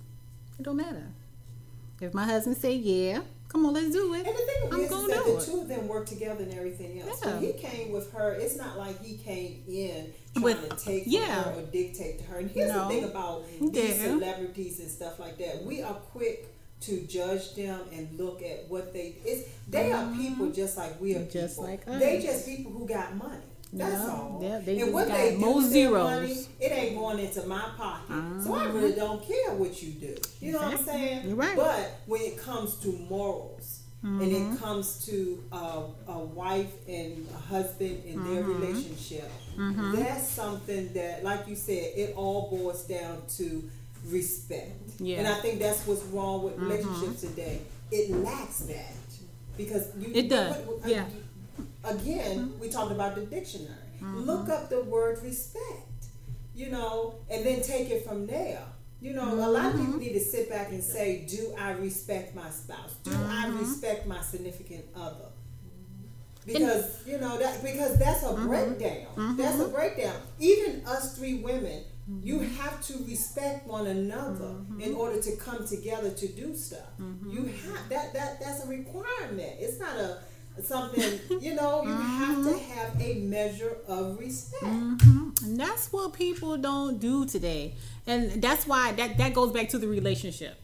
It 0.59 0.63
don't 0.63 0.75
matter. 0.77 1.07
If 2.01 2.13
my 2.13 2.25
husband 2.25 2.57
say 2.57 2.75
yeah, 2.75 3.21
come 3.49 3.65
on, 3.65 3.73
let's 3.73 3.91
do 3.91 4.13
it. 4.13 4.25
And 4.25 4.27
the 4.27 4.31
thing 4.31 4.55
I'm 4.71 4.79
is, 4.79 4.85
is 4.85 4.89
gonna 4.89 5.07
that 5.13 5.25
do 5.25 5.31
the 5.33 5.37
it. 5.37 5.45
two 5.45 5.61
of 5.61 5.67
them 5.67 5.87
work 5.87 6.05
together 6.05 6.43
and 6.43 6.53
everything 6.53 7.01
else. 7.01 7.21
Yeah. 7.23 7.33
When 7.35 7.43
he 7.43 7.53
came 7.53 7.91
with 7.91 8.11
her, 8.13 8.33
it's 8.33 8.55
not 8.57 8.77
like 8.77 9.03
he 9.03 9.17
came 9.17 9.63
in 9.67 10.13
trying 10.33 10.43
With- 10.43 10.69
to 10.69 10.75
take 10.85 11.03
yeah. 11.07 11.43
her 11.43 11.59
or 11.59 11.61
dictate 11.63 12.19
to 12.19 12.23
her. 12.25 12.37
And 12.39 12.49
here's 12.51 12.71
No. 12.71 12.87
the 12.87 12.93
thing 12.95 13.03
about 13.05 13.45
these 13.61 13.75
Yeah. 13.99 14.03
celebrities 14.05 14.79
and 14.79 14.89
stuff 14.89 15.19
like 15.19 15.37
that. 15.39 15.63
We 15.65 15.81
are 15.81 15.93
quick 15.93 16.47
to 16.81 17.01
judge 17.07 17.53
them 17.55 17.81
and 17.91 18.07
look 18.17 18.41
at 18.41 18.69
what 18.69 18.93
they 18.93 19.15
it's 19.25 19.49
they 19.69 19.91
are 19.91 20.11
people 20.15 20.49
just 20.51 20.77
like 20.77 20.99
we 21.01 21.15
are 21.15 21.19
Mm-hmm. 21.19 21.31
Just 21.31 21.55
people. 21.57 21.63
like 21.69 21.85
They 21.85 22.17
us. 22.17 22.23
just 22.23 22.45
people 22.47 22.71
who 22.71 22.87
got 22.87 23.15
money. 23.15 23.41
That's 23.71 23.93
Yeah. 23.93 24.09
all. 24.11 24.39
Yeah, 24.41 24.59
they 24.59 24.79
and 24.81 24.93
what 24.93 25.07
got 25.09 25.17
they 25.17 25.37
with 25.37 25.65
zeros. 25.65 26.03
money, 26.21 26.45
it 26.59 26.71
ain't 26.71 26.95
going 26.97 27.19
into 27.19 27.45
my 27.45 27.65
pocket. 27.77 28.43
So 28.43 28.55
I 28.55 28.65
really 28.65 28.93
don't 28.93 29.21
care 29.21 29.51
what 29.53 29.83
you 29.83 29.91
do. 29.91 30.15
You 30.39 30.53
know 30.53 30.59
what 30.59 30.79
I'm 30.79 30.85
saying? 30.85 31.27
You're 31.27 31.35
right. 31.35 31.55
But 31.55 31.99
when 32.07 32.21
it 32.21 32.37
comes 32.37 32.75
to 32.77 32.87
morals 33.09 33.75
and 34.01 34.21
Mm-hmm. 34.21 34.53
it 34.55 34.59
comes 34.59 35.05
to 35.07 35.43
uh, 35.51 35.81
a 36.07 36.17
wife 36.19 36.71
and 36.87 37.27
a 37.35 37.37
husband 37.37 38.01
and 38.07 38.25
their 38.25 38.43
Mm-hmm. 38.43 38.61
relationship, 38.61 39.29
that's 39.57 40.27
something 40.29 40.93
that, 40.93 41.23
like 41.23 41.47
you 41.47 41.55
said, 41.55 41.91
it 41.95 42.13
all 42.15 42.49
boils 42.49 42.85
down 42.85 43.21
to 43.37 43.69
respect. 44.07 44.71
Yeah. 44.99 45.17
Mm-hmm. 45.17 45.25
And 45.25 45.35
I 45.35 45.39
think 45.41 45.59
that's 45.59 45.85
what's 45.87 46.03
wrong 46.05 46.43
with 46.43 46.57
relationships 46.57 47.21
today. 47.21 47.61
It 47.91 48.11
lacks 48.11 48.59
that 48.61 48.93
because 49.57 49.87
you. 49.97 50.11
It 50.13 50.29
does. 50.29 50.55
what- 50.65 50.81
what- 50.81 50.89
Yeah. 50.89 51.05
Again, 51.83 52.53
we 52.59 52.69
talked 52.69 52.91
about 52.91 53.15
the 53.15 53.21
dictionary. 53.25 53.73
Mm-hmm. 54.01 54.19
Look 54.21 54.49
up 54.49 54.69
the 54.69 54.81
word 54.83 55.21
respect. 55.23 55.87
You 56.55 56.69
know, 56.71 57.15
and 57.29 57.45
then 57.45 57.61
take 57.61 57.89
it 57.89 58.05
from 58.05 58.27
there. 58.27 58.61
You 59.01 59.13
know, 59.13 59.33
a 59.33 59.47
lot 59.47 59.65
of 59.67 59.73
Mm-hmm. 59.73 59.85
people 59.85 59.99
need 60.01 60.13
to 60.13 60.19
sit 60.19 60.49
back 60.49 60.69
and 60.71 60.83
say, 60.83 61.25
"Do 61.27 61.53
I 61.57 61.71
respect 61.71 62.35
my 62.35 62.49
spouse? 62.49 62.95
Do 63.03 63.11
I 63.11 63.45
Mm-hmm. 63.47 63.59
respect 63.59 64.05
my 64.07 64.21
significant 64.21 64.85
other?" 64.95 65.29
Because 66.45 67.05
you 67.05 67.17
know 67.19 67.37
that 67.37 67.61
because 67.63 67.97
that's 67.97 68.23
Mm-hmm. 68.23 68.43
a 68.43 68.47
breakdown. 68.47 69.37
That's 69.37 69.59
a 69.59 69.67
breakdown. 69.67 70.15
Even 70.39 70.83
us 70.85 71.15
three 71.17 71.35
women, 71.35 71.83
you 72.23 72.39
Mm-hmm. 72.39 72.55
have 72.55 72.81
to 72.87 72.93
respect 73.07 73.67
one 73.67 73.85
another 73.87 74.55
in 74.79 74.95
order 74.95 75.21
to 75.21 75.35
come 75.37 75.67
together 75.67 76.09
to 76.09 76.27
do 76.27 76.55
stuff. 76.55 76.89
Mm-hmm. 76.99 77.29
You 77.31 77.41
have 77.45 77.89
that 77.89 78.13
that 78.13 78.39
that's 78.39 78.65
a 78.65 78.67
requirement. 78.67 79.53
It's 79.59 79.79
not 79.79 79.95
a 79.95 80.17
something 80.63 81.19
you 81.41 81.53
know. 81.55 81.83
You 81.83 81.93
have 81.93 82.37
Mm-hmm. 82.37 82.49
to 82.49 82.57
have 82.73 83.01
a 83.01 83.13
measure 83.21 83.77
of 83.87 84.19
respect. 84.19 84.63
And 85.43 85.59
that's 85.59 85.91
what 85.93 86.13
people 86.13 86.57
don't 86.57 86.99
do 86.99 87.25
today. 87.25 87.75
And 88.07 88.41
that's 88.41 88.65
why 88.67 88.91
that, 88.93 89.17
that 89.17 89.33
goes 89.33 89.51
back 89.51 89.69
to 89.69 89.77
the 89.77 89.87
relationship. 89.87 90.55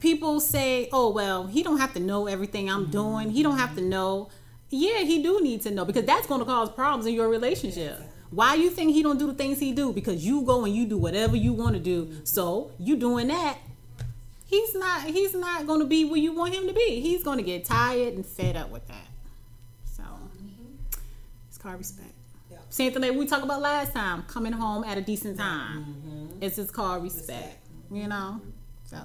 People 0.00 0.40
say, 0.40 0.88
oh, 0.92 1.10
well, 1.10 1.46
he 1.46 1.62
don't 1.62 1.78
have 1.78 1.92
to 1.94 2.00
know 2.00 2.26
everything 2.26 2.70
I'm 2.70 2.86
doing. 2.90 3.30
He 3.30 3.42
don't 3.42 3.58
have 3.58 3.74
to 3.76 3.82
know. 3.82 4.30
Yeah, 4.70 5.00
he 5.00 5.22
do 5.22 5.40
need 5.42 5.60
to 5.62 5.70
know 5.70 5.84
because 5.84 6.04
that's 6.06 6.26
going 6.26 6.40
to 6.40 6.46
cause 6.46 6.70
problems 6.70 7.06
in 7.06 7.14
your 7.14 7.28
relationship. 7.28 8.00
Why 8.30 8.54
you 8.54 8.70
think 8.70 8.92
he 8.92 9.02
don't 9.02 9.18
do 9.18 9.26
the 9.26 9.34
things 9.34 9.58
he 9.58 9.72
do? 9.72 9.92
Because 9.92 10.24
you 10.24 10.42
go 10.42 10.64
and 10.64 10.74
you 10.74 10.86
do 10.86 10.96
whatever 10.96 11.36
you 11.36 11.52
want 11.52 11.74
to 11.74 11.80
do. 11.80 12.10
So 12.24 12.70
you 12.78 12.96
doing 12.96 13.28
that. 13.28 13.58
He's 14.46 14.74
not. 14.74 15.02
He's 15.02 15.34
not 15.34 15.66
going 15.66 15.80
to 15.80 15.86
be 15.86 16.04
where 16.04 16.18
you 16.18 16.32
want 16.32 16.54
him 16.54 16.66
to 16.66 16.72
be. 16.72 17.00
He's 17.00 17.22
going 17.22 17.38
to 17.38 17.44
get 17.44 17.64
tired 17.64 18.14
and 18.14 18.24
fed 18.26 18.56
up 18.56 18.70
with 18.70 18.86
that. 18.88 19.06
So 19.84 20.02
it's 21.48 21.58
called 21.58 21.78
respect. 21.78 22.12
Yeah. 22.50 22.58
Same 22.68 22.92
thing 22.92 23.02
that 23.02 23.14
we 23.14 23.26
talked 23.26 23.44
about 23.44 23.60
last 23.60 23.92
time, 23.92 24.22
coming 24.24 24.52
home 24.52 24.84
at 24.84 24.98
a 24.98 25.00
decent 25.00 25.38
time. 25.38 25.84
Mm-hmm. 25.84 26.42
It's 26.42 26.56
just 26.56 26.72
called 26.72 27.02
respect, 27.02 27.28
Respect. 27.28 27.58
you 27.92 28.08
know? 28.08 28.40
So, 28.86 28.96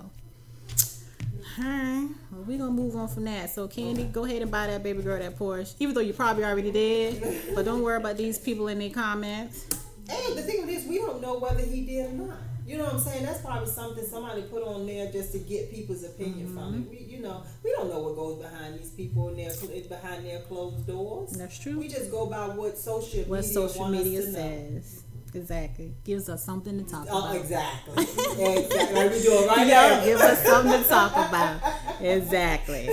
alright, 1.59 2.09
well, 2.31 2.43
we're 2.45 2.57
gonna 2.57 2.71
move 2.71 2.95
on 2.95 3.07
from 3.07 3.25
that. 3.25 3.49
So, 3.49 3.67
Kandi, 3.67 4.11
go 4.11 4.25
ahead 4.25 4.41
and 4.41 4.51
buy 4.51 4.67
that 4.67 4.83
baby 4.83 5.01
girl 5.01 5.19
that 5.19 5.37
Porsche, 5.37 5.75
even 5.79 5.93
though 5.95 6.01
you 6.01 6.13
probably 6.13 6.43
already 6.43 6.71
did. 6.71 7.23
But 7.55 7.65
don't 7.65 7.81
worry 7.81 7.97
about 7.97 8.17
these 8.17 8.37
people 8.37 8.67
in 8.67 8.79
their 8.79 8.89
comments. 8.89 9.65
And 10.09 10.37
the 10.37 10.41
thing 10.43 10.61
of 10.63 10.67
this, 10.67 10.85
we 10.85 10.97
don't 10.99 11.21
know 11.21 11.39
whether 11.39 11.61
he 11.61 11.81
did 11.85 12.11
or 12.11 12.13
not. 12.27 12.37
You 12.67 12.77
know 12.79 12.85
what 12.85 12.93
I'm 12.95 12.99
saying? 12.99 13.23
That's 13.25 13.41
probably 13.41 13.69
something 13.69 14.03
somebody 14.05 14.41
put 14.41 14.63
on 14.63 14.87
there 14.87 15.11
just 15.11 15.31
to 15.33 15.37
get 15.39 15.71
people's 15.71 16.03
opinion 16.03 16.47
from 16.47 16.73
Mm-hmm. 16.73 16.81
it. 16.81 16.89
We, 16.89 17.15
you 17.17 17.21
know, 17.21 17.43
we 17.63 17.71
don't 17.71 17.89
know 17.89 17.99
what 17.99 18.15
goes 18.15 18.41
behind 18.41 18.79
these 18.79 18.89
people 18.89 19.29
in 19.29 19.37
their 19.37 19.51
behind 19.87 20.25
their 20.25 20.39
closed 20.41 20.87
doors. 20.87 21.31
That's 21.31 21.59
true. 21.59 21.77
We 21.79 21.87
just 21.87 22.09
go 22.09 22.25
by 22.25 22.47
what 22.47 22.75
social 22.77 23.21
What 23.25 23.41
media 23.41 23.53
social 23.53 23.87
media 23.89 24.21
says. 24.23 25.03
Exactly. 25.35 25.93
Gives 26.03 26.29
us 26.29 26.43
something 26.43 26.77
to 26.83 26.89
talk 26.89 27.07
Oh, 27.09 27.19
about. 27.19 27.35
exactly. 27.35 28.03
exactly. 28.03 28.93
Like 28.95 29.11
we 29.11 29.21
doing 29.21 29.47
right 29.47 29.67
Yeah, 29.67 29.89
now. 29.99 30.05
give 30.05 30.19
us 30.19 30.43
something 30.45 30.81
to 30.83 30.87
talk 30.89 31.11
about. 31.13 31.61
Exactly. 32.01 32.89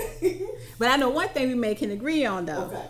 But 0.79 0.89
I 0.91 0.97
know 0.97 1.11
one 1.11 1.29
thing 1.31 1.49
we 1.49 1.55
may 1.55 1.75
can 1.75 1.91
agree 1.91 2.25
on 2.25 2.47
though. 2.47 2.71
Okay. 2.73 2.87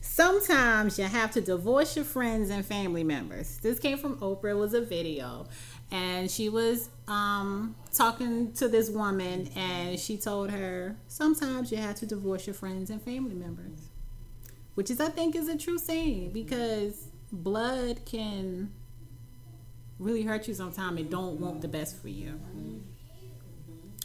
Sometimes 0.00 0.98
you 0.98 1.04
have 1.04 1.30
to 1.32 1.40
divorce 1.40 1.94
your 1.96 2.04
friends 2.04 2.50
and 2.50 2.64
family 2.64 3.04
members. 3.04 3.58
This 3.58 3.78
came 3.78 3.98
from 3.98 4.16
Oprah. 4.18 4.50
It 4.50 4.54
was 4.54 4.74
a 4.74 4.80
video. 4.80 5.46
And 5.90 6.30
she 6.30 6.48
was 6.48 6.88
um, 7.06 7.76
talking 7.94 8.52
to 8.54 8.66
this 8.66 8.88
woman, 8.88 9.48
and 9.54 9.98
she 10.00 10.16
told 10.16 10.50
her, 10.50 10.96
Sometimes 11.06 11.70
you 11.70 11.76
have 11.78 11.96
to 11.96 12.06
divorce 12.06 12.46
your 12.46 12.54
friends 12.54 12.88
and 12.88 13.00
family 13.02 13.34
members. 13.34 13.78
Which 14.74 14.90
is, 14.90 15.00
I 15.00 15.08
think, 15.10 15.36
is 15.36 15.48
a 15.48 15.56
true 15.58 15.78
saying 15.78 16.30
because 16.32 17.08
blood 17.30 18.00
can 18.06 18.72
really 20.02 20.22
hurt 20.22 20.46
you 20.48 20.54
sometimes 20.54 21.00
and 21.00 21.10
don't 21.10 21.40
want 21.40 21.60
the 21.60 21.68
best 21.68 22.00
for 22.00 22.08
you. 22.08 22.38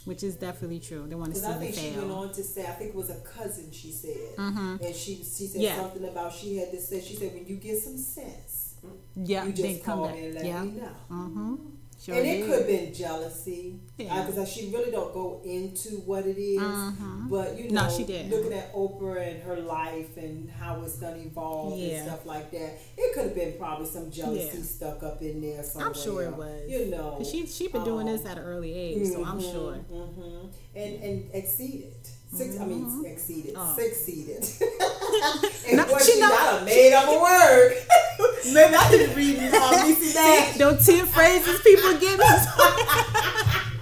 Which 0.04 0.22
is 0.22 0.36
definitely 0.36 0.80
true. 0.80 1.06
They 1.06 1.14
want 1.14 1.34
to 1.34 1.40
see 1.40 1.46
I 1.46 1.52
think 1.54 1.74
she 1.74 1.90
went 1.98 2.10
on 2.10 2.32
to 2.32 2.42
say, 2.42 2.62
I 2.66 2.70
think 2.70 2.90
it 2.90 2.96
was 2.96 3.10
a 3.10 3.20
cousin 3.20 3.70
she 3.70 3.92
said, 3.92 4.36
Mhm. 4.36 4.80
and 4.80 4.94
she 4.94 5.16
she 5.16 5.46
said 5.46 5.60
Yeah. 5.60 5.76
something 5.76 6.04
about 6.08 6.32
she 6.32 6.56
had 6.56 6.70
to 6.70 6.80
say. 6.80 7.00
She 7.02 7.14
said 7.16 7.34
when 7.34 7.46
you 7.46 7.56
get 7.56 7.82
some 7.82 7.98
sense, 7.98 8.76
Yeah, 9.16 9.44
you 9.44 9.52
just 9.52 9.82
come 9.84 9.98
call 9.98 10.06
back. 10.08 10.16
me 10.16 10.24
and 10.26 10.34
let 10.36 10.46
Yeah. 10.46 10.64
me 10.64 10.70
know. 10.80 10.90
Mm-hmm. 11.10 11.54
Sure 12.00 12.14
and 12.14 12.24
it 12.24 12.46
could 12.46 12.58
have 12.60 12.66
been 12.68 12.94
jealousy, 12.94 13.80
Yeah. 13.98 14.24
because 14.24 14.48
she 14.48 14.70
really 14.70 14.92
don't 14.92 15.12
go 15.12 15.40
into 15.44 15.96
what 16.06 16.26
it 16.26 16.38
is. 16.38 16.60
Mhm. 16.60 17.28
But 17.28 17.58
you 17.58 17.70
No, 17.70 17.82
know, 17.86 17.90
she 17.90 18.04
did. 18.04 18.30
looking 18.30 18.52
at 18.52 18.72
Oprah 18.72 19.20
and 19.32 19.42
her 19.42 19.56
life 19.56 20.16
and 20.16 20.48
how 20.48 20.80
it's 20.82 20.96
gonna 20.98 21.16
evolve 21.18 21.76
Yeah. 21.76 21.96
and 21.96 22.08
stuff 22.08 22.24
like 22.24 22.52
that, 22.52 22.78
it 22.96 23.14
could 23.14 23.24
have 23.24 23.34
been 23.34 23.54
probably 23.58 23.86
some 23.86 24.12
jealousy 24.12 24.58
Yeah. 24.58 24.62
stuck 24.62 25.02
up 25.02 25.20
in 25.22 25.40
there. 25.40 25.64
I'm 25.76 25.92
sure 25.94 26.22
it 26.22 26.36
was. 26.36 26.70
You 26.70 26.86
know, 26.86 27.18
she 27.28 27.46
she 27.46 27.66
been 27.66 27.82
doing 27.84 28.06
um, 28.08 28.14
this 28.14 28.24
at 28.24 28.38
an 28.38 28.44
early 28.44 28.72
age, 28.72 29.04
so 29.08 29.24
I'm 29.24 29.40
sure. 29.40 29.78
mhm. 29.92 30.50
And 30.76 31.02
and 31.02 31.30
exceeded. 31.34 31.94
Six, 32.32 32.60
I 32.60 32.64
mean, 32.66 33.04
exceeded, 33.06 33.54
Oh. 33.56 33.74
succeeded. 33.76 34.44
and 35.68 35.76
No, 35.78 35.84
what 35.86 36.02
she 36.02 36.20
got 36.20 36.62
a 36.62 36.64
made 36.64 36.92
up 36.92 37.08
a 37.08 37.20
word. 37.20 37.72
Maybe 38.52 38.74
I 38.74 38.90
didn't 38.90 39.16
read 39.16 39.38
uh, 39.38 39.72
BC 39.82 40.12
Dash. 40.14 40.56
Those 40.58 40.84
ten 40.86 41.06
phrases 41.06 41.60
people 41.62 41.94
give 41.98 42.20
us. 42.20 42.46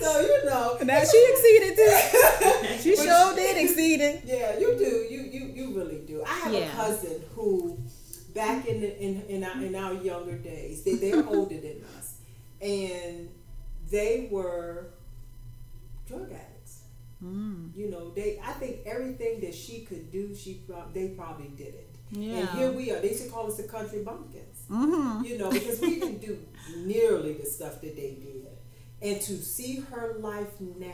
So 0.00 0.20
you 0.20 0.44
know, 0.46 0.76
now 0.82 1.00
she 1.04 1.28
exceeded 1.30 1.76
too. 1.76 2.78
She 2.82 2.96
sure 2.96 3.34
did 3.36 3.56
exceeded. 3.62 4.22
Yeah, 4.24 4.58
you 4.58 4.76
do. 4.76 5.06
You 5.08 5.20
you 5.30 5.46
you 5.54 5.76
really 5.76 5.98
do. 6.06 6.24
I 6.26 6.34
have 6.40 6.52
Yeah. 6.52 6.60
a 6.66 6.70
cousin 6.74 7.22
who, 7.36 7.78
back 8.34 8.66
in 8.66 8.80
the, 8.80 9.00
in 9.00 9.22
in 9.28 9.44
our, 9.44 9.62
in 9.62 9.74
our 9.76 9.94
younger 9.94 10.36
days, 10.38 10.82
they 10.82 10.94
they're 10.94 11.24
older 11.28 11.54
than 11.60 11.84
us, 11.96 12.14
and 12.60 13.28
they 13.88 14.26
were 14.30 14.88
drug 16.08 16.32
addicts. 16.32 16.55
Mm. 17.24 17.74
You 17.74 17.90
know, 17.90 18.10
they. 18.10 18.38
I 18.44 18.52
think 18.52 18.78
everything 18.86 19.40
that 19.40 19.54
she 19.54 19.80
could 19.80 20.10
do, 20.12 20.34
she 20.34 20.60
they 20.92 21.08
probably 21.08 21.48
did 21.48 21.74
it. 21.74 21.90
Yeah. 22.10 22.38
And 22.38 22.48
here 22.50 22.72
we 22.72 22.92
are. 22.92 23.00
They 23.00 23.16
should 23.16 23.32
call 23.32 23.46
us 23.46 23.56
the 23.56 23.64
country 23.64 24.02
bumpkins. 24.02 24.62
Mm-hmm. 24.70 25.24
You 25.24 25.38
know, 25.38 25.50
because 25.50 25.80
we 25.80 25.98
didn't 25.98 26.20
do 26.20 26.38
nearly 26.76 27.32
the 27.34 27.46
stuff 27.46 27.80
that 27.80 27.96
they 27.96 28.16
did, 28.22 28.46
and 29.00 29.20
to 29.22 29.42
see 29.42 29.80
her 29.90 30.16
life 30.18 30.60
now, 30.60 30.92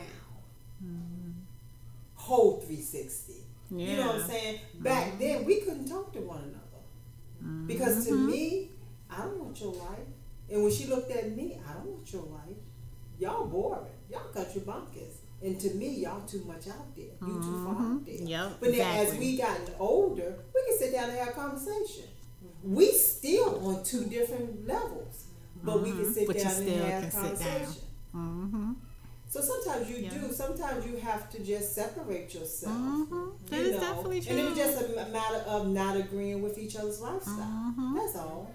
whole 2.15 2.61
three 2.61 2.81
sixty. 2.81 3.33
You 3.69 3.97
know 3.97 4.07
what 4.07 4.21
I'm 4.21 4.29
saying? 4.29 4.59
Back 4.79 5.17
then, 5.19 5.45
we 5.45 5.61
couldn't 5.61 5.87
talk 5.87 6.13
to 6.13 6.19
one 6.19 6.43
another 6.43 7.67
because 7.67 8.05
to 8.05 8.13
Mm-hmm. 8.13 8.27
me, 8.27 8.69
I 9.09 9.17
don't 9.23 9.39
want 9.39 9.59
your 9.59 9.73
life. 9.73 10.07
And 10.49 10.61
when 10.63 10.71
she 10.71 10.85
looked 10.85 11.11
at 11.11 11.35
me, 11.35 11.59
I 11.67 11.73
don't 11.73 11.87
want 11.87 12.13
your 12.13 12.23
life. 12.23 12.57
Y'all 13.19 13.47
boring. 13.47 13.85
Y'all 14.11 14.29
country 14.33 14.61
bumpkins. 14.61 15.17
And 15.43 15.59
to 15.59 15.69
me, 15.71 15.89
y'all 15.89 16.25
too 16.25 16.43
much 16.45 16.67
out 16.69 16.95
there. 16.95 17.05
You 17.21 17.33
too 17.41 17.65
far 17.65 17.75
out 17.75 18.05
there. 18.05 18.15
Mm-hmm. 18.15 18.27
Yep, 18.27 18.57
But 18.61 18.71
then 18.71 19.07
as 19.07 19.15
we 19.17 19.37
gotten 19.37 19.73
older, 19.77 20.35
we 20.55 20.61
can 20.67 20.77
sit 20.77 20.93
down 20.93 21.09
and 21.09 21.19
have 21.19 21.29
a 21.29 21.31
conversation. 21.31 22.05
We 22.63 22.91
still 22.93 23.67
on 23.67 23.83
two 23.83 24.05
different 24.05 24.65
levels, 24.65 25.25
but 25.61 25.81
we 25.83 25.91
can 25.91 26.13
sit 26.13 26.27
Mm-hmm. 26.27 26.27
But 26.27 26.37
you 26.37 26.43
down 26.43 26.91
and 26.91 27.03
have 27.03 27.11
sit 27.11 27.21
conversation. 27.21 27.83
Mm-hmm. 28.15 28.71
So 29.27 29.41
sometimes 29.41 29.89
you 29.89 29.97
Yeah. 29.97 30.09
do. 30.11 30.31
Sometimes 30.31 30.85
you 30.85 30.95
have 30.97 31.29
to 31.31 31.43
just 31.43 31.73
separate 31.73 32.33
yourself. 32.33 32.73
Mm-hmm. 32.73 33.45
That 33.47 33.59
you 33.59 33.65
is 33.65 33.73
know, 33.73 33.79
definitely 33.81 34.21
true. 34.21 34.29
And 34.31 34.39
it 34.39 34.49
was 34.49 34.57
just 34.57 34.81
a 34.81 35.05
matter 35.09 35.43
of 35.47 35.67
not 35.67 35.97
agreeing 35.97 36.41
with 36.41 36.57
each 36.57 36.75
other's 36.77 37.01
lifestyle. 37.01 37.73
Mhm. 37.77 37.95
That's 37.95 38.15
all. 38.15 38.49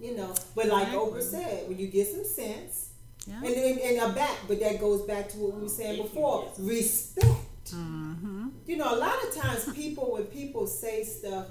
You 0.00 0.16
know, 0.16 0.34
but 0.56 0.66
like 0.66 0.88
Oprah 0.88 1.22
said, 1.22 1.68
when 1.68 1.78
you 1.78 1.86
get 1.88 2.08
some 2.08 2.24
sense, 2.24 2.91
Yeah. 3.26 3.36
and 3.36 3.54
and, 3.54 3.78
and 3.78 4.00
I'm 4.00 4.14
back, 4.14 4.36
but 4.48 4.60
that 4.60 4.80
goes 4.80 5.02
back 5.02 5.28
to 5.30 5.38
what 5.38 5.54
we 5.54 5.62
were 5.62 5.68
saying 5.68 6.02
before: 6.02 6.50
respect. 6.58 7.28
Mm-hmm. 7.72 8.48
You 8.66 8.76
know, 8.76 8.94
a 8.94 8.98
lot 8.98 9.14
of 9.24 9.34
times 9.34 9.72
people, 9.74 10.12
when 10.12 10.24
people 10.24 10.66
say 10.66 11.04
stuff, 11.04 11.46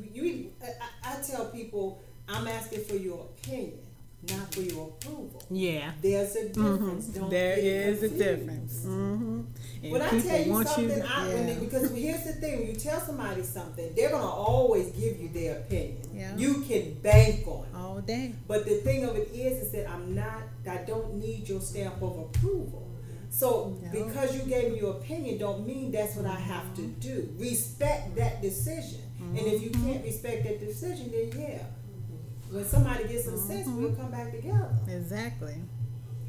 you, 0.00 0.50
I, 0.62 0.66
I 0.66 1.18
I 1.18 1.22
tell 1.22 1.46
people, 1.46 2.02
I'm 2.28 2.46
asking 2.48 2.84
for 2.84 2.96
your 2.96 3.26
opinion, 3.38 3.78
not 4.30 4.54
for 4.54 4.60
your 4.60 4.88
approval. 4.88 5.42
Yeah. 5.50 5.92
There's 6.00 6.36
a 6.36 6.48
difference. 6.48 7.06
Don't 7.08 7.24
Mm-hmm. 7.24 7.30
There 7.30 7.58
is 7.58 8.02
a 8.04 8.08
difference. 8.08 8.84
Mm-hmm. 8.84 9.90
When 9.90 10.02
I 10.02 10.08
tell 10.10 10.40
you 10.40 10.64
something, 10.64 11.02
I, 11.02 11.28
when 11.34 11.46
they, 11.46 11.56
because 11.56 11.90
here's 11.90 12.22
the 12.24 12.32
thing: 12.34 12.58
when 12.60 12.68
you 12.68 12.74
tell 12.76 13.00
somebody 13.00 13.42
something, 13.42 13.92
they're 13.96 14.10
gonna 14.10 14.24
always 14.24 14.90
give 14.92 15.18
you 15.20 15.28
their 15.28 15.56
opinion. 15.58 16.02
Yeah. 16.14 16.36
You 16.36 16.62
can 16.62 16.94
bank 17.02 17.46
on 17.48 17.66
it. 17.66 17.74
all 17.76 18.00
day. 18.00 18.34
But 18.46 18.64
the 18.64 18.76
thing 18.76 19.04
of 19.04 19.16
it 19.16 19.28
is, 19.32 19.64
is 19.66 19.72
that 19.72 19.90
I'm 19.90 20.14
not. 20.14 20.42
I 20.70 20.78
don't 20.86 21.14
need 21.14 21.48
your 21.48 21.60
stamp 21.60 22.00
of 22.00 22.16
approval. 22.18 22.88
So 23.30 23.76
No. 23.82 24.04
because 24.04 24.36
you 24.36 24.42
gave 24.42 24.72
me 24.72 24.78
your 24.78 24.92
opinion, 24.92 25.38
don't 25.38 25.66
mean 25.66 25.90
that's 25.90 26.14
what 26.16 26.26
I 26.26 26.34
have 26.38 26.74
to 26.76 26.82
do. 26.82 27.28
Respect 27.38 28.14
that 28.16 28.40
decision. 28.42 29.00
And 29.18 29.38
if 29.38 29.62
you 29.62 29.70
Mm-hmm. 29.70 29.86
can't 29.92 30.04
respect 30.04 30.44
that 30.44 30.60
decision, 30.60 31.10
then 31.10 31.40
yeah. 31.40 31.62
When 32.52 32.64
somebody 32.64 33.08
gets 33.08 33.24
some 33.24 33.36
sense, 33.38 33.66
Mm-hmm. 33.66 33.82
we'll 33.82 33.94
come 33.94 34.10
back 34.10 34.30
together. 34.30 34.68
Exactly. 34.88 35.54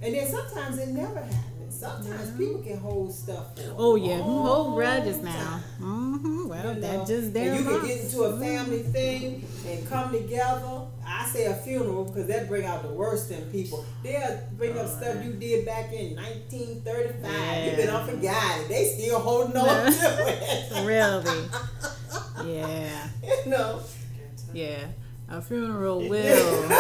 And 0.02 0.14
then 0.14 0.28
sometimes 0.30 0.78
it 0.80 0.90
never 0.90 1.20
happens. 1.22 1.50
Sometimes 1.80 2.38
people 2.38 2.62
can 2.62 2.78
hold 2.78 3.12
stuff. 3.14 3.56
For 3.58 3.74
Oh 3.78 3.96
yeah, 3.96 4.20
hold 4.20 4.76
grudges 4.76 5.18
now? 5.18 5.60
Mm-hmm. 5.82 6.48
Well, 6.50 6.76
You 6.76 6.82
that 6.82 6.98
know, 7.00 7.06
just 7.06 7.34
their 7.34 7.54
and 7.54 7.60
you 7.66 7.70
can 7.72 7.88
get 7.88 8.02
into 8.04 8.24
a 8.24 8.38
family 8.40 8.84
thing 8.84 9.46
and 9.68 9.90
come 9.90 10.12
together. 10.12 10.82
I 11.06 11.26
say 11.28 11.46
a 11.46 11.56
funeral 11.56 12.06
because 12.06 12.28
that 12.28 12.48
bring 12.48 12.66
out 12.66 12.84
the 12.84 12.90
worst 12.94 13.32
in 13.32 13.42
people. 13.52 13.84
They'll 14.04 14.40
bring 14.58 14.78
up 14.78 14.88
stuff 14.88 15.24
you 15.26 15.34
did 15.34 15.66
back 15.66 15.92
in 15.92 16.16
1935. 16.16 17.66
You've 17.66 17.76
been 17.78 17.88
Yeah. 17.88 17.96
on 17.96 18.08
forgotten. 18.08 18.68
They 18.70 18.86
still 18.98 19.20
holding 19.20 19.58
on 19.58 19.86
to 19.92 20.28
it. 20.28 20.86
really. 20.86 21.50
Yeah, 22.46 23.08
you 23.24 23.50
know. 23.52 23.80
yeah. 24.54 24.86
A 25.30 25.42
funeral 25.42 26.08
will. 26.08 26.70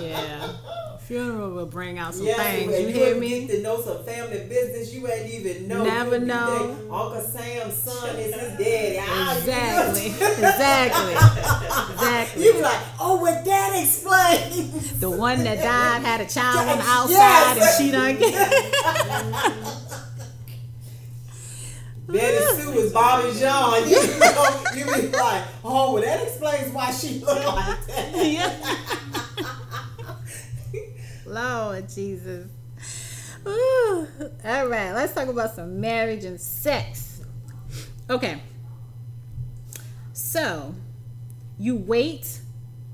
Yeah. 0.00 0.52
A 0.94 0.98
funeral 0.98 1.50
will 1.50 1.66
bring 1.66 1.98
out 1.98 2.14
some 2.14 2.26
Yes, 2.26 2.38
things. 2.38 2.70
You 2.78 2.86
you 2.88 2.92
hear 2.94 3.16
me? 3.18 3.46
get 3.46 3.50
to 3.56 3.62
know 3.62 3.80
some 3.80 4.04
family 4.04 4.44
business 4.48 4.92
you 4.94 5.08
ain't 5.08 5.28
even 5.32 5.66
know. 5.66 5.82
Never 5.82 6.18
know. 6.20 6.76
Uncle 6.90 7.20
Sam's 7.22 7.74
son 7.74 8.14
is 8.16 8.32
his 8.34 8.58
daddy. 8.58 8.98
Ah, 9.00 9.36
Exactly. 9.38 10.06
exactly. 10.08 11.14
Exactly. 11.94 12.44
You 12.44 12.52
be 12.52 12.60
like, 12.60 12.80
oh, 13.00 13.20
well, 13.20 13.42
that 13.44 13.82
explains. 13.82 15.00
The 15.00 15.10
one 15.10 15.42
that 15.42 15.58
died 15.58 16.02
had 16.02 16.20
a 16.20 16.26
child 16.26 16.68
on 16.68 16.78
the 16.78 16.84
outside 16.84 17.10
Yes. 17.56 17.80
and 17.80 17.86
she 17.86 17.90
done 17.90 18.16
get 18.20 19.87
Betty 22.08 22.62
Sue 22.62 22.72
was 22.72 22.92
Bobby 22.92 23.38
John. 23.38 23.88
You 23.88 23.96
know, 24.18 24.64
you 24.74 24.84
be 24.84 25.08
like, 25.08 25.44
oh, 25.62 25.94
well, 25.94 26.02
that 26.02 26.22
explains 26.22 26.72
why 26.72 26.90
she 26.90 27.18
looked 27.20 27.44
like 27.46 27.86
that. 27.86 28.12
yeah. 28.16 28.76
Lord 31.26 31.88
Jesus. 31.88 32.50
Ooh. 33.46 34.06
All 34.44 34.66
right, 34.68 34.92
let's 34.92 35.12
talk 35.12 35.28
about 35.28 35.54
some 35.54 35.80
marriage 35.80 36.24
and 36.24 36.40
sex. 36.40 37.20
Okay. 38.08 38.40
So, 40.14 40.74
you 41.58 41.76
wait 41.76 42.40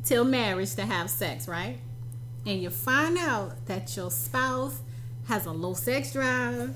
till 0.05 0.25
marriage 0.25 0.75
to 0.75 0.83
have 0.85 1.09
sex, 1.09 1.47
right? 1.47 1.79
And 2.45 2.61
you 2.61 2.71
find 2.71 3.17
out 3.17 3.67
that 3.67 3.97
your 3.97 4.11
spouse 4.11 4.81
has 5.27 5.47
a 5.47 5.53
low 5.53 5.75
sex 5.75 6.13
drive. 6.13 6.75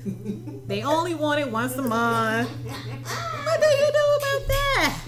they 0.67 0.83
only 0.83 1.15
want 1.15 1.39
it 1.39 1.51
once 1.51 1.75
a 1.75 1.81
month. 1.81 2.49
What 2.49 3.61
do 3.61 3.67
you 3.67 3.91
do 3.91 4.05
about 4.17 4.47
that? 4.47 5.01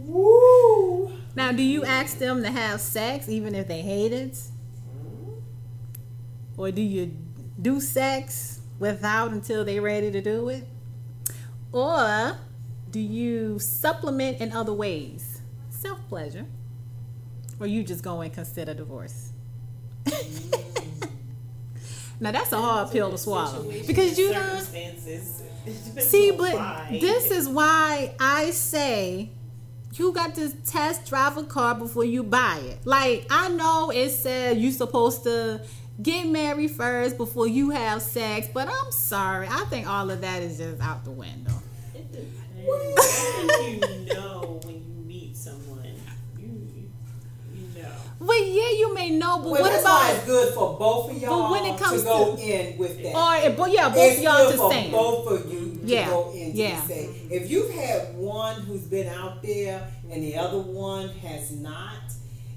Woo! 0.00 1.12
Now, 1.36 1.52
do 1.52 1.62
you 1.62 1.84
ask 1.84 2.18
them 2.18 2.42
to 2.42 2.50
have 2.50 2.80
sex 2.80 3.28
even 3.28 3.54
if 3.54 3.68
they 3.68 3.82
hate 3.82 4.12
it? 4.12 4.38
Or 6.56 6.70
do 6.70 6.80
you 6.80 7.16
do 7.60 7.80
sex 7.80 8.60
without 8.78 9.32
until 9.32 9.64
they're 9.64 9.82
ready 9.82 10.10
to 10.10 10.20
do 10.20 10.48
it? 10.48 10.64
Or 11.72 12.38
do 12.90 13.00
you 13.00 13.58
supplement 13.58 14.40
in 14.40 14.52
other 14.52 14.72
ways? 14.72 15.40
Self 15.70 15.98
pleasure. 16.08 16.46
Or 17.58 17.66
you 17.66 17.82
just 17.82 18.04
go 18.04 18.20
and 18.20 18.32
consider 18.32 18.74
divorce? 18.74 19.32
now, 22.24 22.32
that's 22.32 22.52
a 22.52 22.58
hard 22.60 22.90
pill 22.90 23.10
to 23.10 23.18
swallow. 23.18 23.62
Because 23.86 24.18
you 24.18 24.32
know. 24.32 24.40
circumstances. 24.42 25.42
It 25.66 25.82
depends 25.82 26.10
See, 26.10 26.30
but 26.30 26.52
why. 26.52 26.98
this 27.00 27.30
is 27.30 27.48
why 27.48 28.14
I 28.20 28.50
say 28.50 29.30
you 29.94 30.12
got 30.12 30.34
to 30.34 30.50
test 30.66 31.06
drive 31.08 31.38
a 31.38 31.42
car 31.44 31.74
before 31.74 32.04
you 32.04 32.22
buy 32.22 32.58
it. 32.62 32.80
Like 32.84 33.26
I 33.30 33.48
know 33.48 33.90
it 33.90 34.10
said 34.10 34.58
you're 34.58 34.72
supposed 34.72 35.22
to 35.24 35.62
get 36.02 36.26
married 36.26 36.72
first 36.72 37.16
before 37.16 37.46
you 37.46 37.70
have 37.70 38.02
sex, 38.02 38.46
but 38.52 38.68
I'm 38.68 38.92
sorry. 38.92 39.46
I 39.48 39.64
think 39.70 39.88
all 39.88 40.10
of 40.10 40.20
that 40.20 40.42
is 40.42 40.58
just 40.58 40.82
out 40.82 41.02
the 41.02 41.12
window. 41.12 41.54
It 41.94 42.12
depends. 42.12 43.88
You 44.06 44.14
know 44.14 44.60
when 44.64 44.74
you 44.74 45.04
meet 45.06 45.34
someone. 45.34 45.94
You, 46.38 46.68
you 47.54 47.82
know. 47.82 47.88
Well, 48.26 48.42
yeah, 48.44 48.70
you 48.78 48.94
may 48.94 49.10
know, 49.10 49.38
but 49.38 49.50
Well, 49.50 49.62
what 49.62 49.72
that's 49.72 49.84
why 49.84 50.08
about 50.10 50.16
it's 50.16 50.24
good 50.26 50.54
for 50.54 50.78
both 50.78 51.10
of 51.10 51.18
y'all 51.20 51.50
when 51.52 51.64
it 51.66 51.78
comes 51.78 52.00
to 52.02 52.06
go 52.08 52.36
to- 52.36 52.42
in 52.42 52.78
with 52.78 53.02
that. 53.02 53.14
or 53.14 53.50
but 53.50 53.70
yeah, 53.70 53.88
both 53.90 53.98
it's 53.98 54.20
y'all 54.22 54.36
good 54.38 54.52
to 54.52 54.56
for 54.58 54.70
stand. 54.72 54.92
both 54.92 55.26
of 55.32 55.52
you 55.52 55.60
to 55.80 55.86
Yeah, 55.86 56.08
go 56.08 56.32
in 56.34 56.52
yeah. 56.56 56.80
to 56.80 56.86
say 56.86 57.10
if 57.30 57.50
you've 57.50 57.70
had 57.70 58.16
one 58.16 58.62
who's 58.62 58.82
been 58.82 59.08
out 59.08 59.42
there 59.42 59.86
and 60.10 60.22
the 60.22 60.36
other 60.36 60.58
one 60.58 61.08
has 61.22 61.50
not 61.52 61.92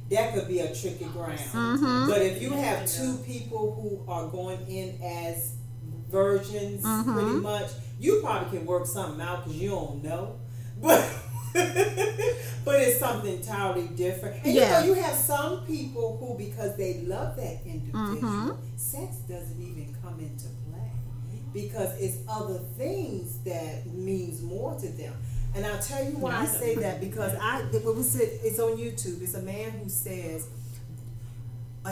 that 0.09 0.33
could 0.33 0.47
be 0.47 0.59
a 0.59 0.73
tricky 0.73 1.03
ground 1.05 1.37
Mhm. 1.53 2.07
but 2.07 2.21
if 2.21 2.41
you 2.41 2.51
have 2.51 2.89
two 2.89 3.17
people 3.25 3.73
who 3.81 4.09
are 4.09 4.27
going 4.27 4.59
in 4.69 4.97
as 5.03 5.55
virgins 6.09 6.83
Mhm. 6.85 7.13
pretty 7.13 7.39
much 7.39 7.67
you 7.99 8.21
probably 8.23 8.57
can 8.59 8.65
work 8.65 8.85
something 8.87 9.19
out 9.21 9.43
because 9.43 9.59
you 9.59 9.69
don't 9.71 10.01
know 10.03 10.35
but 10.81 11.03
but 12.65 12.75
it's 12.81 12.99
something 12.99 13.33
entirely 13.33 13.87
different 13.95 14.43
and 14.43 14.53
Yeah. 14.53 14.81
you 14.83 14.87
know 14.91 14.95
you 14.95 15.01
have 15.01 15.15
some 15.15 15.65
people 15.65 16.17
who 16.19 16.37
because 16.37 16.75
they 16.77 17.01
love 17.01 17.35
that 17.37 17.57
individual 17.65 18.15
Mhm. 18.21 18.57
sex 18.75 19.17
doesn't 19.27 19.61
even 19.61 19.95
come 20.03 20.19
into 20.19 20.47
play 20.69 20.91
because 21.53 21.89
it's 21.99 22.17
other 22.27 22.59
things 22.77 23.37
that 23.45 23.85
means 23.87 24.41
more 24.41 24.75
to 24.75 24.87
them. 24.89 25.13
And 25.55 25.65
I'll 25.65 25.81
tell 25.81 26.03
you 26.03 26.11
why 26.17 26.35
I 26.41 26.45
say 26.45 26.75
that 26.75 26.99
because 26.99 27.33
I 27.41 27.61
it 27.73 27.83
was 27.83 28.15
it's 28.19 28.59
on 28.59 28.77
YouTube. 28.77 29.21
It's 29.23 29.33
a 29.33 29.41
man 29.41 29.71
who 29.81 29.89
says 29.89 30.45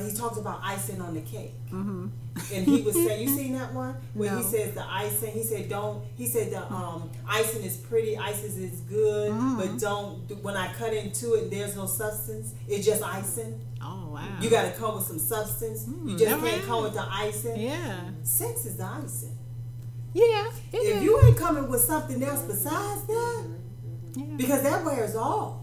he 0.04 0.12
talks 0.16 0.38
about 0.38 0.60
icing 0.64 1.02
on 1.02 1.14
the 1.14 1.22
cake, 1.22 1.54
hmm 1.70 2.08
and 2.54 2.66
he 2.66 2.82
was 2.82 2.96
saying, 2.96 3.22
"You 3.28 3.34
seen 3.36 3.54
that 3.54 3.74
one 3.74 3.96
where 4.14 4.36
he 4.36 4.44
says 4.44 4.74
the 4.74 4.86
icing? 4.86 5.32
He 5.32 5.42
said 5.44 5.70
don't. 5.70 6.04
He 6.18 6.28
said 6.28 6.52
the 6.52 6.62
um, 6.74 7.10
icing 7.28 7.64
is 7.64 7.78
pretty, 7.78 8.18
icing 8.18 8.62
is 8.62 8.82
good, 8.82 9.32
Mm. 9.32 9.58
but 9.58 9.80
don't. 9.80 10.44
When 10.44 10.58
I 10.58 10.72
cut 10.74 10.94
into 10.94 11.36
it, 11.36 11.50
there's 11.50 11.76
no 11.78 11.86
substance. 11.86 12.54
It's 12.68 12.86
just 12.86 13.02
icing. 13.04 13.62
Oh 13.82 14.10
wow. 14.12 14.38
You 14.42 14.50
got 14.50 14.64
to 14.64 14.72
come 14.78 14.96
with 14.96 15.06
some 15.06 15.20
substance. 15.20 15.86
you 15.88 15.94
Mm, 16.16 16.20
just 16.20 16.26
can't 16.26 16.42
had 16.48 16.64
come 16.64 16.80
it. 16.80 16.84
with 16.84 16.94
the 16.96 17.06
icing. 17.10 17.60
yeah. 17.62 18.00
Sex 18.24 18.66
is 18.66 18.76
the 18.78 18.84
icing. 18.86 19.38
Yeah. 20.14 20.48
It 20.74 20.78
If 20.78 20.98
is. 20.98 21.04
you 21.04 21.22
ain't 21.24 21.38
coming 21.38 21.68
with 21.70 21.82
something 21.82 22.22
else 22.24 22.42
besides 22.42 23.04
that, 23.08 23.46
yeah. 24.16 24.24
because 24.38 24.62
that 24.64 24.84
wears 24.84 25.16
off. 25.16 25.56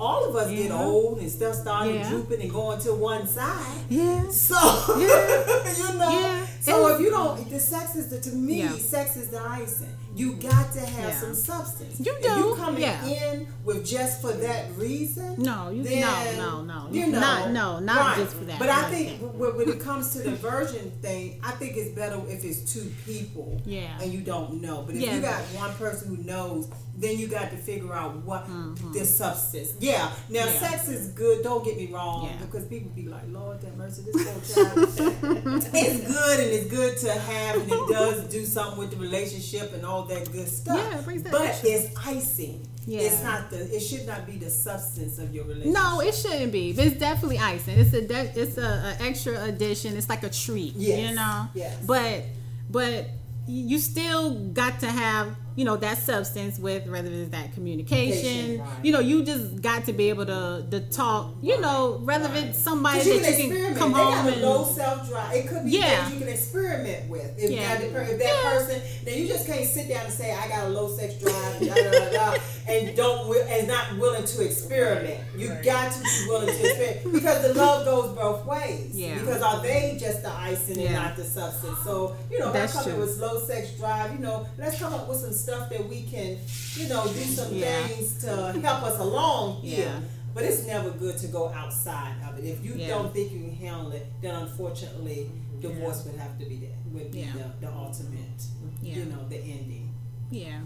All 0.00 0.24
of 0.24 0.34
us 0.34 0.50
get 0.50 0.70
old 0.70 1.18
and 1.18 1.30
stuff 1.30 1.54
started 1.56 1.94
Yeah. 1.96 2.08
drooping 2.08 2.40
and 2.40 2.50
going 2.50 2.80
to 2.80 2.94
one 2.94 3.28
side. 3.28 3.66
yeah. 3.90 4.24
So 4.30 4.56
Yeah. 4.98 5.76
you 5.78 5.98
know. 5.98 6.20
Yeah. 6.20 6.46
So 6.62 6.86
It- 6.88 6.94
if 6.94 7.00
you 7.02 7.10
don't, 7.10 7.50
the 7.50 7.60
sex 7.60 7.96
is 7.96 8.08
the 8.08 8.18
to 8.20 8.30
me, 8.34 8.60
Yeah. 8.62 8.76
sex 8.78 9.16
is 9.18 9.28
the 9.28 9.42
icing. 9.42 9.94
You 10.16 10.32
got 10.34 10.72
to 10.72 10.80
have 10.80 11.10
Yeah. 11.12 11.20
some 11.20 11.34
substance. 11.34 12.00
You 12.00 12.16
do. 12.22 12.28
If 12.28 12.38
you 12.38 12.54
coming 12.56 12.80
yeah. 12.82 13.04
in 13.04 13.46
with 13.64 13.84
just 13.86 14.20
for 14.22 14.32
that 14.32 14.74
reason, 14.76 15.34
No, 15.38 15.70
you 15.70 15.82
then, 15.82 16.00
no, 16.38 16.62
no, 16.62 16.62
no. 16.62 16.88
You 16.92 17.06
know, 17.08 17.20
not 17.20 17.50
no, 17.52 17.78
not 17.78 17.96
right. 17.96 18.16
just 18.24 18.36
for 18.36 18.44
that. 18.44 18.58
But 18.58 18.70
I 18.70 18.90
think 18.90 19.20
when, 19.20 19.56
when 19.56 19.68
it 19.68 19.80
comes 19.88 20.12
to 20.14 20.18
the 20.20 20.32
virgin 20.32 20.90
thing, 21.02 21.40
I 21.44 21.52
think 21.52 21.76
it's 21.76 21.90
better 21.94 22.18
if 22.28 22.42
it's 22.44 22.72
two 22.72 22.90
people 23.06 23.60
Yeah. 23.66 24.00
and 24.00 24.10
you 24.12 24.20
don't 24.20 24.60
know. 24.62 24.82
But 24.86 24.96
if 24.96 25.02
Yeah. 25.02 25.14
you 25.14 25.20
got 25.20 25.40
one 25.54 25.72
person 25.74 26.08
who 26.16 26.22
knows, 26.24 26.68
then 27.00 27.18
you 27.18 27.26
got 27.28 27.50
to 27.50 27.56
figure 27.56 27.92
out 27.94 28.16
what 28.24 28.46
the 28.92 29.04
substance. 29.04 29.72
Yeah. 29.80 30.10
Now 30.28 30.40
Mm-hmm. 30.40 30.62
Yeah. 30.62 30.68
sex 30.70 30.88
is 30.88 31.08
good. 31.08 31.42
Don't 31.42 31.64
get 31.64 31.76
me 31.76 31.86
wrong, 31.92 32.26
Yeah. 32.26 32.36
because 32.44 32.64
people 32.66 32.90
be 32.90 33.06
like, 33.08 33.24
Lord, 33.28 33.60
that 33.62 33.76
mercy, 33.76 34.02
this 34.02 34.16
poor 34.24 34.64
child. 34.64 34.78
it's 35.74 36.06
good 36.06 36.40
and 36.40 36.50
it's 36.50 36.70
good 36.70 36.96
to 36.98 37.12
have, 37.12 37.56
and 37.56 37.70
it 37.72 37.88
does 37.88 38.24
do 38.28 38.44
something 38.44 38.78
with 38.78 38.90
the 38.90 38.96
relationship 38.96 39.72
and 39.74 39.84
all 39.84 40.04
that 40.04 40.30
good 40.32 40.48
stuff. 40.48 40.76
Yeah, 40.78 40.98
it 40.98 41.04
brings 41.04 41.22
that 41.24 41.32
but 41.32 41.60
it's 41.64 41.96
icing. 42.06 42.66
Yeah. 42.86 43.00
It's 43.02 43.22
not 43.22 43.50
the. 43.50 43.58
It 43.76 43.80
should 43.80 44.06
not 44.06 44.26
be 44.26 44.36
the 44.36 44.50
substance 44.50 45.18
of 45.18 45.34
your 45.34 45.44
relationship. 45.44 45.74
No, 45.74 46.00
it 46.00 46.14
shouldn't 46.14 46.50
be. 46.50 46.72
But 46.72 46.86
it's 46.86 46.96
definitely 46.98 47.38
icing. 47.38 47.78
It's 47.78 47.92
a 47.92 48.06
de- 48.06 48.32
it's 48.40 48.56
a, 48.58 48.96
a 48.98 49.02
extra 49.04 49.42
addition. 49.44 49.96
It's 49.96 50.08
like 50.08 50.22
a 50.22 50.30
treat. 50.30 50.74
Yes, 50.76 51.08
You 51.10 51.14
know. 51.14 51.46
yes. 51.54 51.76
But 51.86 52.24
but 52.70 53.08
you 53.46 53.78
still 53.78 54.34
got 54.52 54.80
to 54.80 54.86
have 54.90 55.34
you 55.56 55.64
know 55.64 55.76
that 55.76 55.98
substance 55.98 56.58
with 56.58 56.86
whether 56.86 57.10
it's 57.10 57.30
that 57.30 57.52
communication. 57.54 57.90
Communication, 57.90 58.60
right. 58.60 58.84
You 58.84 58.92
know, 58.92 59.00
you 59.00 59.22
just 59.24 59.60
got 59.62 59.84
to 59.86 59.92
be 59.92 60.08
able 60.08 60.26
to 60.26 60.64
to 60.70 60.80
talk. 60.80 61.34
You 61.42 61.60
know, 61.60 62.00
whether 62.04 62.28
Right. 62.28 62.54
somebody 62.54 63.00
you 63.10 63.20
that 63.20 63.34
can 63.34 63.40
you 63.40 63.48
can 63.48 63.72
experiment. 63.72 63.78
come 63.78 63.92
they 63.92 63.98
home 63.98 64.14
got 64.14 64.26
a 64.26 64.32
and 64.32 64.42
low 64.42 64.64
self 64.64 65.08
drive. 65.08 65.34
It 65.34 65.48
could 65.48 65.64
be 65.64 65.70
Yeah. 65.72 66.04
things 66.04 66.14
you 66.14 66.20
can 66.20 66.28
experiment 66.34 67.08
with. 67.10 67.34
If, 67.38 67.50
Yeah. 67.50 67.76
that, 67.78 67.84
if 67.84 67.92
that 67.92 68.20
Yeah. 68.20 68.50
person, 68.50 68.82
then 69.04 69.18
you 69.18 69.26
just 69.26 69.46
can't 69.46 69.68
sit 69.68 69.88
down 69.88 70.04
and 70.06 70.14
say, 70.14 70.32
"I 70.32 70.48
got 70.48 70.66
a 70.66 70.68
low 70.70 70.94
sex 70.96 71.14
drive," 71.14 71.60
da, 71.60 71.74
da, 71.74 71.90
da, 71.90 72.10
da, 72.10 72.36
and 72.68 72.96
don't 72.96 73.18
wi- 73.28 73.46
and 73.50 73.66
not 73.68 73.98
willing 73.98 74.24
to 74.24 74.44
experiment. 74.44 75.18
You 75.36 75.48
got 75.64 75.92
to 75.92 76.00
be 76.00 76.08
willing 76.28 76.46
to 76.48 76.52
experiment 76.68 77.12
because 77.12 77.42
the 77.42 77.54
love 77.54 77.84
goes 77.84 78.16
both 78.16 78.44
ways. 78.46 78.90
Yeah. 78.94 79.18
Because 79.18 79.42
are 79.42 79.62
they 79.62 79.96
just 80.00 80.22
the 80.22 80.30
icing 80.32 80.78
and 80.86 80.94
not 80.94 81.16
the 81.16 81.24
substance? 81.24 81.78
So 81.84 82.14
you 82.30 82.38
know, 82.38 82.48
if 82.48 82.52
That's 82.52 82.76
I 82.76 82.82
come 82.82 82.92
in 82.92 82.96
true. 82.98 83.06
with 83.06 83.18
low 83.18 83.44
sex 83.46 83.70
drive, 83.78 84.12
you 84.12 84.18
know, 84.20 84.46
let's 84.58 84.78
come 84.78 84.94
up 84.94 85.08
with 85.08 85.18
some 85.18 85.32
stuff 85.40 85.68
that 85.70 85.88
we 85.88 86.02
can, 86.02 86.38
you 86.74 86.88
know, 86.88 87.04
do 87.06 87.20
some 87.24 87.54
Yeah. 87.54 87.86
things 87.86 88.20
to 88.24 88.52
help 88.62 88.82
us 88.84 88.98
along 88.98 89.62
here. 89.62 89.86
Yeah. 89.86 90.00
But 90.34 90.44
it's 90.44 90.64
never 90.66 90.90
good 90.90 91.18
to 91.18 91.26
go 91.26 91.48
outside 91.48 92.14
of 92.28 92.38
it. 92.38 92.44
If 92.44 92.64
you 92.64 92.74
Yeah. 92.74 92.88
don't 92.88 93.12
think 93.12 93.32
you 93.32 93.40
can 93.40 93.56
handle 93.56 93.90
it, 93.92 94.06
then 94.22 94.34
unfortunately, 94.34 95.30
divorce 95.60 96.04
would 96.04 96.16
have 96.16 96.38
to 96.38 96.44
be 96.44 96.56
the, 96.56 96.68
would 96.92 97.10
be 97.10 97.24
the, 97.24 97.66
the 97.66 97.72
ultimate, 97.72 98.40
you 98.82 99.04
know, 99.06 99.26
the 99.28 99.36
ending. 99.36 99.92
Yeah, 100.30 100.60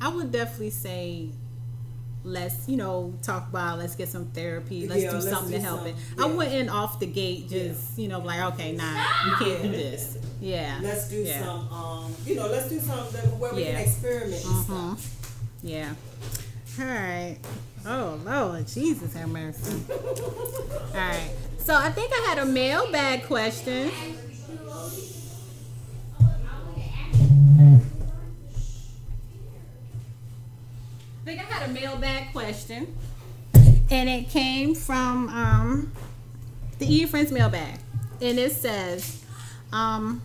I 0.00 0.08
would 0.08 0.30
definitely 0.30 0.70
say 0.70 1.30
let's 2.26 2.68
you 2.68 2.76
know 2.76 3.14
talk 3.22 3.48
about 3.48 3.78
let's 3.78 3.94
get 3.94 4.08
some 4.08 4.26
therapy 4.32 4.88
let's 4.88 5.02
Yeah, 5.02 5.10
do 5.10 5.16
let's 5.16 5.30
something 5.30 5.52
do 5.52 5.58
to 5.58 5.62
help 5.62 5.86
it. 5.86 5.94
yeah. 6.18 6.24
i 6.24 6.26
wouldn't 6.26 6.68
off 6.68 6.98
the 6.98 7.06
gate 7.06 7.48
just 7.48 7.96
you 7.96 8.08
know 8.08 8.18
like 8.18 8.40
okay 8.52 8.72
nah 8.72 9.04
you 9.26 9.32
can't 9.38 9.62
do 9.62 9.68
this. 9.70 10.18
Yeah. 10.38 10.78
Let's 10.82 11.08
do 11.08 11.16
yeah. 11.22 11.42
some, 11.44 11.66
um, 11.72 12.14
you 12.26 12.34
know, 12.34 12.46
let's 12.48 12.68
do 12.68 12.78
something 12.78 13.38
where 13.38 13.54
we 13.54 13.64
Yeah. 13.64 13.72
can 13.76 13.82
experiment 13.88 14.34
stuff. 14.42 15.14
yeah. 15.62 15.94
All 16.78 16.84
right 16.84 17.38
oh 17.86 18.18
lord 18.24 18.66
jesus 18.66 19.14
have 19.14 19.28
mercy. 19.30 19.80
All 19.92 20.94
right 20.94 21.30
so 21.58 21.74
i 21.74 21.88
think 21.90 22.12
i 22.12 22.26
had 22.28 22.38
a 22.38 22.44
mailbag 22.44 23.22
question 23.24 23.90
question, 32.36 32.94
and 33.90 34.10
it 34.10 34.28
came 34.28 34.74
from 34.74 35.26
um, 35.30 35.92
the 36.78 36.86
E 36.86 37.06
Friends 37.06 37.32
mailbag, 37.32 37.78
and 38.20 38.38
it 38.38 38.52
says, 38.52 39.24
um, 39.72 40.20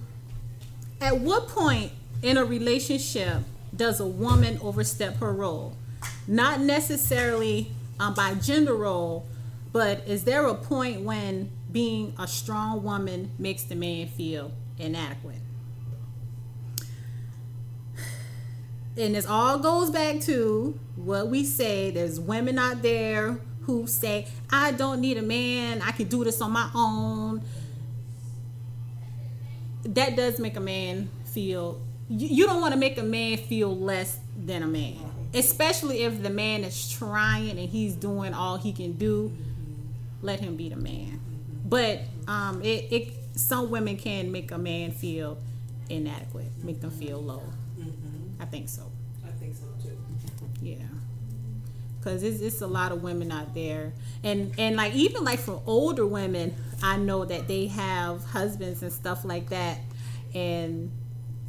"At 1.00 1.22
what 1.22 1.48
point 1.48 1.94
in 2.22 2.36
a 2.36 2.44
relationship 2.44 3.44
does 3.74 4.02
a 4.02 4.06
woman 4.06 4.60
overstep 4.62 5.20
her 5.22 5.32
role? 5.32 5.78
Not 6.28 6.60
necessarily 6.60 7.72
um, 7.98 8.14
by 8.14 8.34
gender 8.34 8.76
role, 8.76 9.26
but 9.72 10.06
is 10.06 10.26
there 10.26 10.46
a 10.48 10.56
point 10.56 11.06
when 11.06 11.50
being 11.72 12.14
a 12.20 12.28
strong 12.28 12.84
woman 12.84 13.32
makes 13.40 13.64
the 13.64 13.76
man 13.76 14.10
feel 14.10 14.52
inadequate?" 14.78 15.40
And 18.98 19.16
this 19.16 19.26
all 19.26 19.60
goes 19.60 19.90
back 19.90 20.20
to 20.22 20.78
what 20.96 21.28
we 21.28 21.46
say. 21.46 21.92
There's 21.92 22.20
women 22.20 22.60
out 22.60 22.82
there 22.82 23.40
who 23.64 23.86
say 23.86 24.28
i 24.50 24.72
don't 24.72 25.00
need 25.00 25.18
a 25.18 25.22
man. 25.22 25.82
I 25.82 25.92
can 25.92 26.08
do 26.08 26.24
this 26.24 26.42
on 26.42 26.52
my 26.52 26.70
own. 26.74 27.42
That 29.84 30.16
does 30.16 30.40
make 30.40 30.56
a 30.56 30.62
man 30.62 31.10
feel 31.26 31.82
you, 32.10 32.46
don't 32.46 32.60
want 32.60 32.74
to 32.74 32.80
make 32.80 32.98
a 32.98 33.04
man 33.04 33.38
feel 33.38 33.74
less 33.74 34.20
than 34.38 34.64
a 34.64 34.68
man 34.68 34.98
especially 35.34 36.04
if 36.04 36.22
the 36.22 36.30
man 36.30 36.66
is 36.66 36.92
trying 36.92 37.52
and 37.52 37.70
he's 37.70 37.96
doing 37.96 38.34
all 38.34 38.58
he 38.58 38.74
can 38.74 38.92
do. 38.94 39.32
Let 40.22 40.42
him 40.42 40.58
be 40.58 40.68
the 40.68 40.76
man. 40.76 41.22
But 41.66 42.02
um 42.28 42.62
it, 42.62 42.92
it 42.92 43.14
some 43.36 43.70
women 43.70 43.96
can 43.98 44.32
make 44.32 44.52
a 44.52 44.58
man 44.58 44.92
feel 44.92 45.38
inadequate 45.90 46.48
make 46.64 46.80
them 46.80 46.92
feel 46.92 47.22
low 47.22 47.44
I 48.42 48.46
think 48.46 48.68
so. 48.70 48.92
I 49.26 49.30
think 49.30 49.56
so 49.56 49.66
too. 49.82 49.98
Yeah. 50.62 50.76
Cause 52.04 52.24
it's, 52.24 52.42
it's 52.42 52.62
a 52.62 52.68
lot 52.68 52.92
of 52.92 53.04
women 53.04 53.32
out 53.32 53.54
there, 53.54 53.94
and 54.24 54.56
and 54.58 54.76
like 54.76 54.96
even 54.96 55.24
like 55.24 55.38
for 55.38 55.62
older 55.68 56.06
women, 56.08 56.56
I 56.82 56.98
know 56.98 57.26
that 57.26 57.48
they 57.48 57.68
have 57.68 58.26
husbands 58.26 58.82
and 58.82 58.92
stuff 58.92 59.24
like 59.24 59.50
that, 59.50 59.78
and 60.34 60.92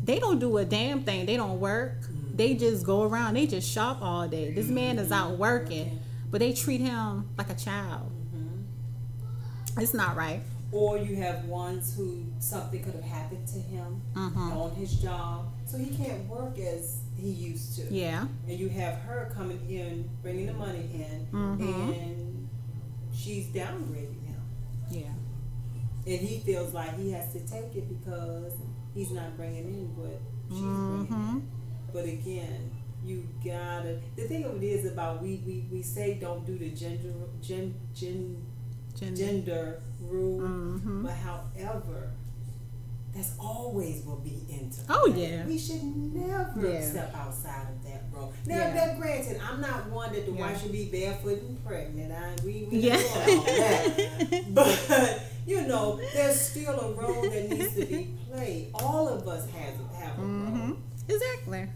they 0.04 0.18
don't 0.18 0.38
do 0.38 0.58
a 0.58 0.64
damn 0.66 1.04
thing. 1.04 1.24
They 1.24 1.38
don't 1.38 1.58
work. 1.58 2.02
Mm. 2.02 2.36
They 2.36 2.54
just 2.54 2.84
go 2.84 3.02
around. 3.02 3.34
They 3.34 3.46
just 3.46 3.70
shop 3.70 4.02
all 4.02 4.28
day. 4.28 4.52
This 4.52 4.66
mm-hmm. 4.66 4.74
man 4.74 4.98
is 4.98 5.10
out 5.10 5.30
mm-hmm. 5.32 5.40
working, 5.40 6.00
but 6.30 6.40
they 6.40 6.52
treat 6.52 6.82
him 6.82 7.30
like 7.38 7.48
a 7.48 7.54
child. 7.54 8.10
Mm-hmm. 8.36 9.80
It's 9.80 9.94
not 9.94 10.16
right. 10.16 10.42
Or 10.70 10.98
you 10.98 11.16
have 11.16 11.44
ones 11.44 11.94
who 11.96 12.24
something 12.40 12.82
could 12.82 12.94
have 12.94 13.04
happened 13.04 13.46
to 13.48 13.58
him 13.58 14.00
Mhm. 14.14 14.56
on 14.56 14.70
his 14.74 14.94
job, 14.94 15.51
so 15.72 15.78
he 15.78 15.86
can't 15.96 16.28
work 16.28 16.58
as 16.58 16.98
he 17.16 17.30
used 17.30 17.76
to. 17.76 17.82
Yeah. 17.92 18.26
and 18.48 18.58
you 18.60 18.68
have 18.68 18.94
her 18.98 19.32
coming 19.34 19.58
in, 19.70 20.08
bringing 20.22 20.46
the 20.46 20.52
money 20.52 20.90
in, 20.92 21.26
Mhm. 21.32 22.02
and 22.02 22.48
she's 23.14 23.46
downgrading 23.46 24.22
him. 24.26 24.40
Yeah. 24.90 25.14
and 26.04 26.18
he 26.20 26.38
feels 26.40 26.74
like 26.74 26.96
he 26.98 27.12
has 27.12 27.32
to 27.32 27.38
take 27.40 27.74
it 27.76 27.88
because 27.88 28.52
he's 28.92 29.12
not 29.12 29.36
bringing 29.36 29.64
in 29.66 29.96
what 29.96 30.20
she's 30.50 30.58
bringing 30.60 31.06
Mm-hmm. 31.06 31.36
in. 31.38 31.48
But 31.92 32.04
again, 32.06 32.70
you 33.04 33.26
gotta. 33.44 34.00
The 34.16 34.22
thing 34.28 34.44
of 34.44 34.56
it 34.62 34.66
is 34.66 34.84
about 34.92 35.22
we 35.22 35.42
we, 35.46 35.64
we 35.70 35.80
say 35.82 36.14
don't 36.20 36.44
do 36.44 36.58
the 36.58 36.70
gender 36.70 37.12
gen, 37.40 37.74
gen 37.94 38.36
Gender. 38.96 39.16
gender 39.16 39.82
rule, 40.00 40.40
Mhm. 40.40 41.02
but 41.04 41.12
however. 41.14 42.10
That's 43.14 43.32
always 43.38 44.04
will 44.06 44.16
be 44.20 44.42
into. 44.48 44.80
Oh, 44.88 45.06
yeah. 45.14 45.44
We 45.46 45.58
should 45.58 45.82
never 45.84 46.70
Yeah. 46.70 46.80
step 46.80 47.14
outside 47.14 47.66
of 47.68 47.84
that, 47.84 48.10
bro. 48.10 48.32
Now, 48.46 48.56
Yeah. 48.56 48.72
now, 48.94 48.94
granted, 48.98 49.38
I'm 49.46 49.60
not 49.60 49.90
one 49.90 50.12
that 50.14 50.24
the 50.24 50.32
Yeah. 50.32 50.40
wife 50.40 50.62
should 50.62 50.72
be 50.72 50.86
barefoot 50.86 51.42
and 51.42 51.62
pregnant. 51.64 52.10
I 52.12 52.34
we 52.44 52.66
we 52.70 52.78
Yeah. 52.78 52.94
all 52.94 53.42
that. 53.44 54.44
But 54.54 55.20
you 55.46 55.62
know, 55.66 56.00
there's 56.14 56.40
still 56.40 56.78
a 56.80 56.92
role 56.94 57.22
that 57.22 57.50
needs 57.50 57.74
to 57.74 57.84
be 57.84 58.14
played. 58.30 58.70
All 58.74 59.08
of 59.08 59.28
us 59.28 59.44
has 59.50 59.74
have 60.00 60.18
a 60.18 60.22
Mm-hmm. 60.22 60.68
role, 60.70 60.76
Exactly. 61.08 61.68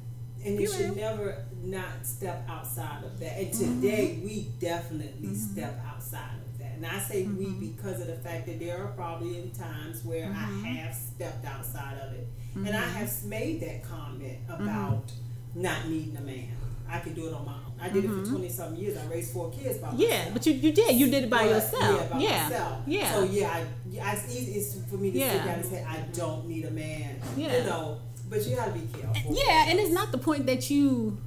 and 0.45 0.55
you 0.55 0.61
You 0.61 0.67
should 0.69 0.97
never 0.97 1.45
not 1.63 2.05
step 2.07 2.45
outside 2.49 3.05
of 3.05 3.19
that. 3.21 3.39
And 3.39 3.53
Mm-hmm. 3.53 3.81
today, 3.83 4.21
we 4.25 4.43
definitely 4.59 5.35
step 5.35 5.79
outside 5.87 6.31
of 6.35 6.41
that. 6.41 6.46
And 6.77 6.85
I 6.87 6.99
say 6.99 7.23
we 7.25 7.47
because 7.55 8.01
of 8.01 8.07
the 8.07 8.17
fact 8.17 8.47
that 8.47 8.61
there 8.61 8.79
are 8.83 8.89
probably 8.89 9.39
in 9.39 9.51
times 9.51 10.05
where 10.05 10.27
Mm-hmm. 10.27 10.65
I 10.65 10.69
have 10.69 10.95
stepped 10.95 11.45
outside 11.47 11.99
of 11.99 12.13
it, 12.13 12.29
and 12.55 12.69
I 12.69 12.81
have 12.99 13.25
made 13.25 13.61
that 13.63 13.83
comment 13.83 14.39
about 14.49 15.11
not 15.55 15.89
needing 15.89 16.17
a 16.17 16.21
man. 16.21 16.49
I 16.89 16.99
could 17.01 17.15
do 17.17 17.27
it 17.29 17.33
on 17.35 17.45
my 17.47 17.53
own. 17.55 17.73
I 17.81 17.89
did 17.89 18.05
it 18.05 18.09
for 18.09 18.25
twenty 18.31 18.49
something 18.49 18.79
years. 18.81 18.97
I 18.97 19.07
raised 19.07 19.33
four 19.33 19.51
kids 19.51 19.79
by 19.79 19.91
myself. 19.91 19.93
Mm-hmm. 19.95 20.03
Yeah, 20.27 20.31
but 20.33 20.47
you, 20.47 20.53
you 20.53 20.73
did. 20.73 20.95
You 20.95 21.11
did 21.11 21.25
it 21.25 21.31
by 21.31 21.39
But, 21.45 21.49
yourself. 21.51 22.01
Yeah, 22.01 22.07
by 22.13 22.19
yeah. 22.21 22.43
myself. 22.49 22.79
Yeah. 22.87 23.13
So 23.15 23.25
yeah, 23.25 23.49
I, 23.51 23.65
yeah, 23.91 24.13
it's 24.13 24.37
easy 24.37 24.81
for 24.89 24.97
me 24.97 25.11
to 25.13 25.19
Yeah. 25.19 25.33
sit 25.33 25.45
down 25.45 25.55
and 25.55 25.65
say 25.65 25.83
I 25.85 25.97
don't 26.13 26.47
need 26.47 26.65
a 26.67 26.71
man. 26.71 27.17
Yeah. 27.37 27.57
You 27.59 27.65
know, 27.65 27.99
but 28.31 28.47
you 28.47 28.55
gotta 28.57 28.71
be 28.73 28.87
careful. 28.93 29.35
Yeah, 29.35 29.69
and 29.69 29.79
it's 29.81 29.93
not 29.93 30.13
the 30.13 30.19
point 30.19 30.47
that 30.47 30.69
you 30.71 31.19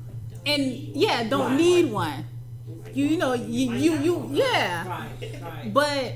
and 0.46 0.64
yeah, 0.64 1.28
don't 1.28 1.52
Right. 1.52 1.58
need 1.58 1.92
one. 1.92 2.26
You 2.94 3.06
you 3.06 3.18
know, 3.18 3.34
you 3.34 3.74
you, 3.74 3.98
you 4.00 4.30
yeah. 4.32 4.88
Right, 4.88 5.42
right. 5.42 5.74
But 5.74 6.14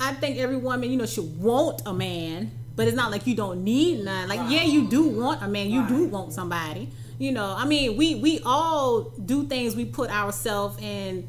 I 0.00 0.12
think 0.14 0.38
every 0.38 0.56
woman, 0.56 0.90
you 0.90 0.96
know, 0.96 1.06
should 1.06 1.38
want 1.40 1.82
a 1.86 1.92
man, 1.92 2.50
but 2.76 2.86
it's 2.88 2.96
not 2.96 3.10
like 3.10 3.26
you 3.26 3.34
don't 3.36 3.62
need 3.62 4.04
none. 4.04 4.28
Like, 4.28 4.40
Right. 4.40 4.50
yeah, 4.50 4.62
you 4.64 4.88
do 4.88 5.08
want 5.08 5.42
a 5.42 5.48
man. 5.48 5.70
You 5.70 5.86
do 5.86 6.06
want 6.06 6.32
somebody. 6.32 6.88
You 7.18 7.32
know, 7.32 7.54
I 7.56 7.64
mean, 7.64 7.96
we 7.96 8.16
we 8.16 8.40
all 8.44 9.02
do 9.24 9.44
things. 9.46 9.76
We 9.76 9.84
put 9.84 10.10
ourselves 10.10 10.78
in 10.82 11.28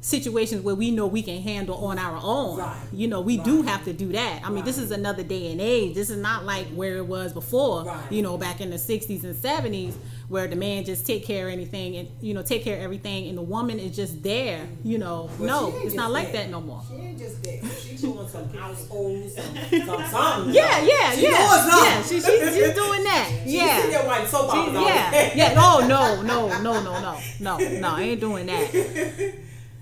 situations 0.00 0.62
where 0.62 0.74
we 0.74 0.90
know 0.92 1.06
we 1.06 1.20
can 1.22 1.42
handle 1.42 1.84
on 1.84 1.98
our 1.98 2.18
own. 2.22 2.58
Right. 2.60 2.76
You 2.92 3.08
know, 3.08 3.20
we 3.20 3.36
do 3.38 3.62
have 3.62 3.84
to 3.84 3.92
do 3.92 4.12
that. 4.12 4.40
I 4.44 4.50
mean, 4.50 4.64
this 4.64 4.78
is 4.78 4.92
another 4.92 5.24
day 5.24 5.50
and 5.50 5.60
age. 5.60 5.94
This 5.94 6.10
is 6.10 6.16
not 6.18 6.44
like 6.44 6.66
where 6.68 6.96
it 6.98 7.06
was 7.06 7.32
before. 7.32 7.84
Right. 7.84 8.12
You 8.12 8.22
know, 8.22 8.38
back 8.38 8.60
in 8.60 8.70
the 8.70 8.76
'60s 8.78 9.24
and 9.24 9.34
'70s, 9.34 9.94
where 10.28 10.48
the 10.48 10.56
man 10.56 10.84
just 10.84 11.06
take 11.06 11.24
care 11.24 11.46
of 11.46 11.52
anything 11.52 11.96
and 11.96 12.08
you 12.20 12.34
know 12.34 12.42
take 12.42 12.64
care 12.64 12.76
of 12.76 12.82
everything, 12.82 13.28
and 13.28 13.38
the 13.38 13.42
woman 13.42 13.78
is 13.78 13.94
just 13.94 14.22
there. 14.22 14.66
You 14.82 14.98
know, 14.98 15.30
But 15.38 15.46
no, 15.46 15.74
it's 15.78 15.94
not 15.94 16.10
like 16.10 16.32
there. 16.32 16.42
that 16.44 16.50
no 16.50 16.60
more. 16.60 16.82
She 16.88 16.96
ain't 16.96 17.18
just 17.18 17.42
there. 17.42 17.60
She 17.80 17.96
doing 17.96 18.28
some 18.28 18.48
household, 18.52 19.30
some, 19.30 19.44
some 19.86 20.04
something. 20.10 20.54
Yeah, 20.54 20.80
yeah, 20.82 21.10
She 21.12 21.22
yeah, 21.22 21.66
yeah. 21.66 22.02
She, 22.02 22.20
she, 22.20 22.20
she's 22.20 22.74
doing 22.74 23.04
that. 23.04 23.32
She 23.46 23.56
yeah, 23.56 23.76
sitting 23.82 23.90
there 23.92 24.26
soap 24.26 24.50
She- 24.50 24.72
yeah, 24.72 25.32
yeah. 25.34 25.54
Oh 25.56 25.86
no, 25.88 26.20
no, 26.22 26.48
no, 26.60 26.82
no, 26.82 27.00
no, 27.00 27.18
no, 27.40 27.78
no. 27.80 27.88
I 27.88 28.02
ain't 28.02 28.20
doing 28.20 28.46
that. 28.46 29.34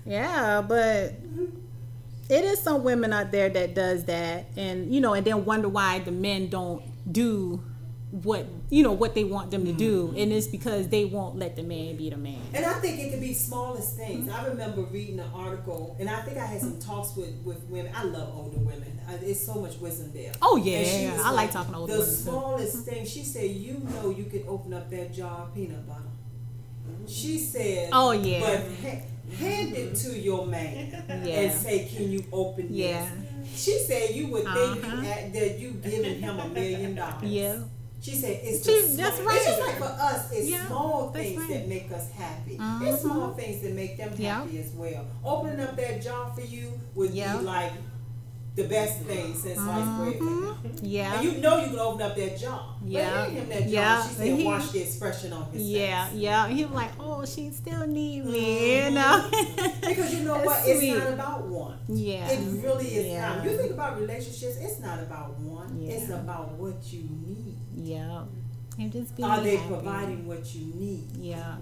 Yeah, 0.05 0.61
but 0.61 1.13
it 2.29 2.43
is 2.43 2.59
some 2.61 2.83
women 2.83 3.11
out 3.13 3.31
there 3.31 3.49
that 3.49 3.73
does 3.73 4.05
that, 4.05 4.45
and 4.55 4.93
you 4.93 5.01
know, 5.01 5.13
and 5.13 5.25
then 5.25 5.45
wonder 5.45 5.67
why 5.69 5.99
the 5.99 6.11
men 6.11 6.49
don't 6.49 6.83
do 7.11 7.61
what 8.23 8.45
you 8.69 8.81
know 8.81 8.93
what 8.93 9.13
they 9.13 9.23
want 9.25 9.51
them 9.51 9.65
to 9.65 9.73
do, 9.73 10.13
and 10.15 10.31
it's 10.31 10.47
because 10.47 10.87
they 10.87 11.03
won't 11.05 11.37
let 11.37 11.55
the 11.55 11.63
man 11.63 11.97
be 11.97 12.09
the 12.09 12.15
man. 12.17 12.39
And 12.53 12.65
I 12.65 12.73
think 12.73 12.99
it 12.99 13.11
could 13.11 13.19
be 13.21 13.33
smallest 13.33 13.97
things. 13.97 14.29
I 14.29 14.45
remember 14.47 14.83
reading 14.83 15.19
an 15.19 15.29
article, 15.33 15.95
and 15.99 16.09
I 16.09 16.21
think 16.21 16.37
I 16.37 16.45
had 16.45 16.61
some 16.61 16.79
talks 16.79 17.15
with, 17.15 17.33
with 17.43 17.61
women. 17.65 17.91
I 17.95 18.03
love 18.03 18.29
older 18.35 18.57
women. 18.57 18.99
It's 19.21 19.45
so 19.45 19.55
much 19.55 19.77
wisdom 19.79 20.11
there. 20.13 20.31
Oh 20.41 20.55
yeah, 20.55 21.11
was 21.13 21.21
I 21.21 21.31
like 21.31 21.51
talking 21.51 21.73
to 21.73 21.79
older 21.79 21.93
The 21.93 21.99
women 21.99 22.15
too. 22.15 22.21
smallest 22.21 22.85
thing, 22.85 23.05
she 23.05 23.23
said, 23.23 23.49
you 23.51 23.81
know, 23.93 24.09
you 24.09 24.25
could 24.25 24.45
open 24.47 24.73
up 24.73 24.89
that 24.91 25.13
jar 25.13 25.41
of 25.43 25.53
peanut 25.53 25.85
butter. 25.87 26.01
She 27.07 27.37
said, 27.37 27.89
Oh, 27.93 28.11
yeah. 28.11 28.39
but 28.39 28.59
ha- 28.81 29.01
hand 29.37 29.75
it 29.75 29.95
to 29.97 30.17
your 30.17 30.45
man 30.45 30.91
Yeah. 31.07 31.33
and 31.41 31.53
say, 31.53 31.85
can 31.93 32.11
you 32.11 32.23
open 32.31 32.67
Yeah. 32.71 33.07
this? 33.43 33.63
She 33.63 33.77
said 33.79 34.15
you 34.15 34.27
would 34.27 34.43
think 34.43 34.83
Uh-huh. 34.83 35.01
that, 35.01 35.33
that 35.33 35.59
you 35.59 35.71
giving 35.71 36.19
him 36.21 36.39
a 36.39 36.47
million 36.47 36.95
dollars. 36.95 37.23
Yeah. 37.23 37.57
She 38.01 38.11
said 38.15 38.39
it's 38.43 38.65
that's 38.97 39.19
right. 39.21 39.35
It's 39.35 39.45
just 39.45 39.61
like 39.61 39.77
for 39.77 39.83
us, 39.85 40.31
it's 40.31 40.47
Yeah, 40.47 40.67
small 40.67 41.11
things 41.11 41.39
right. 41.39 41.49
that 41.49 41.67
make 41.67 41.91
us 41.91 42.11
happy. 42.11 42.57
Mhm. 42.57 42.87
It's 42.87 43.01
small 43.01 43.33
things 43.33 43.61
that 43.63 43.73
make 43.73 43.97
them 43.97 44.15
happy 44.15 44.59
as 44.59 44.71
well. 44.75 45.05
Opening 45.23 45.59
up 45.61 45.75
that 45.75 46.01
jar 46.03 46.31
for 46.35 46.41
you 46.41 46.79
would 46.93 47.11
Yeah. 47.11 47.37
be 47.37 47.43
like 47.45 47.71
the 48.55 48.63
best 48.65 48.99
thing 49.01 49.33
since 49.35 49.59
sliced 49.59 49.97
bread. 49.97 50.17
for 50.17 50.23
him. 50.23 50.55
Mhm. 50.63 50.79
Yeah. 50.83 51.15
And 51.19 51.23
you 51.25 51.41
know 51.41 51.57
you 51.57 51.69
can 51.71 51.79
open 51.79 52.01
up 52.03 52.15
that 52.15 52.37
jar. 52.39 52.75
Yeah. 52.85 53.25
But 53.25 53.29
him 53.33 53.49
that 53.49 53.59
jar. 53.63 53.69
Yeah. 53.69 54.07
She 54.07 54.13
said, 54.15 54.27
he- 54.37 54.43
watch 54.45 54.71
the 54.71 54.81
expression 54.81 55.33
on 55.33 55.51
his 55.51 55.61
Yeah, 55.63 56.05
face. 56.07 56.15
yeah. 56.17 56.47
yeah. 56.47 56.53
He 56.55 56.63
was 56.63 56.73
like, 56.73 56.91
"Oh, 56.99 57.25
she 57.25 57.49
still 57.51 57.85
need 57.87 58.23
me," 58.25 58.83
you 58.85 58.91
know. 58.91 59.29
Because 59.81 60.13
you 60.13 60.21
know 60.23 60.37
what? 60.43 60.61
It's 60.65 60.99
not 61.03 61.13
about 61.13 61.47
one. 61.47 61.77
Yeah. 61.89 62.29
It 62.29 62.63
really 62.63 62.85
is 62.95 63.05
Yeah. 63.07 63.35
not. 63.35 63.43
You 63.45 63.57
think 63.57 63.71
about 63.71 63.99
relationships, 63.99 64.55
it's 64.61 64.79
not 64.79 64.99
about 64.99 65.37
one. 65.39 65.77
Yeah. 65.81 65.93
It's 65.95 66.09
about 66.11 66.53
what 66.53 66.75
you 66.93 67.01
need. 67.27 67.54
Yeah. 67.75 68.23
And 68.79 68.91
just 68.91 69.15
being 69.15 69.29
Are 69.29 69.41
they 69.41 69.55
happy. 69.57 69.73
providing 69.73 70.27
what 70.27 70.53
you 70.53 70.65
need? 70.75 71.07
Yeah. 71.17 71.55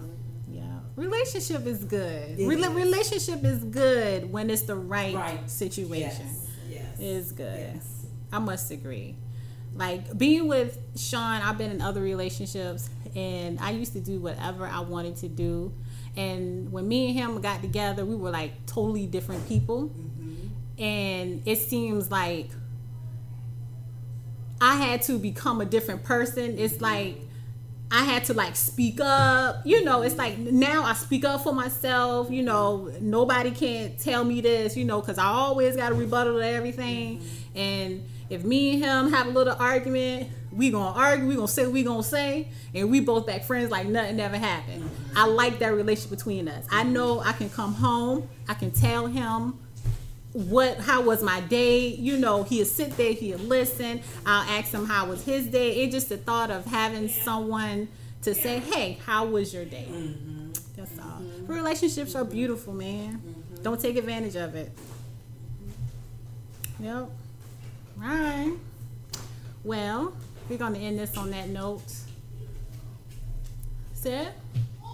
Yeah. 0.50 0.80
Relationship 0.96 1.66
is 1.66 1.84
good. 1.84 2.40
It 2.40 2.48
Rela- 2.48 2.70
is. 2.70 2.76
relationship 2.76 3.44
is 3.44 3.64
good 3.64 4.32
when 4.32 4.50
it's 4.50 4.64
the 4.64 4.76
right, 4.76 5.14
Right. 5.16 5.50
situation. 5.50 6.26
Yes. 6.28 6.48
Yes. 6.70 7.00
Is 7.00 7.32
good. 7.32 7.60
Yes. 7.76 8.06
I 8.32 8.40
must 8.40 8.72
agree. 8.72 9.16
Like 9.76 10.16
being 10.18 10.48
with 10.48 10.78
Sean, 10.96 11.42
I've 11.42 11.58
been 11.58 11.72
in 11.72 11.82
other 11.82 12.02
relationships 12.02 12.90
and 13.16 13.60
I 13.60 13.72
used 13.72 13.94
to 13.94 14.00
do 14.00 14.20
whatever 14.20 14.66
I 14.68 14.80
wanted 14.82 15.16
to 15.18 15.28
do. 15.30 15.74
And 16.16 16.72
when 16.72 16.88
me 16.88 17.08
and 17.08 17.16
him 17.16 17.42
got 17.42 17.62
together, 17.62 18.06
we 18.06 18.16
were 18.16 18.30
like 18.32 18.66
totally 18.68 19.08
different 19.08 19.48
people. 19.48 19.90
Mm-hmm. 19.90 20.82
And 20.84 21.42
it 21.48 21.58
seems 21.60 22.12
like 22.12 22.50
I 24.64 24.78
had 24.78 25.02
to 25.04 25.20
become 25.20 25.60
a 25.60 25.66
different 25.66 26.06
person. 26.06 26.58
It's 26.58 26.80
like 26.80 27.18
I 27.92 28.06
had 28.06 28.24
to 28.26 28.34
like 28.34 28.56
speak 28.56 29.02
up. 29.02 29.58
You 29.66 29.84
know, 29.84 30.04
it's 30.04 30.16
like 30.16 30.38
now 30.38 30.84
I 30.84 30.94
speak 30.94 31.26
up 31.26 31.44
for 31.44 31.52
myself. 31.52 32.32
You 32.32 32.44
know, 32.44 32.90
nobody 33.02 33.52
can 33.52 33.98
tell 33.98 34.24
me 34.24 34.40
this, 34.40 34.78
you 34.78 34.86
know, 34.86 35.02
because 35.02 35.18
I 35.18 35.26
always 35.26 35.76
got 35.76 35.92
a 35.92 35.96
rebuttal 35.96 36.40
to 36.40 36.48
everything. 36.48 37.22
And 37.54 38.08
if 38.30 38.46
me 38.46 38.76
and 38.76 38.84
him 38.84 39.12
have 39.12 39.28
a 39.28 39.32
little 39.32 39.58
argument, 39.60 40.30
we 40.50 40.72
gonna 40.72 40.98
argue, 40.98 41.28
we 41.28 41.36
gonna 41.36 41.46
say 41.50 41.68
we 41.68 41.84
gonna 41.84 42.02
say, 42.02 42.48
and 42.74 42.90
we 42.90 43.02
both 43.02 43.28
back 43.28 43.44
friends 43.44 43.70
like 43.70 43.88
nothing 43.88 44.18
ever 44.22 44.38
happened. 44.38 44.90
I 45.14 45.28
like 45.28 45.60
that 45.60 45.74
relationship 45.74 46.18
between 46.18 46.48
us. 46.48 46.66
I 46.72 46.84
know 46.84 47.20
I 47.20 47.34
can 47.34 47.50
come 47.50 47.74
home, 47.74 48.30
I 48.48 48.54
can 48.54 48.72
tell 48.72 49.08
him 49.08 49.60
what 50.34 50.80
how 50.80 51.02
was 51.02 51.24
my 51.24 51.42
day? 51.42 51.88
You 51.88 52.18
know 52.18 52.44
he'll 52.44 52.66
sit 52.66 52.98
there 52.98 53.14
he'll 53.14 53.38
listen. 53.38 54.02
I'll 54.26 54.50
ask 54.50 54.72
him 54.72 54.86
how 54.86 55.08
was 55.08 55.24
his 55.24 55.48
day. 55.48 55.84
It's 55.84 55.94
just 55.94 56.10
the 56.10 56.18
thought 56.18 56.52
of 56.52 56.66
having 56.66 57.08
someone 57.08 57.88
to 58.24 58.34
say 58.34 58.60
hey 58.60 59.00
how 59.06 59.26
was 59.26 59.54
your 59.54 59.66
day? 59.66 59.88
Mm-hmm. 59.90 60.52
That's 60.76 61.00
all. 61.00 61.22
Relationships 61.46 62.16
are 62.16 62.24
beautiful 62.24 62.74
man. 62.74 63.22
Mm-hmm. 63.26 63.64
Don't 63.64 63.80
take 63.80 63.96
advantage 63.96 64.36
of 64.36 64.56
it. 64.56 64.72
Yep. 66.80 66.96
All 66.96 67.10
right 67.98 68.54
well 69.64 70.14
we're 70.50 70.58
gonna 70.58 70.80
end 70.80 71.00
this 71.00 71.18
on 71.18 71.32
that 71.32 71.50
note. 71.50 71.82
Sid, 73.94 74.28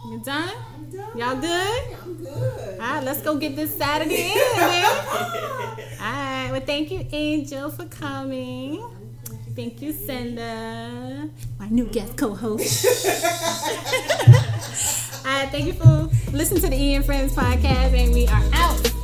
you 0.06 0.20
done 0.24 0.50
I'm 0.76 0.90
done. 0.92 1.18
y'all 1.18 1.36
good 1.36 1.84
I'm 2.04 2.16
good. 2.24 2.80
all 2.80 2.96
right, 2.96 3.04
let's 3.04 3.22
go 3.22 3.38
get 3.38 3.56
this 3.56 3.76
Saturday 3.78 4.32
in, 4.32 4.58
man. 4.58 4.86
All 6.02 6.06
right. 6.06 6.50
Well, 6.52 6.62
thank 6.62 6.92
you, 6.92 7.06
Angel, 7.12 7.70
for 7.70 7.86
coming. 7.86 8.82
Thank 9.56 9.82
you, 9.82 9.92
Senda, 9.92 11.30
my 11.60 11.68
new 11.68 11.86
guest 11.88 12.16
co-host. 12.16 12.86
All 15.26 15.32
right. 15.34 15.50
Thank 15.52 15.66
you 15.66 15.74
for 15.74 16.10
listening 16.32 16.62
to 16.62 16.70
the 16.70 16.78
Ian 16.82 17.04
Friends 17.04 17.36
podcast, 17.36 17.94
and 17.94 18.14
we 18.14 18.28
are 18.28 18.44
out. 18.54 18.99